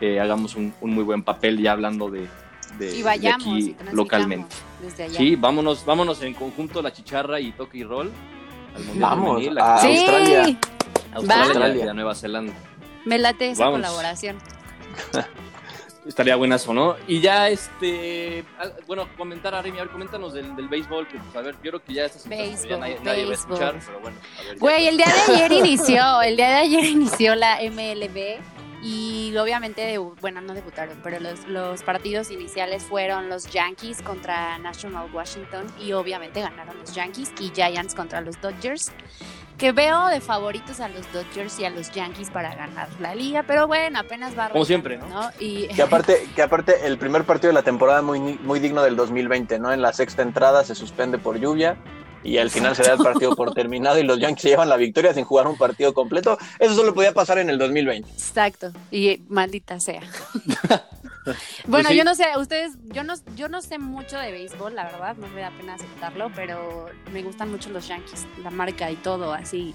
eh, 0.00 0.20
hagamos 0.20 0.56
un, 0.56 0.72
un 0.80 0.90
muy 0.94 1.04
buen 1.04 1.22
papel 1.22 1.58
ya 1.60 1.72
hablando 1.72 2.10
de, 2.10 2.26
de- 2.78 2.94
Y 2.94 2.98
de 2.98 3.02
vayamos 3.02 3.46
y 3.46 3.50
aquí 3.50 3.62
transmitamos 3.74 3.94
localmente. 3.94 4.56
desde 4.82 5.02
allá. 5.04 5.18
Sí, 5.18 5.36
vámonos, 5.36 5.84
vámonos 5.84 6.22
en 6.22 6.34
conjunto 6.34 6.82
la 6.82 6.92
chicharra 6.92 7.40
y 7.40 7.52
toque 7.52 7.78
y 7.78 7.84
roll 7.84 8.10
al 8.78 8.84
mundial 8.84 9.10
Vamos, 9.10 9.28
femenil, 9.36 9.58
a 9.58 9.76
aquí 9.76 9.86
Sí, 9.86 9.98
Australia. 9.98 10.58
Australia, 11.14 11.44
Australia. 11.44 11.84
y 11.84 11.88
a 11.88 11.94
Nueva 11.94 12.14
Zelanda. 12.14 12.52
me 13.04 13.18
late 13.18 13.50
esa 13.50 13.64
Vamos. 13.64 13.80
colaboración. 13.80 14.38
Estaría 16.06 16.36
buenazo, 16.36 16.72
¿no? 16.72 16.96
Y 17.06 17.20
ya, 17.20 17.50
este, 17.50 18.42
bueno, 18.86 19.06
comentar 19.18 19.54
a 19.54 19.60
Remy, 19.60 19.76
a 19.78 19.82
ver, 19.82 19.90
coméntanos 19.90 20.32
del, 20.32 20.56
del 20.56 20.66
béisbol, 20.66 21.06
que 21.06 21.18
pues, 21.18 21.36
a 21.36 21.42
ver, 21.42 21.54
yo 21.56 21.70
creo 21.70 21.82
que 21.84 21.92
ya 21.92 22.06
estas 22.06 22.22
situaciones 22.22 22.62
ya 22.62 22.68
Béisbol, 22.78 22.80
nadie, 22.80 22.98
nadie 23.04 23.04
va 23.04 23.26
a 23.26 23.28
béisbol. 23.28 23.32
escuchar, 23.54 23.74
pero 23.86 24.00
bueno, 24.00 24.16
a 24.38 24.42
ver. 24.42 24.54
ya 24.54 24.58
Güey, 24.58 24.76
pues. 24.76 24.88
el 24.88 24.96
día 24.96 25.06
de 25.06 25.32
ayer 25.34 25.52
inició, 25.52 26.22
el 26.22 26.36
día 26.36 26.48
de 26.48 26.54
ayer 26.54 26.84
inició 26.96 27.34
la 27.34 27.58
MLB 27.60 28.38
y 28.88 29.36
obviamente, 29.36 29.98
bueno, 30.22 30.40
no 30.40 30.54
debutaron, 30.54 30.98
pero 31.02 31.20
los, 31.20 31.46
los 31.46 31.82
partidos 31.82 32.30
iniciales 32.30 32.82
fueron 32.84 33.28
los 33.28 33.44
Yankees 33.50 34.00
contra 34.00 34.56
National 34.56 35.10
Washington 35.12 35.66
y 35.78 35.92
obviamente 35.92 36.40
ganaron 36.40 36.78
los 36.78 36.94
Yankees 36.94 37.30
y 37.38 37.50
Giants 37.50 37.94
contra 37.94 38.22
los 38.22 38.40
Dodgers, 38.40 38.90
que 39.58 39.72
veo 39.72 40.06
de 40.06 40.22
favoritos 40.22 40.80
a 40.80 40.88
los 40.88 41.12
Dodgers 41.12 41.60
y 41.60 41.66
a 41.66 41.70
los 41.70 41.90
Yankees 41.90 42.30
para 42.30 42.54
ganar 42.54 42.88
la 42.98 43.14
liga, 43.14 43.42
pero 43.42 43.66
bueno, 43.66 43.98
apenas 43.98 44.38
va 44.38 44.48
Como 44.48 44.64
siempre, 44.64 44.96
¿no? 44.96 45.30
Y 45.38 45.68
Que 45.76 45.82
aparte, 45.82 46.26
que 46.34 46.40
aparte 46.40 46.86
el 46.86 46.96
primer 46.96 47.24
partido 47.24 47.48
de 47.48 47.54
la 47.54 47.62
temporada 47.62 48.00
muy, 48.00 48.38
muy 48.42 48.58
digno 48.58 48.82
del 48.82 48.96
2020, 48.96 49.58
¿no? 49.58 49.70
En 49.70 49.82
la 49.82 49.92
sexta 49.92 50.22
entrada 50.22 50.64
se 50.64 50.74
suspende 50.74 51.18
por 51.18 51.38
lluvia 51.38 51.76
y 52.22 52.38
al 52.38 52.50
final 52.50 52.74
se 52.74 52.82
da 52.82 52.94
el 52.94 52.98
partido 52.98 53.34
por 53.36 53.54
terminado 53.54 53.98
y 53.98 54.02
los 54.02 54.18
Yankees 54.18 54.42
se 54.42 54.48
llevan 54.48 54.68
la 54.68 54.76
victoria 54.76 55.14
sin 55.14 55.24
jugar 55.24 55.46
un 55.46 55.56
partido 55.56 55.94
completo. 55.94 56.38
Eso 56.58 56.74
solo 56.74 56.94
podía 56.94 57.12
pasar 57.12 57.38
en 57.38 57.50
el 57.50 57.58
2020. 57.58 58.10
Exacto, 58.10 58.72
y 58.90 59.08
eh, 59.08 59.22
maldita 59.28 59.80
sea. 59.80 60.02
bueno, 61.66 61.90
sí. 61.90 61.96
yo 61.96 62.04
no 62.04 62.14
sé, 62.14 62.26
ustedes, 62.36 62.72
yo 62.86 63.04
no, 63.04 63.14
yo 63.36 63.48
no 63.48 63.62
sé 63.62 63.78
mucho 63.78 64.18
de 64.18 64.32
béisbol, 64.32 64.74
la 64.74 64.84
verdad, 64.84 65.16
no 65.16 65.28
me 65.28 65.40
da 65.40 65.50
pena 65.50 65.74
aceptarlo, 65.74 66.30
pero 66.34 66.86
me 67.12 67.22
gustan 67.22 67.50
mucho 67.50 67.70
los 67.70 67.86
Yankees, 67.88 68.26
la 68.42 68.50
marca 68.50 68.90
y 68.90 68.96
todo, 68.96 69.32
así. 69.32 69.74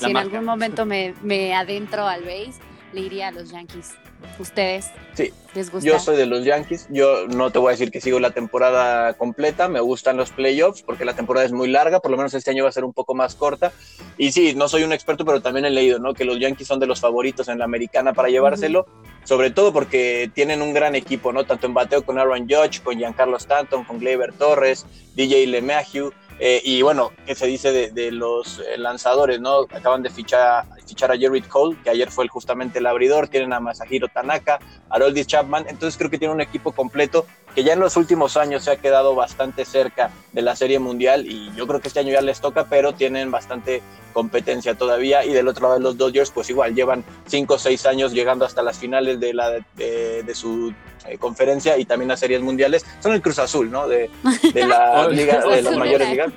La 0.00 0.06
si 0.06 0.10
en 0.10 0.16
algún 0.16 0.44
momento 0.44 0.86
me, 0.86 1.14
me 1.22 1.54
adentro 1.54 2.06
al 2.06 2.24
béis, 2.24 2.56
le 2.94 3.00
iría 3.02 3.28
a 3.28 3.30
los 3.32 3.50
Yankees. 3.50 3.92
¿Ustedes 4.38 4.90
Sí, 5.14 5.32
les 5.54 5.70
gusta? 5.70 5.86
Yo 5.86 5.98
soy 5.98 6.16
de 6.16 6.26
los 6.26 6.44
Yankees. 6.44 6.86
Yo 6.90 7.26
no 7.28 7.50
te 7.50 7.58
voy 7.58 7.68
a 7.68 7.70
decir 7.72 7.90
que 7.90 8.00
sigo 8.00 8.18
la 8.20 8.30
temporada 8.30 9.12
completa. 9.14 9.68
Me 9.68 9.80
gustan 9.80 10.16
los 10.16 10.30
playoffs 10.30 10.82
porque 10.82 11.04
la 11.04 11.14
temporada 11.14 11.44
es 11.44 11.52
muy 11.52 11.68
larga. 11.68 12.00
Por 12.00 12.10
lo 12.10 12.16
menos 12.16 12.32
este 12.34 12.50
año 12.50 12.62
va 12.64 12.70
a 12.70 12.72
ser 12.72 12.84
un 12.84 12.92
poco 12.92 13.14
más 13.14 13.34
corta. 13.34 13.72
Y 14.16 14.32
sí, 14.32 14.54
no 14.54 14.68
soy 14.68 14.82
un 14.84 14.92
experto, 14.92 15.24
pero 15.24 15.42
también 15.42 15.66
he 15.66 15.70
leído 15.70 15.98
¿no? 15.98 16.14
que 16.14 16.24
los 16.24 16.38
Yankees 16.38 16.66
son 16.66 16.80
de 16.80 16.86
los 16.86 17.00
favoritos 17.00 17.48
en 17.48 17.58
la 17.58 17.64
americana 17.66 18.12
para 18.14 18.28
llevárselo. 18.30 18.86
Sobre 19.24 19.50
todo 19.50 19.72
porque 19.72 20.30
tienen 20.34 20.62
un 20.62 20.72
gran 20.74 20.94
equipo, 20.94 21.32
¿no? 21.32 21.44
Tanto 21.44 21.66
en 21.66 21.74
bateo 21.74 22.04
con 22.04 22.18
Aaron 22.18 22.48
Judge, 22.48 22.80
con 22.82 22.96
Giancarlo 22.96 23.36
Stanton, 23.36 23.84
con 23.84 23.98
Gleyber 23.98 24.32
Torres, 24.32 24.86
DJ 25.14 25.46
LeMahieu. 25.46 26.12
eh, 26.40 26.60
y 26.64 26.82
bueno, 26.82 27.10
¿qué 27.26 27.34
se 27.34 27.46
dice 27.46 27.72
de, 27.72 27.90
de 27.90 28.10
los 28.10 28.58
eh, 28.58 28.76
lanzadores, 28.76 29.40
no? 29.40 29.60
Acaban 29.70 30.02
de 30.02 30.10
fichar, 30.10 30.66
fichar 30.86 31.10
a 31.10 31.18
Jared 31.18 31.44
Cole, 31.46 31.76
que 31.82 31.90
ayer 31.90 32.10
fue 32.10 32.28
justamente 32.28 32.78
el 32.78 32.86
abridor. 32.86 33.28
Tienen 33.28 33.52
a 33.52 33.60
Masahiro 33.60 34.08
Tanaka, 34.08 34.58
Haroldis 34.88 35.26
Chapman. 35.26 35.66
Entonces 35.68 35.96
creo 35.96 36.10
que 36.10 36.18
tiene 36.18 36.34
un 36.34 36.40
equipo 36.40 36.72
completo 36.72 37.26
que 37.54 37.62
ya 37.62 37.74
en 37.74 37.80
los 37.80 37.96
últimos 37.96 38.36
años 38.36 38.64
se 38.64 38.72
ha 38.72 38.76
quedado 38.76 39.14
bastante 39.14 39.64
cerca 39.64 40.10
de 40.32 40.42
la 40.42 40.56
Serie 40.56 40.80
Mundial 40.80 41.24
y 41.26 41.52
yo 41.54 41.66
creo 41.66 41.80
que 41.80 41.88
este 41.88 42.00
año 42.00 42.12
ya 42.12 42.20
les 42.20 42.40
toca, 42.40 42.64
pero 42.64 42.94
tienen 42.94 43.30
bastante 43.30 43.80
competencia 44.12 44.74
todavía. 44.74 45.24
Y 45.24 45.32
del 45.32 45.46
otro 45.46 45.62
lado 45.62 45.74
de 45.74 45.80
los 45.80 45.96
Dodgers, 45.96 46.30
pues 46.30 46.50
igual 46.50 46.74
llevan 46.74 47.04
5 47.26 47.54
o 47.54 47.58
6 47.58 47.86
años 47.86 48.12
llegando 48.12 48.44
hasta 48.44 48.62
las 48.62 48.78
finales 48.78 49.20
de, 49.20 49.34
la, 49.34 49.50
de, 49.76 50.22
de 50.24 50.34
su 50.34 50.74
eh, 51.06 51.18
conferencia 51.18 51.78
y 51.78 51.84
también 51.84 52.10
a 52.10 52.16
series 52.16 52.40
mundiales. 52.40 52.84
Son 53.00 53.12
el 53.12 53.22
Cruz 53.22 53.38
Azul, 53.38 53.70
¿no? 53.70 53.86
De, 53.86 54.10
de 54.52 54.66
la 54.66 55.08
liga, 55.10 55.44
de 55.46 55.62
las 55.62 55.76
mayores 55.76 56.08
ligas. 56.10 56.32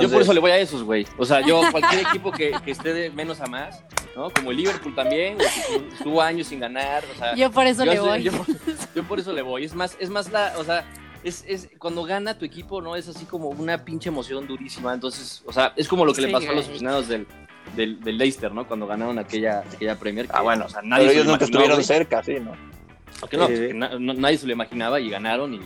Yo 0.00 0.08
por 0.10 0.22
eso 0.22 0.32
le 0.32 0.40
voy 0.40 0.50
a 0.50 0.58
esos, 0.58 0.82
güey. 0.82 1.06
O 1.16 1.24
sea, 1.24 1.40
yo, 1.40 1.60
cualquier 1.70 2.02
equipo 2.06 2.30
que, 2.32 2.52
que 2.64 2.70
esté 2.70 2.92
de 2.94 3.10
menos 3.10 3.40
a 3.40 3.46
más, 3.46 3.82
¿no? 4.16 4.30
Como 4.30 4.50
el 4.50 4.56
Liverpool 4.58 4.94
también, 4.94 5.34
güey, 5.36 5.48
que 5.48 5.94
estuvo- 5.94 6.22
años 6.22 6.46
sin 6.46 6.60
ganar, 6.60 7.04
o 7.14 7.18
sea. 7.18 7.34
Yo 7.34 7.50
por 7.50 7.66
eso 7.66 7.84
yo 7.84 7.92
le 7.92 8.00
voy. 8.00 8.22
Yo, 8.22 8.32
yo 8.94 9.02
por 9.04 9.18
eso 9.20 9.32
le 9.32 9.42
voy. 9.42 9.64
Es 9.64 9.74
más, 9.74 9.96
es 10.00 10.10
más 10.10 10.30
la, 10.30 10.54
o 10.58 10.64
sea, 10.64 10.84
es, 11.24 11.44
es 11.48 11.68
cuando 11.78 12.04
gana 12.04 12.38
tu 12.38 12.44
equipo, 12.44 12.80
¿no? 12.80 12.94
Es 12.96 13.08
así 13.08 13.24
como 13.24 13.48
una 13.48 13.84
pinche 13.84 14.08
emoción 14.08 14.46
durísima. 14.46 14.94
Entonces, 14.94 15.42
o 15.46 15.52
sea, 15.52 15.72
es 15.76 15.88
como 15.88 16.04
lo 16.04 16.12
que 16.14 16.22
le 16.22 16.28
pasó 16.32 16.50
a 16.50 16.54
los 16.54 16.66
aficionados 16.68 17.08
del, 17.08 17.26
del, 17.76 18.00
del 18.00 18.18
Leicester, 18.18 18.52
¿no? 18.52 18.66
Cuando 18.66 18.86
ganaron 18.86 19.18
aquella, 19.18 19.60
aquella 19.60 19.98
Premier. 19.98 20.26
que, 20.26 20.32
Ah, 20.34 20.42
bueno, 20.42 20.66
o 20.66 20.68
sea, 20.68 20.80
nadie 20.82 21.08
pero 21.08 21.10
se 21.10 21.16
lo 21.16 21.22
ellos 21.22 21.32
nunca 21.32 21.44
estuvieron 21.44 21.76
güey. 21.76 21.84
cerca, 21.86 22.22
sí, 22.22 22.36
¿no? 22.40 22.52
Que 23.28 23.74
na- 23.74 23.98
no- 23.98 24.14
nadie 24.14 24.38
se 24.38 24.46
lo 24.46 24.52
imaginaba 24.52 25.00
y 25.00 25.10
ganaron 25.10 25.54
y. 25.54 25.60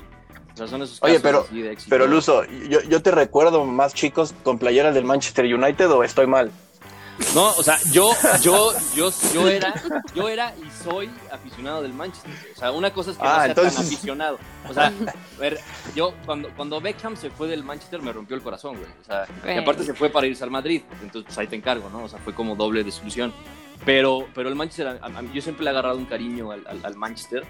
O 0.54 0.56
sea, 0.56 0.66
son 0.68 0.82
esos 0.82 0.98
Oye, 1.02 1.18
pero- 1.20 1.40
así 1.48 1.62
de 1.62 1.72
éxito. 1.72 1.90
Pero 1.90 2.06
Luso, 2.06 2.44
yo, 2.68 2.80
yo 2.82 3.02
te 3.02 3.10
recuerdo 3.10 3.64
más 3.64 3.94
chicos 3.94 4.34
con 4.42 4.58
playeras 4.58 4.94
del 4.94 5.04
Manchester 5.04 5.44
United 5.52 5.90
o 5.90 6.04
estoy 6.04 6.26
mal. 6.26 6.50
No, 7.34 7.48
o 7.50 7.62
sea, 7.62 7.78
yo, 7.92 8.10
yo, 8.42 8.72
yo, 8.96 9.10
yo 9.34 9.48
era, 9.48 9.74
yo 10.14 10.28
era 10.28 10.54
y 10.56 10.82
soy 10.82 11.10
aficionado 11.30 11.82
del 11.82 11.92
Manchester. 11.92 12.32
O 12.56 12.58
sea, 12.58 12.72
una 12.72 12.90
cosa 12.92 13.10
es 13.12 13.16
que 13.18 13.22
Ah, 13.24 13.28
no 13.28 13.36
sea 13.36 13.46
entonces- 13.46 13.74
tan 13.76 13.84
aficionado. 13.86 14.38
O 14.68 14.74
sea, 14.74 14.86
a 14.86 15.40
ver, 15.40 15.60
yo 15.94 16.14
cuando, 16.26 16.48
cuando 16.56 16.80
Beckham 16.80 17.16
se 17.16 17.30
fue 17.30 17.48
del 17.48 17.62
Manchester 17.64 18.00
me 18.02 18.12
rompió 18.12 18.34
el 18.34 18.42
corazón, 18.42 18.76
güey. 18.76 18.90
O 19.02 19.04
sea, 19.04 19.26
y 19.54 19.58
aparte 19.58 19.84
se 19.84 19.94
fue 19.94 20.08
para 20.10 20.26
irse 20.26 20.42
al 20.42 20.50
Madrid. 20.50 20.82
Entonces, 21.02 21.24
pues 21.26 21.38
ahí 21.38 21.46
te 21.46 21.56
encargo, 21.56 21.88
¿no? 21.90 22.02
O 22.04 22.08
sea, 22.08 22.18
fue 22.18 22.34
como 22.34 22.56
doble 22.56 22.82
desilusión. 22.82 23.32
Pero, 23.84 24.26
pero 24.34 24.48
el 24.48 24.54
Manchester, 24.54 24.86
a- 24.88 25.06
a- 25.06 25.22
yo 25.32 25.42
siempre 25.42 25.64
le 25.64 25.70
he 25.70 25.72
agarrado 25.72 25.98
un 25.98 26.06
cariño 26.06 26.50
al, 26.50 26.66
al- 26.66 26.80
al 26.84 26.96
Manchester. 26.96 27.44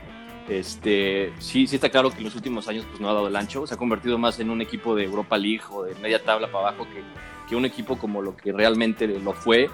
Este, 0.49 1.33
sí, 1.39 1.67
sí 1.67 1.77
está 1.77 1.89
claro 1.89 2.11
que 2.11 2.19
en 2.19 2.25
los 2.25 2.35
últimos 2.35 2.67
años 2.69 2.85
pues 2.89 3.01
no 3.01 3.09
ha 3.09 3.13
dado 3.15 3.29
el 3.29 3.37
ancho. 3.37 3.67
Se 3.67 3.75
ha 3.75 3.77
convertido 3.77 4.19
más 4.19 4.39
en 4.41 4.51
un 4.51 4.61
equipo 4.61 4.95
de 4.95 5.05
Europa 5.05 5.39
League 5.39 5.63
o 5.71 5.85
de 5.85 5.95
media 5.97 6.23
tabla 6.23 6.49
para 6.51 6.69
abajo 6.69 6.87
que, 6.93 7.03
que 7.49 7.57
un 7.57 7.65
equipo 7.65 7.97
como 7.99 8.21
lo 8.23 8.37
que 8.37 8.53
realmente 8.53 9.07
lo 9.07 9.33
fue. 9.33 9.71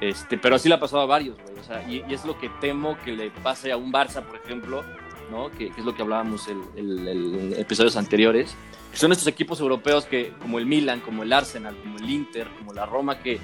Este, 0.00 0.36
pero 0.36 0.56
así 0.56 0.68
le 0.68 0.74
ha 0.74 0.80
pasado 0.80 1.02
a 1.02 1.06
varios, 1.06 1.36
güey. 1.42 1.58
O 1.58 1.64
sea, 1.64 1.88
y, 1.88 2.04
y 2.08 2.14
es 2.14 2.24
lo 2.24 2.38
que 2.38 2.48
temo 2.60 2.96
que 3.04 3.12
le 3.12 3.30
pase 3.30 3.70
a 3.72 3.76
un 3.76 3.92
Barça, 3.92 4.22
por 4.22 4.36
ejemplo, 4.36 4.82
¿no? 5.30 5.50
Que, 5.50 5.70
que 5.70 5.80
es 5.80 5.84
lo 5.86 5.94
que 5.94 6.02
hablábamos 6.02 6.48
en 6.48 6.60
el, 6.76 7.08
el- 7.08 7.34
el 7.52 7.52
episodios 7.54 7.96
anteriores. 7.96 8.54
Son 8.92 9.10
estos 9.12 9.26
equipos 9.28 9.60
europeos 9.60 10.04
que, 10.04 10.32
como 10.42 10.58
el 10.58 10.66
Milan, 10.66 11.00
como 11.00 11.22
el 11.22 11.32
Arsenal, 11.32 11.74
como 11.82 11.98
el 11.98 12.10
Inter, 12.10 12.48
como 12.58 12.74
la 12.74 12.84
Roma, 12.84 13.20
que 13.20 13.38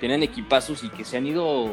tienen 0.00 0.22
equipazos 0.22 0.82
y 0.84 0.88
que 0.90 1.04
se 1.04 1.16
han 1.16 1.26
ido, 1.26 1.70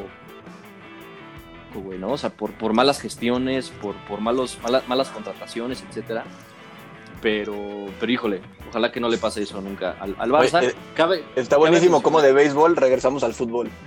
güey, 1.78 2.00
¿no? 2.00 2.12
O 2.14 2.18
sea, 2.18 2.32
por, 2.32 2.52
por 2.54 2.74
malas 2.74 3.00
gestiones, 3.00 3.70
por, 3.70 3.96
por 4.08 4.22
malos, 4.22 4.58
malas, 4.64 4.88
malas 4.88 5.10
contrataciones, 5.10 5.84
etcétera. 5.88 6.24
Pero, 7.22 7.86
pero 8.00 8.12
híjole, 8.12 8.42
ojalá 8.70 8.92
que 8.92 9.00
no 9.02 9.10
le 9.10 9.18
pase 9.18 9.44
eso 9.44 9.60
nunca 9.62 9.98
al, 10.00 10.16
al 10.18 10.32
Barça. 10.32 10.60
Oye, 10.60 10.68
eh, 10.70 10.74
Cabe- 10.96 11.24
Está 11.36 11.58
buenísimo 11.58 12.02
como 12.02 12.22
de 12.22 12.32
béisbol 12.32 12.76
regresamos 12.78 13.24
al 13.24 13.34
fútbol. 13.34 13.70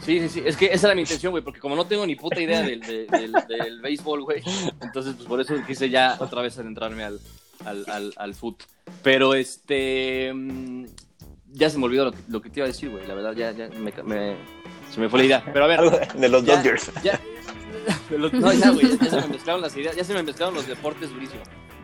Sí, 0.00 0.20
sí, 0.20 0.28
sí. 0.28 0.42
Es 0.46 0.56
que 0.56 0.66
esa 0.66 0.86
era 0.86 0.94
mi 0.94 1.00
intención, 1.02 1.32
güey, 1.32 1.42
porque 1.42 1.58
como 1.58 1.74
no 1.74 1.84
tengo 1.86 2.06
ni 2.06 2.14
puta 2.14 2.40
idea 2.40 2.62
del, 2.62 2.80
de- 2.80 3.06
del, 3.06 3.32
del 3.48 3.80
béisbol, 3.80 4.22
güey, 4.22 4.40
entonces 4.80 5.14
pues 5.16 5.26
por 5.28 5.40
eso 5.40 5.54
quise 5.66 5.90
ya 5.90 6.16
otra 6.20 6.40
vez 6.42 6.56
adentrarme 6.58 7.02
al, 7.02 7.20
al, 7.64 7.84
al, 7.90 8.12
al 8.16 8.34
foot. 8.36 8.62
Pero 9.02 9.34
este. 9.34 10.32
mm, 10.32 10.84
Ya 11.52 11.68
se 11.68 11.76
me 11.78 11.84
olvidó 11.86 12.04
lo 12.06 12.12
que, 12.12 12.18
lo 12.28 12.40
que 12.40 12.50
te 12.50 12.60
iba 12.60 12.64
a 12.66 12.68
decir, 12.68 12.88
güey. 12.88 13.04
La 13.08 13.14
verdad, 13.14 13.34
ya, 13.34 13.50
ya 13.50 13.68
me, 13.68 13.92
me- 14.04 14.36
se 14.96 15.00
me 15.02 15.08
fue 15.08 15.20
la 15.20 15.24
idea. 15.26 15.44
Pero 15.52 15.64
a 15.64 15.68
ver. 15.68 15.78
Algo 15.80 15.98
de 16.14 16.28
los 16.28 16.44
ya- 16.44 16.56
Dodgers. 16.56 16.90
ya- 17.04 17.20
los- 18.16 18.32
no, 18.32 18.52
ya, 18.52 18.70
güey, 18.70 18.98
ya 18.98 19.10
se 19.10 19.20
me 19.20 19.28
mezclaron 19.28 19.60
las 19.62 19.76
ideas, 19.76 19.94
ya 19.94 20.02
se 20.04 20.12
me 20.14 20.22
mezclaron 20.24 20.54
los 20.54 20.66
deportes 20.66 21.10
durísimo. 21.10 21.42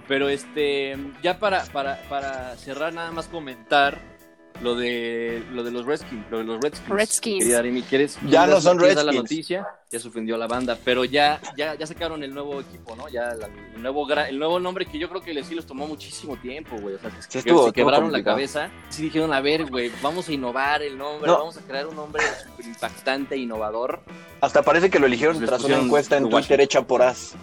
Pero 0.09 0.29
este, 0.29 0.97
ya 1.23 1.39
para, 1.39 1.65
para, 1.67 2.03
para 2.09 2.57
cerrar, 2.57 2.93
nada 2.93 3.13
más 3.13 3.29
comentar 3.29 4.01
lo 4.61 4.75
de, 4.75 5.43
lo 5.53 5.63
de 5.65 5.71
los 5.71 5.87
Redskins. 5.87 6.25
Lo 6.31 6.39
de 6.39 6.45
los 6.45 6.61
Redskins. 6.61 6.89
Redskins. 6.89 7.45
Querida 7.45 7.87
¿quieres, 7.89 8.19
Ya 8.29 8.47
no 8.47 8.61
son 8.61 8.79
dar 8.79 8.87
la 8.89 8.95
Redskins. 9.03 9.17
noticia? 9.23 9.67
Ya 9.91 9.99
se 10.01 10.09
ofendió 10.09 10.37
la 10.37 10.47
banda, 10.47 10.79
pero 10.85 11.05
ya, 11.05 11.41
ya, 11.57 11.75
ya 11.75 11.87
sacaron 11.87 12.23
el 12.23 12.33
nuevo 12.33 12.61
equipo, 12.61 12.97
¿no? 12.97 13.09
Ya 13.09 13.35
la- 13.35 13.47
el, 13.75 13.83
nuevo, 13.83 14.09
el 14.11 14.39
nuero 14.39 14.59
nombre 14.61 14.87
que 14.87 14.99
yo 14.99 15.09
creo 15.09 15.21
que 15.21 15.35
les, 15.35 15.47
sí 15.47 15.55
les 15.55 15.67
tomó 15.67 15.87
muchísimo 15.87 16.37
tiempo, 16.37 16.77
güey. 16.81 16.95
O 16.95 16.99
sea, 16.99 17.11
que, 17.11 17.17
Sí, 17.23 17.39
estuvo- 17.39 17.43
se 17.43 17.51
estuvo 17.69 17.73
quebraron 17.73 18.11
la 18.11 18.23
cabeza. 18.25 18.71
Sí 18.89 19.03
dijeron, 19.03 19.33
a 19.35 19.41
ver, 19.41 19.67
güey, 19.67 19.91
vamos 20.03 20.29
a 20.29 20.33
innovar 20.33 20.83
el 20.83 20.97
nombre, 20.97 21.27
No. 21.31 21.39
vamos 21.39 21.57
a 21.59 21.61
crear 21.61 21.87
un 21.87 21.97
nombre 21.97 22.23
súper 22.43 22.67
impactante, 22.67 23.37
innovador. 23.37 24.01
Hasta 24.41 24.63
parece 24.63 24.89
que 24.91 24.99
lo 24.99 25.07
eligieron 25.07 25.45
tras 25.45 25.63
una 25.65 25.79
encuesta 25.79 26.17
en. 26.17 26.31
Twitter 26.31 26.61
hecha 26.61 26.83
por 26.87 27.03
As 27.03 27.35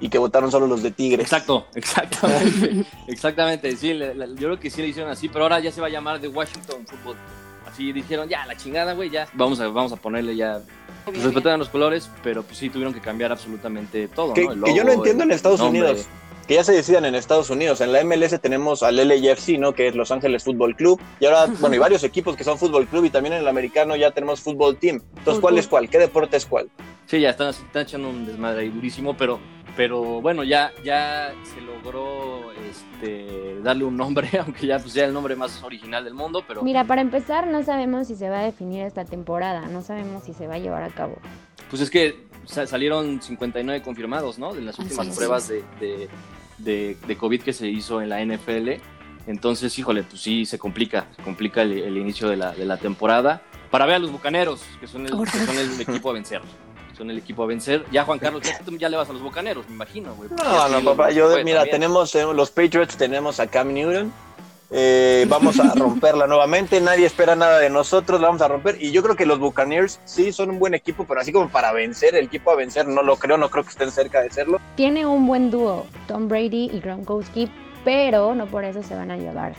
y 0.00 0.08
que 0.08 0.18
votaron 0.18 0.50
solo 0.50 0.66
los 0.66 0.82
de 0.82 0.90
Tigres. 0.90 1.20
Exacto, 1.24 1.66
exactamente. 1.74 2.84
exactamente, 3.06 3.76
sí, 3.76 3.94
le- 3.94 4.14
le- 4.14 4.28
yo 4.28 4.36
creo 4.48 4.60
que 4.60 4.70
sí 4.70 4.82
le 4.82 4.88
hicieron 4.88 5.10
así, 5.10 5.28
pero 5.28 5.44
ahora 5.44 5.60
ya 5.60 5.72
se 5.72 5.80
va 5.80 5.86
a 5.88 5.90
llamar 5.90 6.20
The 6.20 6.28
Washington 6.28 6.86
Football. 6.86 7.16
Así 7.66 7.92
dijeron, 7.92 8.28
ya, 8.28 8.46
la 8.46 8.56
chingada, 8.56 8.94
güey, 8.94 9.10
ya. 9.10 9.28
Vamos 9.34 9.60
a, 9.60 9.68
vamos 9.68 9.92
a 9.92 9.96
ponerle 9.96 10.34
ya. 10.34 10.60
Pues 11.04 11.22
los 11.22 11.68
colores, 11.68 12.10
pero 12.22 12.42
pues 12.42 12.58
sí 12.58 12.70
tuvieron 12.70 12.92
que 12.94 13.00
cambiar 13.00 13.30
absolutamente 13.32 14.08
todo. 14.08 14.34
Que, 14.34 14.44
¿no? 14.44 14.52
El 14.52 14.62
que 14.64 14.74
yo 14.74 14.84
no 14.84 14.92
entiendo 14.92 15.24
en 15.24 15.30
Estados 15.32 15.60
nombre. 15.60 15.82
Unidos. 15.82 16.06
Que 16.46 16.54
ya 16.54 16.64
se 16.64 16.72
decidan 16.72 17.04
en 17.04 17.14
Estados 17.14 17.50
Unidos. 17.50 17.82
En 17.82 17.92
la 17.92 18.02
MLS 18.04 18.40
tenemos 18.40 18.82
al 18.82 18.96
LAFC, 18.96 19.58
¿no? 19.58 19.74
Que 19.74 19.88
es 19.88 19.94
Los 19.94 20.10
Ángeles 20.10 20.44
Fútbol 20.44 20.74
Club. 20.76 20.98
Y 21.20 21.26
ahora, 21.26 21.46
bueno, 21.60 21.76
y 21.76 21.78
varios 21.78 22.02
equipos 22.04 22.36
que 22.36 22.44
son 22.44 22.58
Fútbol 22.58 22.86
Club. 22.86 23.04
Y 23.04 23.10
también 23.10 23.34
en 23.34 23.40
el 23.40 23.48
americano 23.48 23.96
ya 23.96 24.10
tenemos 24.12 24.40
Fútbol 24.40 24.76
Team. 24.78 25.02
Entonces, 25.18 25.40
¿cuál 25.42 25.58
es 25.58 25.66
cuál? 25.68 25.90
¿Qué 25.90 25.98
deporte 25.98 26.38
es 26.38 26.46
cuál? 26.46 26.70
Sí, 27.06 27.20
ya 27.20 27.30
están, 27.30 27.50
están 27.50 27.82
echando 27.82 28.08
un 28.08 28.24
desmadre 28.26 28.62
ahí 28.62 28.68
durísimo, 28.70 29.14
pero, 29.14 29.38
pero 29.78 30.20
bueno, 30.20 30.42
ya, 30.42 30.72
ya 30.82 31.32
se 31.54 31.60
logró 31.60 32.50
este, 32.68 33.60
darle 33.62 33.84
un 33.84 33.96
nombre, 33.96 34.28
aunque 34.44 34.66
ya 34.66 34.80
pues, 34.80 34.92
sea 34.92 35.04
el 35.04 35.14
nombre 35.14 35.36
más 35.36 35.62
original 35.62 36.02
del 36.02 36.14
mundo, 36.14 36.42
pero 36.48 36.64
Mira, 36.64 36.82
para 36.82 37.00
empezar, 37.00 37.46
no 37.46 37.62
sabemos 37.62 38.08
si 38.08 38.16
se 38.16 38.28
va 38.28 38.40
a 38.40 38.42
definir 38.42 38.82
esta 38.84 39.04
temporada, 39.04 39.68
no 39.68 39.80
sabemos 39.82 40.24
si 40.24 40.34
se 40.34 40.48
va 40.48 40.54
a 40.54 40.58
llevar 40.58 40.82
a 40.82 40.88
cabo. 40.88 41.16
Pues 41.70 41.80
es 41.80 41.90
que 41.90 42.26
sa- 42.44 42.66
salieron 42.66 43.22
59 43.22 43.80
confirmados, 43.82 44.36
¿no? 44.36 44.52
De 44.52 44.62
las 44.62 44.76
últimas 44.80 45.06
Así 45.06 45.16
pruebas 45.16 45.46
de, 45.46 45.62
de, 45.78 46.08
de- 46.58 46.96
de 47.06 47.16
COVID 47.16 47.40
que 47.42 47.52
se 47.52 47.68
hizo 47.68 48.02
en 48.02 48.08
la 48.08 48.20
NFL. 48.24 48.80
Entonces, 49.28 49.78
híjole, 49.78 50.02
pues 50.02 50.20
sí, 50.20 50.44
se 50.44 50.58
complica, 50.58 51.06
se 51.14 51.22
complica 51.22 51.62
el, 51.62 51.70
el 51.78 51.96
inicio 51.98 52.28
de 52.28 52.36
la, 52.36 52.50
de 52.50 52.64
la 52.64 52.78
temporada. 52.78 53.42
Para 53.70 53.86
ver 53.86 53.94
a 53.94 53.98
los 54.00 54.10
Bucaneros, 54.10 54.60
que 54.80 54.88
son 54.88 55.02
el, 55.06 55.12
que 55.12 55.38
son 55.46 55.56
el 55.56 55.80
equipo 55.80 56.10
a 56.10 56.14
vencer. 56.14 56.42
Son 56.98 57.10
el 57.10 57.18
equipo 57.18 57.44
a 57.44 57.46
vencer. 57.46 57.84
Ya, 57.92 58.04
Juan 58.04 58.18
Carlos, 58.18 58.42
ya, 58.42 58.58
tú 58.58 58.76
ya 58.76 58.88
le 58.88 58.96
vas 58.96 59.08
a 59.08 59.12
los 59.12 59.22
Bucaneros, 59.22 59.68
me 59.68 59.76
imagino, 59.76 60.14
güey. 60.16 60.28
No, 60.30 60.68
no, 60.68 60.82
papá. 60.82 61.12
Yo, 61.12 61.28
mira, 61.44 61.60
también. 61.60 61.70
tenemos 61.70 62.12
eh, 62.16 62.24
los 62.34 62.50
Patriots, 62.50 62.96
tenemos 62.96 63.38
a 63.38 63.46
Cam 63.46 63.72
Newton. 63.72 64.12
Eh, 64.70 65.24
vamos 65.28 65.58
a 65.60 65.72
romperla 65.74 66.26
nuevamente. 66.26 66.80
Nadie 66.80 67.06
espera 67.06 67.36
nada 67.36 67.60
de 67.60 67.70
nosotros. 67.70 68.20
La 68.20 68.26
vamos 68.26 68.42
a 68.42 68.48
romper. 68.48 68.76
Y 68.80 68.90
yo 68.90 69.02
creo 69.02 69.14
que 69.14 69.26
los 69.26 69.38
Buccaneers 69.38 70.00
sí 70.04 70.32
son 70.32 70.50
un 70.50 70.58
buen 70.58 70.74
equipo, 70.74 71.06
pero 71.06 71.20
así 71.20 71.32
como 71.32 71.48
para 71.48 71.72
vencer, 71.72 72.16
el 72.16 72.26
equipo 72.26 72.50
a 72.50 72.56
vencer, 72.56 72.86
no 72.88 73.02
lo 73.02 73.16
creo. 73.16 73.38
No 73.38 73.48
creo 73.48 73.62
que 73.62 73.70
estén 73.70 73.92
cerca 73.92 74.20
de 74.20 74.30
serlo. 74.30 74.60
Tiene 74.74 75.06
un 75.06 75.26
buen 75.26 75.50
dúo, 75.50 75.86
Tom 76.08 76.28
Brady 76.28 76.70
y 76.72 76.80
Gronkowski, 76.80 77.50
pero 77.84 78.34
no 78.34 78.46
por 78.46 78.64
eso 78.64 78.82
se 78.82 78.94
van 78.94 79.12
a 79.12 79.16
llevar 79.16 79.54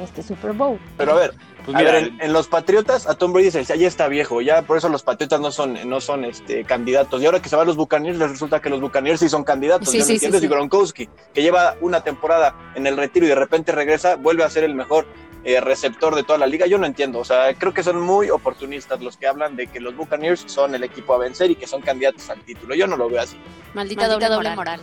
este 0.00 0.22
Super 0.22 0.52
Bowl. 0.52 0.78
Pero 0.96 1.12
a 1.12 1.14
ver, 1.14 1.34
Pues 1.64 1.74
a 1.76 1.78
mira, 1.78 1.92
ver, 1.92 2.04
en, 2.04 2.20
en 2.20 2.32
los 2.32 2.48
Patriotas, 2.48 3.06
a 3.08 3.14
Tom 3.14 3.32
Brady 3.32 3.50
se 3.50 3.58
decía, 3.58 3.76
ya 3.76 3.86
está 3.88 4.08
viejo, 4.08 4.40
ya 4.40 4.62
por 4.62 4.76
eso 4.76 4.88
los 4.88 5.02
Patriotas 5.02 5.40
no 5.40 5.50
son, 5.50 5.78
no 5.88 6.00
son 6.00 6.24
este, 6.24 6.64
candidatos. 6.64 7.22
Y 7.22 7.26
ahora 7.26 7.40
que 7.40 7.48
se 7.48 7.56
van 7.56 7.66
los 7.66 7.76
Buccaneers, 7.76 8.18
les 8.18 8.30
resulta 8.30 8.60
que 8.60 8.70
los 8.70 8.80
Buccaneers 8.80 9.20
sí 9.20 9.28
son 9.28 9.44
candidatos. 9.44 9.88
Sí, 9.88 9.98
¿ya 9.98 10.04
me 10.04 10.06
sí, 10.06 10.08
sí, 10.10 10.14
entiendes? 10.26 10.40
sí. 10.40 10.46
Y 10.46 10.50
Gronkowski, 10.50 11.08
que 11.32 11.42
lleva 11.42 11.76
una 11.80 12.02
temporada 12.02 12.54
en 12.74 12.86
el 12.86 12.96
retiro 12.96 13.26
y 13.26 13.28
de 13.28 13.34
repente 13.34 13.72
regresa, 13.72 14.16
vuelve 14.16 14.44
a 14.44 14.50
ser 14.50 14.64
el 14.64 14.74
mejor 14.74 15.06
eh, 15.44 15.60
receptor 15.60 16.14
de 16.14 16.22
toda 16.22 16.38
la 16.38 16.46
liga. 16.46 16.66
Yo 16.66 16.78
no 16.78 16.86
entiendo, 16.86 17.18
o 17.20 17.24
sea, 17.24 17.54
creo 17.54 17.72
que 17.74 17.82
son 17.82 18.00
muy 18.00 18.30
oportunistas 18.30 19.00
los 19.00 19.16
que 19.16 19.26
hablan 19.26 19.56
de 19.56 19.66
que 19.66 19.78
los 19.80 19.94
Buccaneers 19.96 20.44
son 20.46 20.74
el 20.74 20.82
equipo 20.84 21.14
a 21.14 21.18
vencer 21.18 21.50
y 21.50 21.54
que 21.56 21.66
son 21.66 21.82
candidatos 21.82 22.28
al 22.30 22.40
título. 22.40 22.74
Yo 22.74 22.86
no 22.86 22.96
lo 22.96 23.08
veo 23.08 23.20
así. 23.20 23.36
Maldita, 23.74 24.02
Maldita 24.02 24.08
doble, 24.08 24.28
doble 24.28 24.56
moral. 24.56 24.80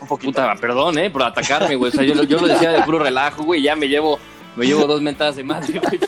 Un 0.00 0.08
poquito. 0.08 0.32
Puta, 0.32 0.54
perdón, 0.56 0.98
eh, 0.98 1.10
por 1.10 1.22
atacarme, 1.22 1.76
güey. 1.76 1.90
O 1.90 1.94
sea, 1.94 2.04
yo, 2.04 2.22
yo 2.24 2.40
lo 2.40 2.46
decía 2.46 2.72
de 2.72 2.82
puro 2.82 2.98
relajo, 2.98 3.42
güey. 3.44 3.62
Ya 3.62 3.74
me 3.76 3.88
llevo, 3.88 4.18
me 4.56 4.66
llevo 4.66 4.86
dos 4.86 5.00
mentadas 5.00 5.36
de 5.36 5.44
madre, 5.44 5.78
güey. 5.84 6.00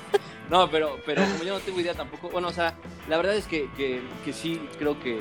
No, 0.50 0.70
pero, 0.70 0.98
pero 1.04 1.22
como 1.22 1.44
yo 1.44 1.54
no 1.54 1.60
tengo 1.60 1.80
idea 1.80 1.94
tampoco, 1.94 2.28
bueno, 2.30 2.48
o 2.48 2.52
sea, 2.52 2.74
la 3.08 3.16
verdad 3.16 3.34
es 3.34 3.46
que, 3.46 3.68
que, 3.76 4.00
que 4.24 4.32
sí 4.32 4.60
creo 4.78 5.00
que 5.00 5.20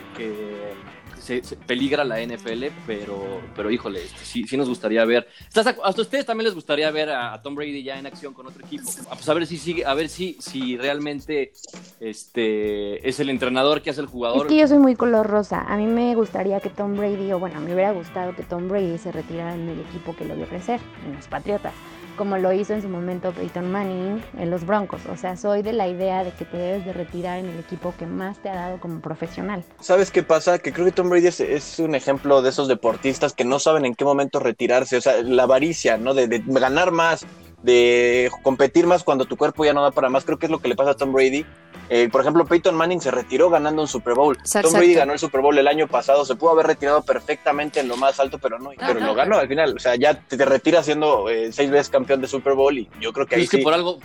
se, 1.25 1.41
peligra 1.67 2.03
la 2.03 2.21
NFL, 2.21 2.65
pero, 2.85 3.41
pero 3.55 3.71
híjole, 3.71 4.03
este, 4.03 4.23
sí, 4.23 4.43
sí 4.47 4.55
nos 4.57 4.69
gustaría 4.69 5.03
ver. 5.05 5.27
¿Estás 5.47 5.65
acu- 5.67 5.81
¿Hasta 5.83 6.01
ustedes 6.01 6.25
también 6.25 6.45
les 6.45 6.53
gustaría 6.55 6.89
ver 6.91 7.09
a, 7.09 7.33
a 7.33 7.41
Tom 7.41 7.55
Brady 7.55 7.83
ya 7.83 7.97
en 7.97 8.05
acción 8.05 8.33
con 8.33 8.45
otro 8.47 8.63
equipo? 8.65 8.89
A, 9.09 9.15
pues 9.15 9.27
a 9.27 9.33
ver 9.33 9.45
si 9.47 9.57
sigue, 9.57 9.85
a 9.85 9.93
ver 9.93 10.07
si, 10.09 10.37
si 10.39 10.77
realmente 10.77 11.51
este 11.99 13.07
es 13.07 13.19
el 13.19 13.29
entrenador 13.29 13.81
que 13.81 13.89
hace 13.89 14.01
el 14.01 14.05
Es 14.07 14.11
jugador. 14.11 14.47
que 14.47 14.57
yo 14.57 14.67
soy 14.67 14.77
muy 14.77 14.95
color 14.95 15.25
rosa. 15.27 15.61
A 15.61 15.77
mí 15.77 15.85
me 15.87 16.13
gustaría 16.15 16.59
que 16.59 16.69
Tom 16.69 16.95
Brady, 16.97 17.31
o 17.31 17.39
bueno, 17.39 17.59
me 17.61 17.73
hubiera 17.73 17.91
gustado 17.91 18.35
que 18.35 18.43
Tom 18.43 18.67
Brady 18.69 18.97
se 18.97 19.11
retirara 19.11 19.55
en 19.55 19.67
el 19.69 19.79
equipo 19.79 20.15
que 20.15 20.25
lo 20.25 20.35
vio 20.35 20.45
crecer, 20.47 20.79
en 21.05 21.15
los 21.15 21.27
Patriotas, 21.27 21.73
como 22.15 22.37
lo 22.37 22.51
hizo 22.53 22.73
en 22.73 22.81
su 22.81 22.89
momento 22.89 23.31
Peyton 23.31 23.71
Manning 23.71 24.23
en 24.37 24.49
los 24.49 24.65
Broncos. 24.65 25.01
O 25.11 25.17
sea, 25.17 25.37
soy 25.37 25.61
de 25.61 25.73
la 25.73 25.87
idea 25.87 26.23
de 26.23 26.31
que 26.31 26.45
te 26.45 26.57
debes 26.57 26.85
de 26.85 26.93
retirar 26.93 27.39
en 27.39 27.47
el 27.47 27.59
equipo 27.59 27.93
que 27.97 28.05
más 28.05 28.41
te 28.41 28.49
ha 28.49 28.55
dado 28.55 28.79
como 28.79 29.01
profesional. 29.01 29.63
¿Sabes 29.79 30.11
qué 30.11 30.23
pasa? 30.23 30.59
Que 30.59 30.73
creo 30.73 30.85
que 30.85 30.91
Tom 30.91 31.09
Brady 31.09 31.27
es, 31.27 31.79
un 31.79 31.95
ejemplo 31.95 32.41
de 32.41 32.49
esos 32.49 32.67
deportistas 32.67 33.33
que 33.33 33.45
no 33.45 33.59
saben 33.59 33.85
en 33.85 33.95
qué 33.95 34.05
momento 34.05 34.39
retirarse. 34.39 34.97
O 34.97 35.01
sea, 35.01 35.21
la 35.21 35.43
avaricia, 35.43 35.97
¿no? 35.97 36.13
De 36.13 36.43
ganar 36.45 36.91
más, 36.91 37.25
de 37.63 38.29
competir 38.43 38.87
más 38.87 39.03
cuando 39.03 39.25
tu 39.25 39.37
cuerpo 39.37 39.65
ya 39.65 39.73
no 39.73 39.83
da 39.83 39.91
para 39.91 40.09
más. 40.09 40.25
Creo 40.25 40.39
que 40.39 40.45
es 40.45 40.51
lo 40.51 40.59
que 40.59 40.69
le 40.69 40.75
pasa 40.75 40.91
a 40.91 40.95
Tom 40.95 41.13
Brady. 41.13 41.45
Eh, 41.89 42.09
por 42.11 42.21
ejemplo, 42.21 42.45
Peyton 42.45 42.73
Manning 42.75 42.99
se 42.99 43.11
retiró 43.11 43.49
ganando 43.49 43.81
un 43.81 43.87
Super 43.87 44.15
Bowl. 44.15 44.35
Exacto. 44.37 44.69
Tom 44.69 44.79
Brady 44.79 44.95
ganó 44.95 45.13
el 45.13 45.19
Super 45.19 45.41
Bowl 45.41 45.57
el 45.57 45.67
año 45.67 45.87
pasado. 45.87 46.25
Se 46.25 46.35
pudo 46.35 46.51
haber 46.51 46.65
retirado 46.67 47.03
perfectamente 47.03 47.79
en 47.79 47.87
lo 47.87 47.95
más 47.97 48.19
alto, 48.19 48.39
pero 48.39 48.57
no. 48.57 48.71
Pero 48.71 48.97
Ajá. 48.99 49.05
lo 49.05 49.13
ganó 49.13 49.37
al 49.37 49.47
final. 49.47 49.75
O 49.75 49.79
sea, 49.79 49.95
ya 49.95 50.15
te, 50.19 50.35
te 50.37 50.45
retiras 50.45 50.85
siendo 50.85 51.29
eh, 51.29 51.51
seis 51.51 51.69
veces 51.69 51.89
campeón 51.89 52.21
de 52.21 52.27
Super 52.27 52.53
Bowl 52.53 52.75
y 52.77 52.89
yo 52.99 53.13
creo 53.13 53.25
que 53.25 53.31
Pero 53.31 53.39
ahí 53.39 53.43
es 53.45 53.49
que 53.51 53.57
sí. 53.57 53.63
por 53.63 53.73
algo, 53.73 53.99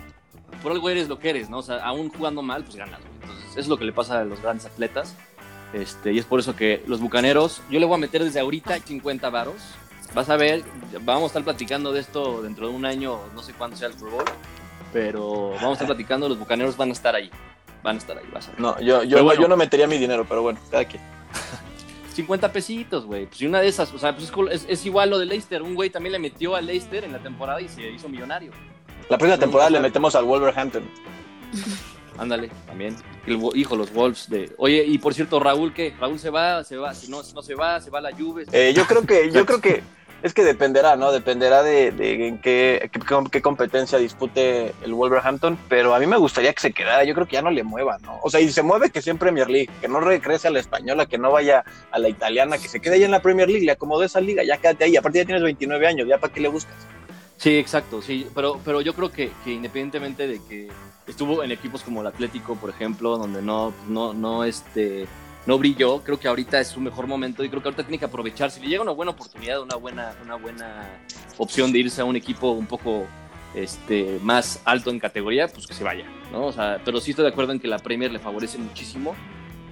por 0.62 0.72
algo 0.72 0.90
eres 0.90 1.08
lo 1.08 1.18
que 1.18 1.30
eres, 1.30 1.48
¿no? 1.48 1.58
O 1.58 1.62
sea, 1.62 1.76
aún 1.78 2.10
jugando 2.10 2.42
mal, 2.42 2.64
pues 2.64 2.76
ganas. 2.76 3.00
Entonces, 3.22 3.44
eso 3.52 3.60
es 3.60 3.68
lo 3.68 3.78
que 3.78 3.84
le 3.84 3.92
pasa 3.92 4.20
a 4.20 4.24
los 4.24 4.42
grandes 4.42 4.66
atletas. 4.66 5.16
Este, 5.72 6.12
y 6.12 6.18
es 6.18 6.24
por 6.24 6.40
eso 6.40 6.56
que 6.56 6.82
los 6.86 7.00
bucaneros, 7.00 7.62
yo 7.70 7.78
le 7.80 7.86
voy 7.86 7.94
a 7.94 7.98
meter 7.98 8.22
desde 8.24 8.40
ahorita 8.40 8.78
50 8.78 9.30
varos. 9.30 9.54
Vas 10.14 10.28
a 10.28 10.36
ver, 10.36 10.64
vamos 11.02 11.22
a 11.22 11.26
estar 11.28 11.44
platicando 11.44 11.92
de 11.92 12.00
esto 12.00 12.42
dentro 12.42 12.68
de 12.68 12.74
un 12.74 12.84
año, 12.84 13.20
no 13.34 13.42
sé 13.42 13.52
cuándo 13.52 13.76
sea 13.76 13.86
el 13.86 13.94
Super 13.94 14.10
Bowl, 14.12 14.24
pero 14.92 15.50
vamos 15.50 15.70
a 15.70 15.72
estar 15.74 15.86
platicando, 15.86 16.28
los 16.28 16.36
bucaneros 16.38 16.76
van 16.76 16.88
a 16.88 16.92
estar 16.92 17.14
ahí. 17.14 17.30
Van 17.82 17.96
a 17.96 17.98
estar 17.98 18.16
ahí, 18.18 18.24
vas 18.32 18.48
a 18.48 18.52
ver. 18.52 18.60
No, 18.60 18.80
yo, 18.80 19.02
yo, 19.04 19.16
Pero 19.16 19.24
bueno. 19.24 19.42
yo 19.42 19.48
no 19.48 19.56
metería 19.56 19.86
mi 19.86 19.98
dinero, 19.98 20.24
pero 20.28 20.42
bueno, 20.42 20.58
cada 20.70 20.84
quien. 20.84 21.02
50 22.14 22.52
pesitos, 22.52 23.06
güey. 23.06 23.26
Pues 23.26 23.40
y 23.40 23.46
una 23.46 23.60
de 23.60 23.68
esas, 23.68 23.92
o 23.94 23.98
sea, 23.98 24.14
pues 24.14 24.30
es, 24.50 24.66
es- 24.68 24.86
igual 24.86 25.10
lo 25.10 25.18
de 25.18 25.26
Leicester. 25.26 25.62
Un 25.62 25.74
güey 25.74 25.90
también 25.90 26.12
le 26.12 26.18
metió 26.18 26.54
a 26.56 26.60
Leicester 26.60 27.04
en 27.04 27.12
la 27.12 27.18
temporada 27.20 27.60
y 27.60 27.68
se 27.68 27.88
hizo 27.88 28.08
millonario. 28.08 28.52
La 29.08 29.16
próxima 29.16 29.36
No, 29.36 29.40
temporada 29.40 29.70
no, 29.70 29.76
le 29.76 29.80
metemos 29.82 30.14
al 30.14 30.24
Wolverhampton. 30.24 30.82
Ándale, 32.18 32.50
también. 32.66 32.96
El, 33.26 33.40
hijo, 33.54 33.76
los 33.76 33.92
Wolves 33.94 34.28
de. 34.28 34.52
Oye, 34.58 34.84
y 34.86 34.98
por 34.98 35.14
cierto, 35.14 35.40
Raúl, 35.40 35.72
¿qué? 35.72 35.94
Raúl 35.98 36.18
se 36.18 36.28
va, 36.28 36.62
se 36.64 36.76
va. 36.76 36.92
Si 36.94 37.10
no, 37.10 37.22
no 37.34 37.42
se 37.42 37.54
va, 37.54 37.80
se 37.80 37.88
va 37.88 38.00
a 38.00 38.02
la 38.02 38.12
Juve. 38.12 38.44
Eh, 38.52 38.74
yo 38.76 38.84
creo 38.86 39.06
que, 39.06 39.30
yo 39.30 39.46
creo 39.46 39.60
que 39.60 39.82
es 40.22 40.34
que 40.34 40.44
dependerá, 40.44 40.96
¿no? 40.96 41.12
Dependerá 41.12 41.62
de, 41.62 41.92
de 41.92 42.28
en 42.28 42.38
qué, 42.38 42.90
qué, 43.30 43.42
competencia 43.42 43.98
dispute 43.98 44.74
el 44.82 44.94
Wolverhampton, 44.94 45.58
pero 45.68 45.94
a 45.94 45.98
mí 45.98 46.06
me 46.06 46.16
gustaría 46.16 46.52
que 46.52 46.60
se 46.60 46.72
quedara, 46.72 47.04
yo 47.04 47.14
creo 47.14 47.26
que 47.26 47.34
ya 47.34 47.42
no 47.42 47.50
le 47.50 47.62
mueva, 47.62 47.98
¿no? 47.98 48.18
O 48.22 48.30
sea, 48.30 48.40
y 48.40 48.50
se 48.50 48.62
mueve 48.62 48.90
que 48.90 49.00
sea 49.00 49.12
en 49.12 49.18
Premier 49.18 49.48
League, 49.48 49.70
que 49.80 49.88
no 49.88 50.00
regrese 50.00 50.48
a 50.48 50.50
la 50.50 50.60
española, 50.60 51.06
que 51.06 51.18
no 51.18 51.32
vaya 51.32 51.64
a 51.90 51.98
la 51.98 52.08
italiana, 52.08 52.58
que 52.58 52.68
se 52.68 52.80
quede 52.80 52.96
ahí 52.96 53.04
en 53.04 53.10
la 53.10 53.22
Premier 53.22 53.48
League, 53.48 53.64
le 53.64 53.72
acomodó 53.72 54.02
esa 54.02 54.20
liga, 54.20 54.44
ya 54.44 54.58
quédate 54.58 54.84
ahí, 54.84 54.96
aparte 54.96 55.18
ya 55.18 55.24
tienes 55.24 55.42
29 55.42 55.86
años, 55.86 56.06
ya 56.06 56.18
para 56.18 56.32
qué 56.32 56.40
le 56.40 56.48
buscas. 56.48 56.76
Sí, 57.36 57.56
exacto, 57.56 58.02
sí, 58.02 58.26
pero, 58.34 58.60
pero 58.64 58.82
yo 58.82 58.94
creo 58.94 59.10
que, 59.10 59.30
que 59.44 59.52
independientemente 59.52 60.26
de 60.26 60.40
que 60.46 60.68
estuvo 61.06 61.42
en 61.42 61.50
equipos 61.50 61.82
como 61.82 62.02
el 62.02 62.06
Atlético, 62.06 62.56
por 62.56 62.68
ejemplo, 62.68 63.16
donde 63.16 63.40
no, 63.40 63.72
no, 63.88 64.12
no, 64.12 64.44
este, 64.44 65.06
no 65.46 65.58
brilló, 65.58 66.02
creo 66.02 66.18
que 66.18 66.28
ahorita 66.28 66.60
es 66.60 66.68
su 66.68 66.80
mejor 66.80 67.06
momento 67.06 67.42
y 67.42 67.48
creo 67.48 67.62
que 67.62 67.68
ahorita 67.68 67.84
tiene 67.84 67.98
que 67.98 68.04
aprovechar. 68.04 68.50
Si 68.50 68.60
le 68.60 68.68
llega 68.68 68.82
una 68.82 68.92
buena 68.92 69.12
oportunidad, 69.12 69.60
una 69.62 69.76
buena, 69.76 70.14
una 70.22 70.36
buena 70.36 70.88
opción 71.38 71.72
de 71.72 71.78
irse 71.78 72.00
a 72.00 72.04
un 72.04 72.16
equipo 72.16 72.50
un 72.50 72.66
poco 72.66 73.06
este, 73.54 74.18
más 74.22 74.60
alto 74.64 74.90
en 74.90 74.98
categoría, 74.98 75.48
pues 75.48 75.66
que 75.66 75.74
se 75.74 75.82
vaya, 75.82 76.04
¿no? 76.32 76.46
O 76.46 76.52
sea, 76.52 76.80
pero 76.84 77.00
sí 77.00 77.10
estoy 77.10 77.24
de 77.24 77.30
acuerdo 77.30 77.52
en 77.52 77.60
que 77.60 77.68
la 77.68 77.78
Premier 77.78 78.12
le 78.12 78.18
favorece 78.18 78.58
muchísimo 78.58 79.14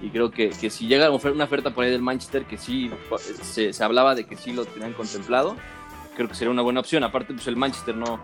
y 0.01 0.09
creo 0.09 0.31
que, 0.31 0.49
que 0.49 0.69
si 0.69 0.87
llega 0.87 1.09
una 1.09 1.43
oferta 1.43 1.71
por 1.71 1.83
ahí 1.83 1.91
del 1.91 2.01
Manchester, 2.01 2.45
que 2.45 2.57
sí, 2.57 2.89
se, 3.41 3.83
hablaba 3.83 4.15
de 4.15 4.25
que 4.25 4.35
sí 4.37 4.53
lo 4.53 4.65
tenían 4.65 4.93
contemplado, 4.93 5.55
creo 6.15 6.27
que 6.27 6.35
sería 6.35 6.51
una 6.51 6.61
buena 6.61 6.79
opción. 6.79 7.03
Aparte, 7.03 7.33
pues 7.33 7.47
el 7.47 7.57
Manchester 7.57 7.95
no, 7.95 8.19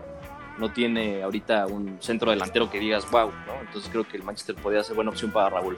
no 0.58 0.72
tiene 0.72 1.22
ahorita 1.22 1.66
un 1.66 1.98
centro 2.00 2.30
delantero 2.30 2.70
que 2.70 2.78
digas, 2.78 3.10
wow, 3.10 3.30
¿no? 3.46 3.60
Entonces 3.60 3.90
creo 3.90 4.08
que 4.08 4.16
el 4.16 4.22
Manchester 4.22 4.54
podría 4.56 4.82
ser 4.82 4.94
buena 4.94 5.10
opción 5.10 5.30
para 5.30 5.50
Raúl. 5.50 5.76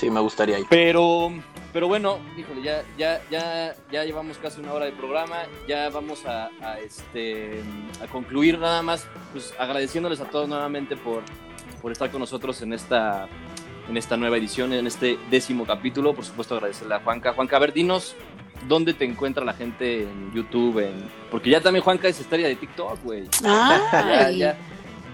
Sí, 0.00 0.08
me 0.08 0.20
gustaría 0.20 0.58
ir. 0.58 0.64
Pero, 0.70 1.30
pero 1.74 1.86
bueno, 1.86 2.20
híjole, 2.34 2.62
ya, 2.62 2.82
ya, 2.96 3.20
ya, 3.30 3.74
ya 3.92 4.02
llevamos 4.02 4.38
casi 4.38 4.58
una 4.58 4.72
hora 4.72 4.86
de 4.86 4.92
programa, 4.92 5.42
ya 5.68 5.90
vamos 5.90 6.24
a, 6.24 6.48
a, 6.62 6.78
este, 6.78 7.60
a 8.02 8.06
concluir 8.06 8.58
nada 8.58 8.80
más, 8.80 9.06
pues 9.32 9.52
agradeciéndoles 9.58 10.22
a 10.22 10.24
todos 10.24 10.48
nuevamente 10.48 10.96
por, 10.96 11.22
por 11.82 11.92
estar 11.92 12.10
con 12.10 12.20
nosotros 12.20 12.62
en 12.62 12.72
esta, 12.72 13.28
en 13.90 13.96
esta 13.98 14.16
nueva 14.16 14.38
edición, 14.38 14.72
en 14.72 14.86
este 14.86 15.18
décimo 15.30 15.66
capítulo. 15.66 16.14
Por 16.14 16.24
supuesto, 16.24 16.54
agradecerle 16.54 16.94
a 16.94 17.00
Juanca. 17.00 17.34
Juanca, 17.34 17.56
a 17.56 17.58
ver, 17.58 17.74
dinos 17.74 18.16
dónde 18.66 18.94
te 18.94 19.04
encuentra 19.04 19.44
la 19.44 19.52
gente 19.52 20.04
en 20.04 20.32
YouTube, 20.32 20.78
en... 20.78 20.94
porque 21.30 21.50
ya 21.50 21.60
también 21.60 21.84
Juanca 21.84 22.08
es 22.08 22.18
estrella 22.18 22.48
de 22.48 22.56
TikTok, 22.56 23.02
güey. 23.04 23.28
Ya, 23.42 24.30
ya, 24.30 24.56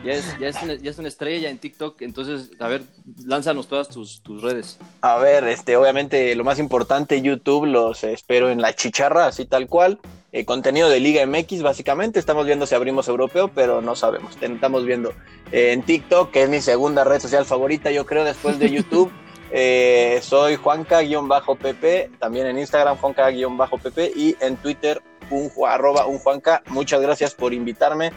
ya, 0.05 0.13
es, 0.13 0.39
ya, 0.39 0.49
es 0.49 0.63
una, 0.63 0.75
ya 0.75 0.91
es 0.91 0.99
una 0.99 1.09
estrella 1.09 1.51
en 1.51 1.59
TikTok, 1.59 2.03
entonces, 2.03 2.51
a 2.59 2.69
ver, 2.69 2.83
lánzanos 3.25 3.69
todas 3.69 3.89
tus, 3.89 4.23
tus 4.23 4.43
redes. 4.43 4.79
A 5.01 5.17
ver, 5.19 5.45
este, 5.49 5.77
obviamente 5.77 6.35
lo 6.35 6.45
más 6.45 6.59
importante, 6.59 7.23
YouTube, 7.23 7.67
los 7.67 8.05
espero 8.05 8.51
en 8.51 8.61
la 8.61 8.75
chicharra, 8.75 9.27
así 9.27 9.47
tal 9.47 9.69
cual. 9.69 9.99
Eh, 10.33 10.45
contenido 10.45 10.91
de 10.91 11.01
Liga 11.01 11.25
MX, 11.25 11.63
básicamente. 11.63 12.19
Estamos 12.19 12.45
viendo 12.45 12.67
si 12.67 12.75
abrimos 12.75 13.09
europeo, 13.09 13.49
pero 13.49 13.81
no 13.81 13.97
sabemos. 13.97 14.37
Estamos 14.39 14.85
viendo 14.85 15.15
eh, 15.51 15.73
en 15.73 15.83
TikTok, 15.83 16.31
que 16.31 16.43
es 16.43 16.51
mi 16.51 16.61
segunda 16.61 17.05
red 17.05 17.21
social 17.21 17.47
favorita, 17.47 17.91
yo 17.91 18.05
creo, 18.05 18.23
después 18.23 18.59
de 18.59 18.71
YouTube. 18.71 19.11
Eh, 19.53 20.19
soy 20.23 20.57
Juanca-PP, 20.57 22.11
también 22.19 22.49
en 22.49 22.59
Instagram, 22.59 22.97
Juanca-PP 22.97 24.13
y 24.17 24.37
en 24.41 24.57
Twitter, 24.57 25.01
un, 25.31 25.51
arroba 25.67 26.07
un 26.07 26.19
Juanca. 26.19 26.63
Muchas 26.67 27.01
gracias 27.01 27.33
por 27.33 27.55
invitarme, 27.55 28.11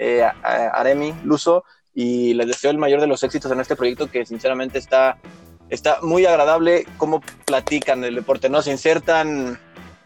eh, 0.00 0.22
a- 0.24 0.32
Aremi, 0.80 1.14
Luso, 1.24 1.64
y 1.94 2.34
les 2.34 2.46
deseo 2.46 2.70
el 2.70 2.78
mayor 2.78 3.00
de 3.00 3.06
los 3.06 3.22
éxitos 3.22 3.52
en 3.52 3.60
este 3.60 3.76
proyecto 3.76 4.10
que 4.10 4.24
sinceramente 4.24 4.78
está 4.78 5.18
está 5.68 5.98
muy 6.02 6.26
agradable 6.26 6.84
cómo 6.96 7.20
platican 7.44 8.02
el 8.02 8.16
deporte, 8.16 8.48
¿no? 8.48 8.60
Sin 8.62 8.76
ser 8.78 9.00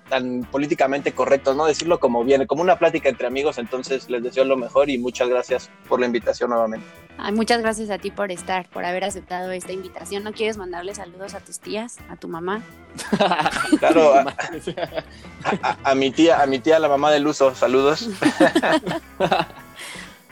tan, 0.08 0.42
políticamente 0.44 1.12
correctos, 1.12 1.56
¿no? 1.56 1.66
Decirlo 1.66 1.98
como 2.00 2.24
viene, 2.24 2.46
como 2.46 2.62
una 2.62 2.78
plática 2.78 3.08
entre 3.08 3.26
amigos, 3.26 3.58
entonces 3.58 4.08
les 4.10 4.22
deseo 4.22 4.44
lo 4.44 4.56
mejor 4.56 4.90
y 4.90 4.98
muchas 4.98 5.28
gracias 5.28 5.70
por 5.88 6.00
la 6.00 6.06
invitación 6.06 6.50
nuevamente. 6.50 6.86
Ay, 7.16 7.32
muchas 7.32 7.60
gracias 7.60 7.90
a 7.90 7.98
ti 7.98 8.10
por 8.10 8.32
estar, 8.32 8.68
por 8.68 8.84
haber 8.84 9.04
aceptado 9.04 9.52
esta 9.52 9.72
invitación. 9.72 10.24
¿No 10.24 10.32
quieres 10.32 10.56
mandarle 10.56 10.94
saludos 10.94 11.34
a 11.34 11.40
tus 11.40 11.60
tías, 11.60 11.98
a 12.10 12.16
tu 12.16 12.28
mamá? 12.28 12.62
Claro, 13.78 14.14
a, 14.14 14.34
a- 15.62 15.78
a 15.84 15.94
mi 15.94 16.10
tía, 16.10 16.40
a 16.42 16.46
mi 16.46 16.58
tía, 16.58 16.78
la 16.78 16.88
mamá 16.88 17.10
del 17.10 17.26
uso, 17.26 17.54
saludos. 17.54 18.08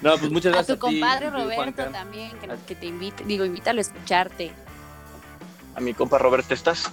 No, 0.03 0.19
pues 0.19 0.33
muchas 0.33 0.53
A 0.53 0.57
gracias 0.57 0.79
tu 0.79 0.87
a, 0.87 0.91
ti, 0.91 0.99
compadre 1.01 1.31
Roberto 1.31 1.85
también, 1.93 2.33
que, 2.41 2.49
que 2.67 2.75
te 2.75 2.87
invite, 2.87 3.23
digo, 3.25 3.45
invítalo 3.45 3.79
a 3.79 3.83
escucharte. 3.83 4.51
A 5.77 5.81
mi 5.81 5.95
compa 5.95 6.19
Roberto, 6.19 6.55
¿estás? 6.55 6.91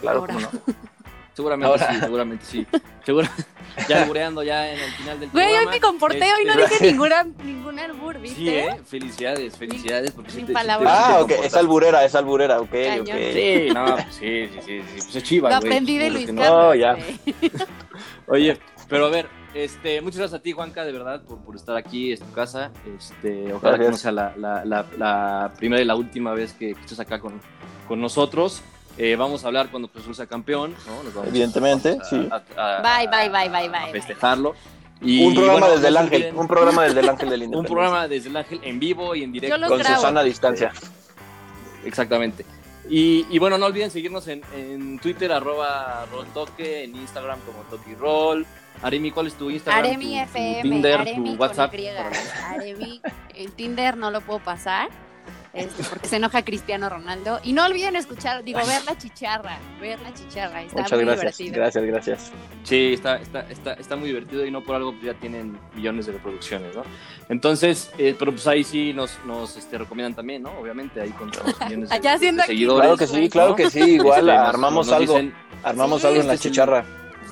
Claro, 0.00 0.20
Ahora. 0.20 0.34
cómo 0.34 0.48
no. 0.52 0.74
Seguramente 1.36 1.66
Ahora. 1.70 1.92
sí, 1.92 2.00
seguramente 2.00 2.44
sí. 2.46 2.66
Seguro, 3.04 3.28
ya 3.88 4.02
albureando 4.02 4.42
ya 4.42 4.72
en 4.72 4.80
el 4.80 4.90
final 4.92 5.20
del 5.20 5.28
Güey, 5.30 5.54
hoy 5.58 5.66
me 5.66 5.80
comporté, 5.80 6.24
hoy 6.32 6.46
no 6.46 6.54
Este, 6.54 6.74
dije 6.74 6.92
ninguna, 6.92 7.24
ningún 7.44 7.78
albur, 7.78 8.18
¿viste? 8.18 8.36
Sí, 8.38 8.48
¿eh? 8.48 8.80
Felicidades, 8.86 9.54
felicidades. 9.56 10.12
Porque 10.12 10.30
Sin 10.30 10.40
te- 10.40 10.46
sí 10.46 10.46
te- 10.48 10.52
palabras. 10.54 10.96
sí 10.96 11.04
te 11.06 11.12
Ah, 11.12 11.20
ok, 11.20 11.30
es 11.44 11.54
alburera, 11.54 12.04
es 12.06 12.14
alburera, 12.14 12.58
ok, 12.60 12.70
Cañón. 12.70 13.00
ok. 13.02 13.14
Sí, 13.34 13.68
no, 13.74 13.84
pues 13.96 14.06
sí, 14.12 14.48
sí, 14.54 14.60
sí, 14.64 14.80
sí. 14.82 14.82
Pues 14.96 15.16
es 15.16 15.22
chiva, 15.24 15.50
Lo 15.50 15.56
güey. 15.60 15.68
aprendí 15.68 15.98
de 15.98 16.10
Luis 16.10 16.24
que 16.26 16.32
no. 16.32 16.40
Carlos. 16.42 16.64
No, 16.64 16.74
ya. 16.74 16.96
Oye, 18.28 18.58
pero 18.88 19.06
a 19.06 19.10
ver, 19.10 19.28
este, 19.54 20.00
muchas 20.00 20.18
gracias 20.20 20.40
a 20.40 20.42
ti, 20.42 20.52
Juanca, 20.52 20.84
de 20.84 20.92
verdad, 20.92 21.22
por, 21.22 21.38
por 21.40 21.54
estar 21.56 21.76
aquí, 21.76 22.12
es 22.12 22.20
tu 22.20 22.32
casa. 22.32 22.70
Este, 22.98 23.52
ojalá 23.52 23.78
que 23.78 23.88
no 23.90 23.96
sea 23.96 24.12
la, 24.12 24.32
la, 24.36 24.64
la, 24.64 24.86
la 24.96 25.52
primera 25.58 25.82
y 25.82 25.84
la 25.84 25.96
última 25.96 26.32
vez 26.32 26.52
que, 26.54 26.74
que 26.74 26.80
estés 26.80 26.98
acá 27.00 27.20
con, 27.20 27.40
con 27.86 28.00
nosotros. 28.00 28.62
Eh, 28.98 29.14
vamos 29.16 29.44
a 29.44 29.48
hablar 29.48 29.68
cuando 29.70 29.88
Cruz 29.88 30.04
Azul 30.04 30.14
sea 30.14 30.26
campeón, 30.26 30.74
¿no? 30.86 31.02
Nos 31.02 31.12
vamos- 31.14 31.28
Evidentemente, 31.28 31.90
vamos 31.90 32.06
a- 32.06 32.10
sí. 32.10 32.28
a- 32.56 32.78
a- 32.78 32.82
Bye, 32.82 33.08
bye, 33.08 33.28
bye, 33.28 33.48
bye, 33.48 33.66
a 33.78 33.84
bye, 33.84 33.92
festejarlo. 33.92 34.54
Y, 35.02 35.26
un 35.26 35.34
programa 35.34 35.60
bueno, 35.60 35.74
desde 35.74 35.88
el 35.88 35.96
ángel, 35.98 36.32
un 36.34 36.48
programa 36.48 36.82
desde 36.84 37.00
el 37.00 37.08
ángel 37.10 37.28
del 37.28 37.40
un 37.42 37.44
Independencia. 37.44 37.74
programa 37.74 38.08
desde 38.08 38.28
el 38.30 38.36
ángel 38.36 38.60
en 38.62 38.78
vivo 38.80 39.14
y 39.14 39.22
en 39.24 39.32
directo. 39.32 39.68
Con 39.68 39.78
grabo. 39.78 39.96
Susana 39.96 40.20
a 40.20 40.24
distancia. 40.24 40.72
Exactamente. 41.84 42.44
Y, 42.88 43.26
y 43.30 43.38
bueno, 43.38 43.58
no 43.58 43.66
olviden 43.66 43.90
seguirnos 43.90 44.26
en, 44.28 44.42
en 44.54 44.98
Twitter, 44.98 45.32
arroba 45.32 46.06
rolltoque, 46.10 46.84
en 46.84 46.96
Instagram 46.96 47.40
como 47.40 47.58
toquiroll. 47.64 48.46
Aremi, 48.82 49.10
¿cuál 49.10 49.26
es 49.26 49.34
tu 49.34 49.50
Instagram? 49.50 49.84
Aremi 49.84 50.04
tu- 50.04 50.10
tu 50.12 50.16
FM, 50.22 50.62
Tinder, 50.62 51.00
Aremi 51.00 51.34
tu 51.34 51.40
WhatsApp. 51.42 51.72
Aremi, 52.48 53.00
en 53.34 53.50
Tinder 53.52 53.96
no 53.96 54.10
lo 54.10 54.20
puedo 54.20 54.38
pasar. 54.40 54.88
Este, 55.56 55.82
porque 55.84 56.06
se 56.08 56.16
enoja 56.16 56.44
Cristiano 56.44 56.88
Ronaldo. 56.88 57.40
Y 57.42 57.52
no 57.52 57.64
olviden 57.64 57.96
escuchar, 57.96 58.44
digo, 58.44 58.58
ver 58.66 58.84
la 58.84 58.96
chicharra, 58.98 59.58
ver 59.80 59.98
la 60.00 60.12
chicharra, 60.14 60.62
está 60.62 60.82
Muchas 60.82 60.98
muy 60.98 61.04
gracias, 61.06 61.38
divertido. 61.38 61.60
gracias, 61.62 61.84
gracias. 61.84 62.32
Sí, 62.64 62.92
está, 62.94 63.16
está, 63.16 63.40
está, 63.50 63.72
está 63.74 63.96
muy 63.96 64.08
divertido 64.08 64.44
y 64.46 64.50
no 64.50 64.62
por 64.62 64.76
algo 64.76 64.92
pues, 64.92 65.04
ya 65.04 65.14
tienen 65.14 65.58
millones 65.74 66.06
de 66.06 66.12
reproducciones, 66.12 66.76
¿no? 66.76 66.82
Entonces, 67.28 67.90
eh, 67.98 68.14
pero 68.18 68.32
pues 68.32 68.46
ahí 68.46 68.62
sí 68.64 68.92
nos, 68.92 69.18
nos 69.24 69.56
este, 69.56 69.78
recomiendan 69.78 70.14
también, 70.14 70.42
¿no? 70.42 70.50
Obviamente, 70.60 71.00
ahí 71.00 71.10
con 71.10 71.28
los 71.28 71.38
millones 71.60 71.90
de, 72.00 72.42
seguidores. 72.46 72.82
Claro 72.86 72.96
que 72.96 73.06
sí, 73.06 73.28
claro 73.28 73.56
que 73.56 73.70
sí, 73.70 73.80
igual 73.94 74.28
Este, 74.28 74.38
nos- 74.38 74.48
armamos 74.48 74.86
nos 74.86 74.96
algo, 74.96 75.12
dicen, 75.14 75.34
armamos 75.62 76.00
Sí, 76.02 76.06
algo 76.06 76.20
en 76.20 76.26
la 76.28 76.34
este 76.34 76.48
el- 76.48 76.52
chicharra. 76.52 76.84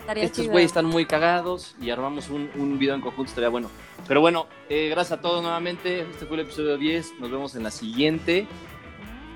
Estaría 0.05 0.25
estos 0.25 0.49
güeyes 0.49 0.69
están 0.69 0.85
muy 0.85 1.07
cagados 1.07 1.75
y 1.81 1.89
armamos 1.89 2.29
un, 2.29 2.51
un 2.57 2.79
video 2.79 2.95
en 2.95 3.01
conjunto, 3.01 3.31
estaría 3.31 3.49
bueno. 3.49 3.71
Pero 4.07 4.21
bueno, 4.21 4.49
eh, 4.69 4.89
gracias 4.91 5.19
a 5.19 5.23
todos 5.23 5.43
nuevamente. 5.43 6.01
Este 6.01 6.27
fue 6.27 6.37
el 6.37 6.43
episodio 6.43 6.77
10. 6.77 7.21
Nos 7.21 7.31
vemos 7.31 7.55
en 7.55 7.63
la 7.63 7.71
siguiente. 7.71 8.47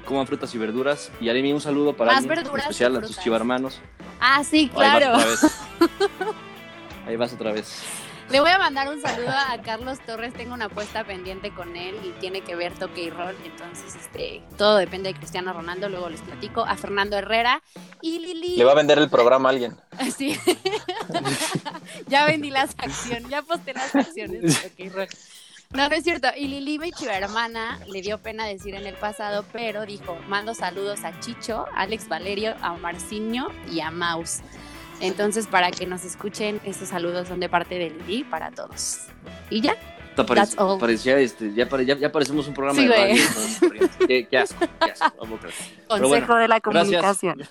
Coman 0.05 0.27
frutas 0.27 0.55
y 0.55 0.59
verduras. 0.59 1.11
Y 1.23 1.31
Aremi, 1.31 1.55
un 1.55 1.63
saludo 1.63 1.95
para 1.95 2.13
Más 2.13 2.27
verduras 2.27 2.67
especial 2.67 2.97
a 2.97 3.01
tus 3.01 3.19
chivarmanos. 3.19 3.81
Ah, 4.21 4.45
sí, 4.45 4.71
Ahí 4.75 4.77
vas 4.77 4.99
claro. 4.99 5.15
otra 5.15 5.27
vez. 5.27 5.59
Ahí 7.07 7.17
vas 7.17 7.33
otra 7.33 7.53
vez. 7.53 7.83
Le 8.31 8.41
voy 8.41 8.51
a 8.51 8.59
mandar 8.59 8.89
un 8.89 9.01
saludo 9.01 9.31
a 9.31 9.57
Carlos 9.63 9.99
Torres. 10.05 10.35
Tengo 10.35 10.53
una 10.53 10.67
apuesta 10.67 11.03
pendiente 11.03 11.51
con 11.51 11.77
él 11.77 11.97
y 12.05 12.11
tiene 12.21 12.43
que 12.43 12.55
ver 12.57 12.75
toque 12.75 13.05
y 13.05 13.11
rol. 13.11 13.35
Entonces, 13.43 13.97
este, 13.97 14.43
todo 14.59 14.77
depende 14.77 15.11
de 15.11 15.19
Cristiano 15.19 15.55
Ronaldo. 15.55 15.89
Luego 15.89 16.11
les 16.11 16.21
platico. 16.21 16.63
A 16.63 16.77
Fernando 16.77 17.17
Herrera 17.17 17.63
y 18.03 18.19
Lili. 18.19 18.57
Le 18.57 18.65
va 18.65 18.73
a 18.73 18.75
vender 18.75 18.99
el 18.99 19.09
programa 19.09 19.49
a 19.49 19.53
alguien. 19.53 19.77
Sí. 20.15 20.39
ya 22.09 22.27
vendí 22.27 22.51
las 22.51 22.71
acciones, 22.79 23.29
ya 23.29 23.43
posté 23.43 23.73
las 23.73 23.95
acciones. 23.95 24.43
de 24.43 24.69
Toque 24.69 24.85
y 24.85 24.89
Rol. 24.91 25.09
No, 25.71 25.89
no 25.89 25.95
es 25.95 26.05
cierto. 26.05 26.29
Y 26.37 26.49
Lili, 26.49 26.79
mi 26.79 26.93
chiva 26.93 27.17
hermana, 27.17 27.79
le 27.87 28.03
dio 28.03 28.19
pena 28.19 28.47
decir 28.47 28.75
en 28.75 28.87
el 28.87 28.95
pasado, 28.95 29.45
pero 29.53 29.87
dijo, 29.87 30.17
mando 30.29 30.55
saludos 30.55 31.01
a 31.05 31.19
Chicho, 31.21 31.67
Alex 31.75 32.09
Valerio, 32.09 32.57
a 32.61 32.75
Marcinho 32.75 33.49
y 33.71 33.81
a 33.81 33.91
Maus. 33.91 34.41
Entonces, 35.01 35.47
para 35.47 35.71
que 35.71 35.87
nos 35.87 36.05
escuchen, 36.05 36.61
estos 36.65 36.89
saludos 36.89 37.29
son 37.29 37.41
de 37.41 37.49
parte 37.49 37.79
de 37.79 37.91
Lili 37.91 38.25
para 38.25 38.51
todos. 38.51 39.03
Y 39.51 39.61
ya, 39.61 39.75
parec- 40.17 40.35
That's 40.35 40.59
all. 40.59 40.79
parecía, 40.81 41.19
este, 41.19 41.53
ya, 41.55 41.69
pare- 41.69 41.85
ya, 41.87 41.97
ya 41.97 42.11
parecemos 42.11 42.49
un 42.49 42.55
programa 42.55 42.81
Sí, 42.81 42.89
de 42.89 42.95
radio. 42.95 43.89
Qué, 44.07 44.27
qué 44.27 44.39
asco, 44.39 44.67
qué 44.81 44.91
asco. 44.91 45.13
Consejo 45.87 46.09
bueno, 46.09 46.37
de 46.37 46.49
la 46.49 46.59
gracias. 46.59 46.63
comunicación. 46.63 47.39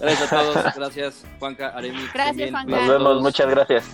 Gracias 0.00 0.32
a 0.32 0.40
todos. 0.40 0.74
Gracias, 0.74 1.24
Juanca, 1.38 1.68
Aremi. 1.68 1.98
Gracias, 2.14 2.50
también. 2.50 2.50
Juanca. 2.52 2.76
Nos 2.76 2.88
vemos, 2.88 3.22
muchas 3.22 3.50
gracias. 3.50 3.84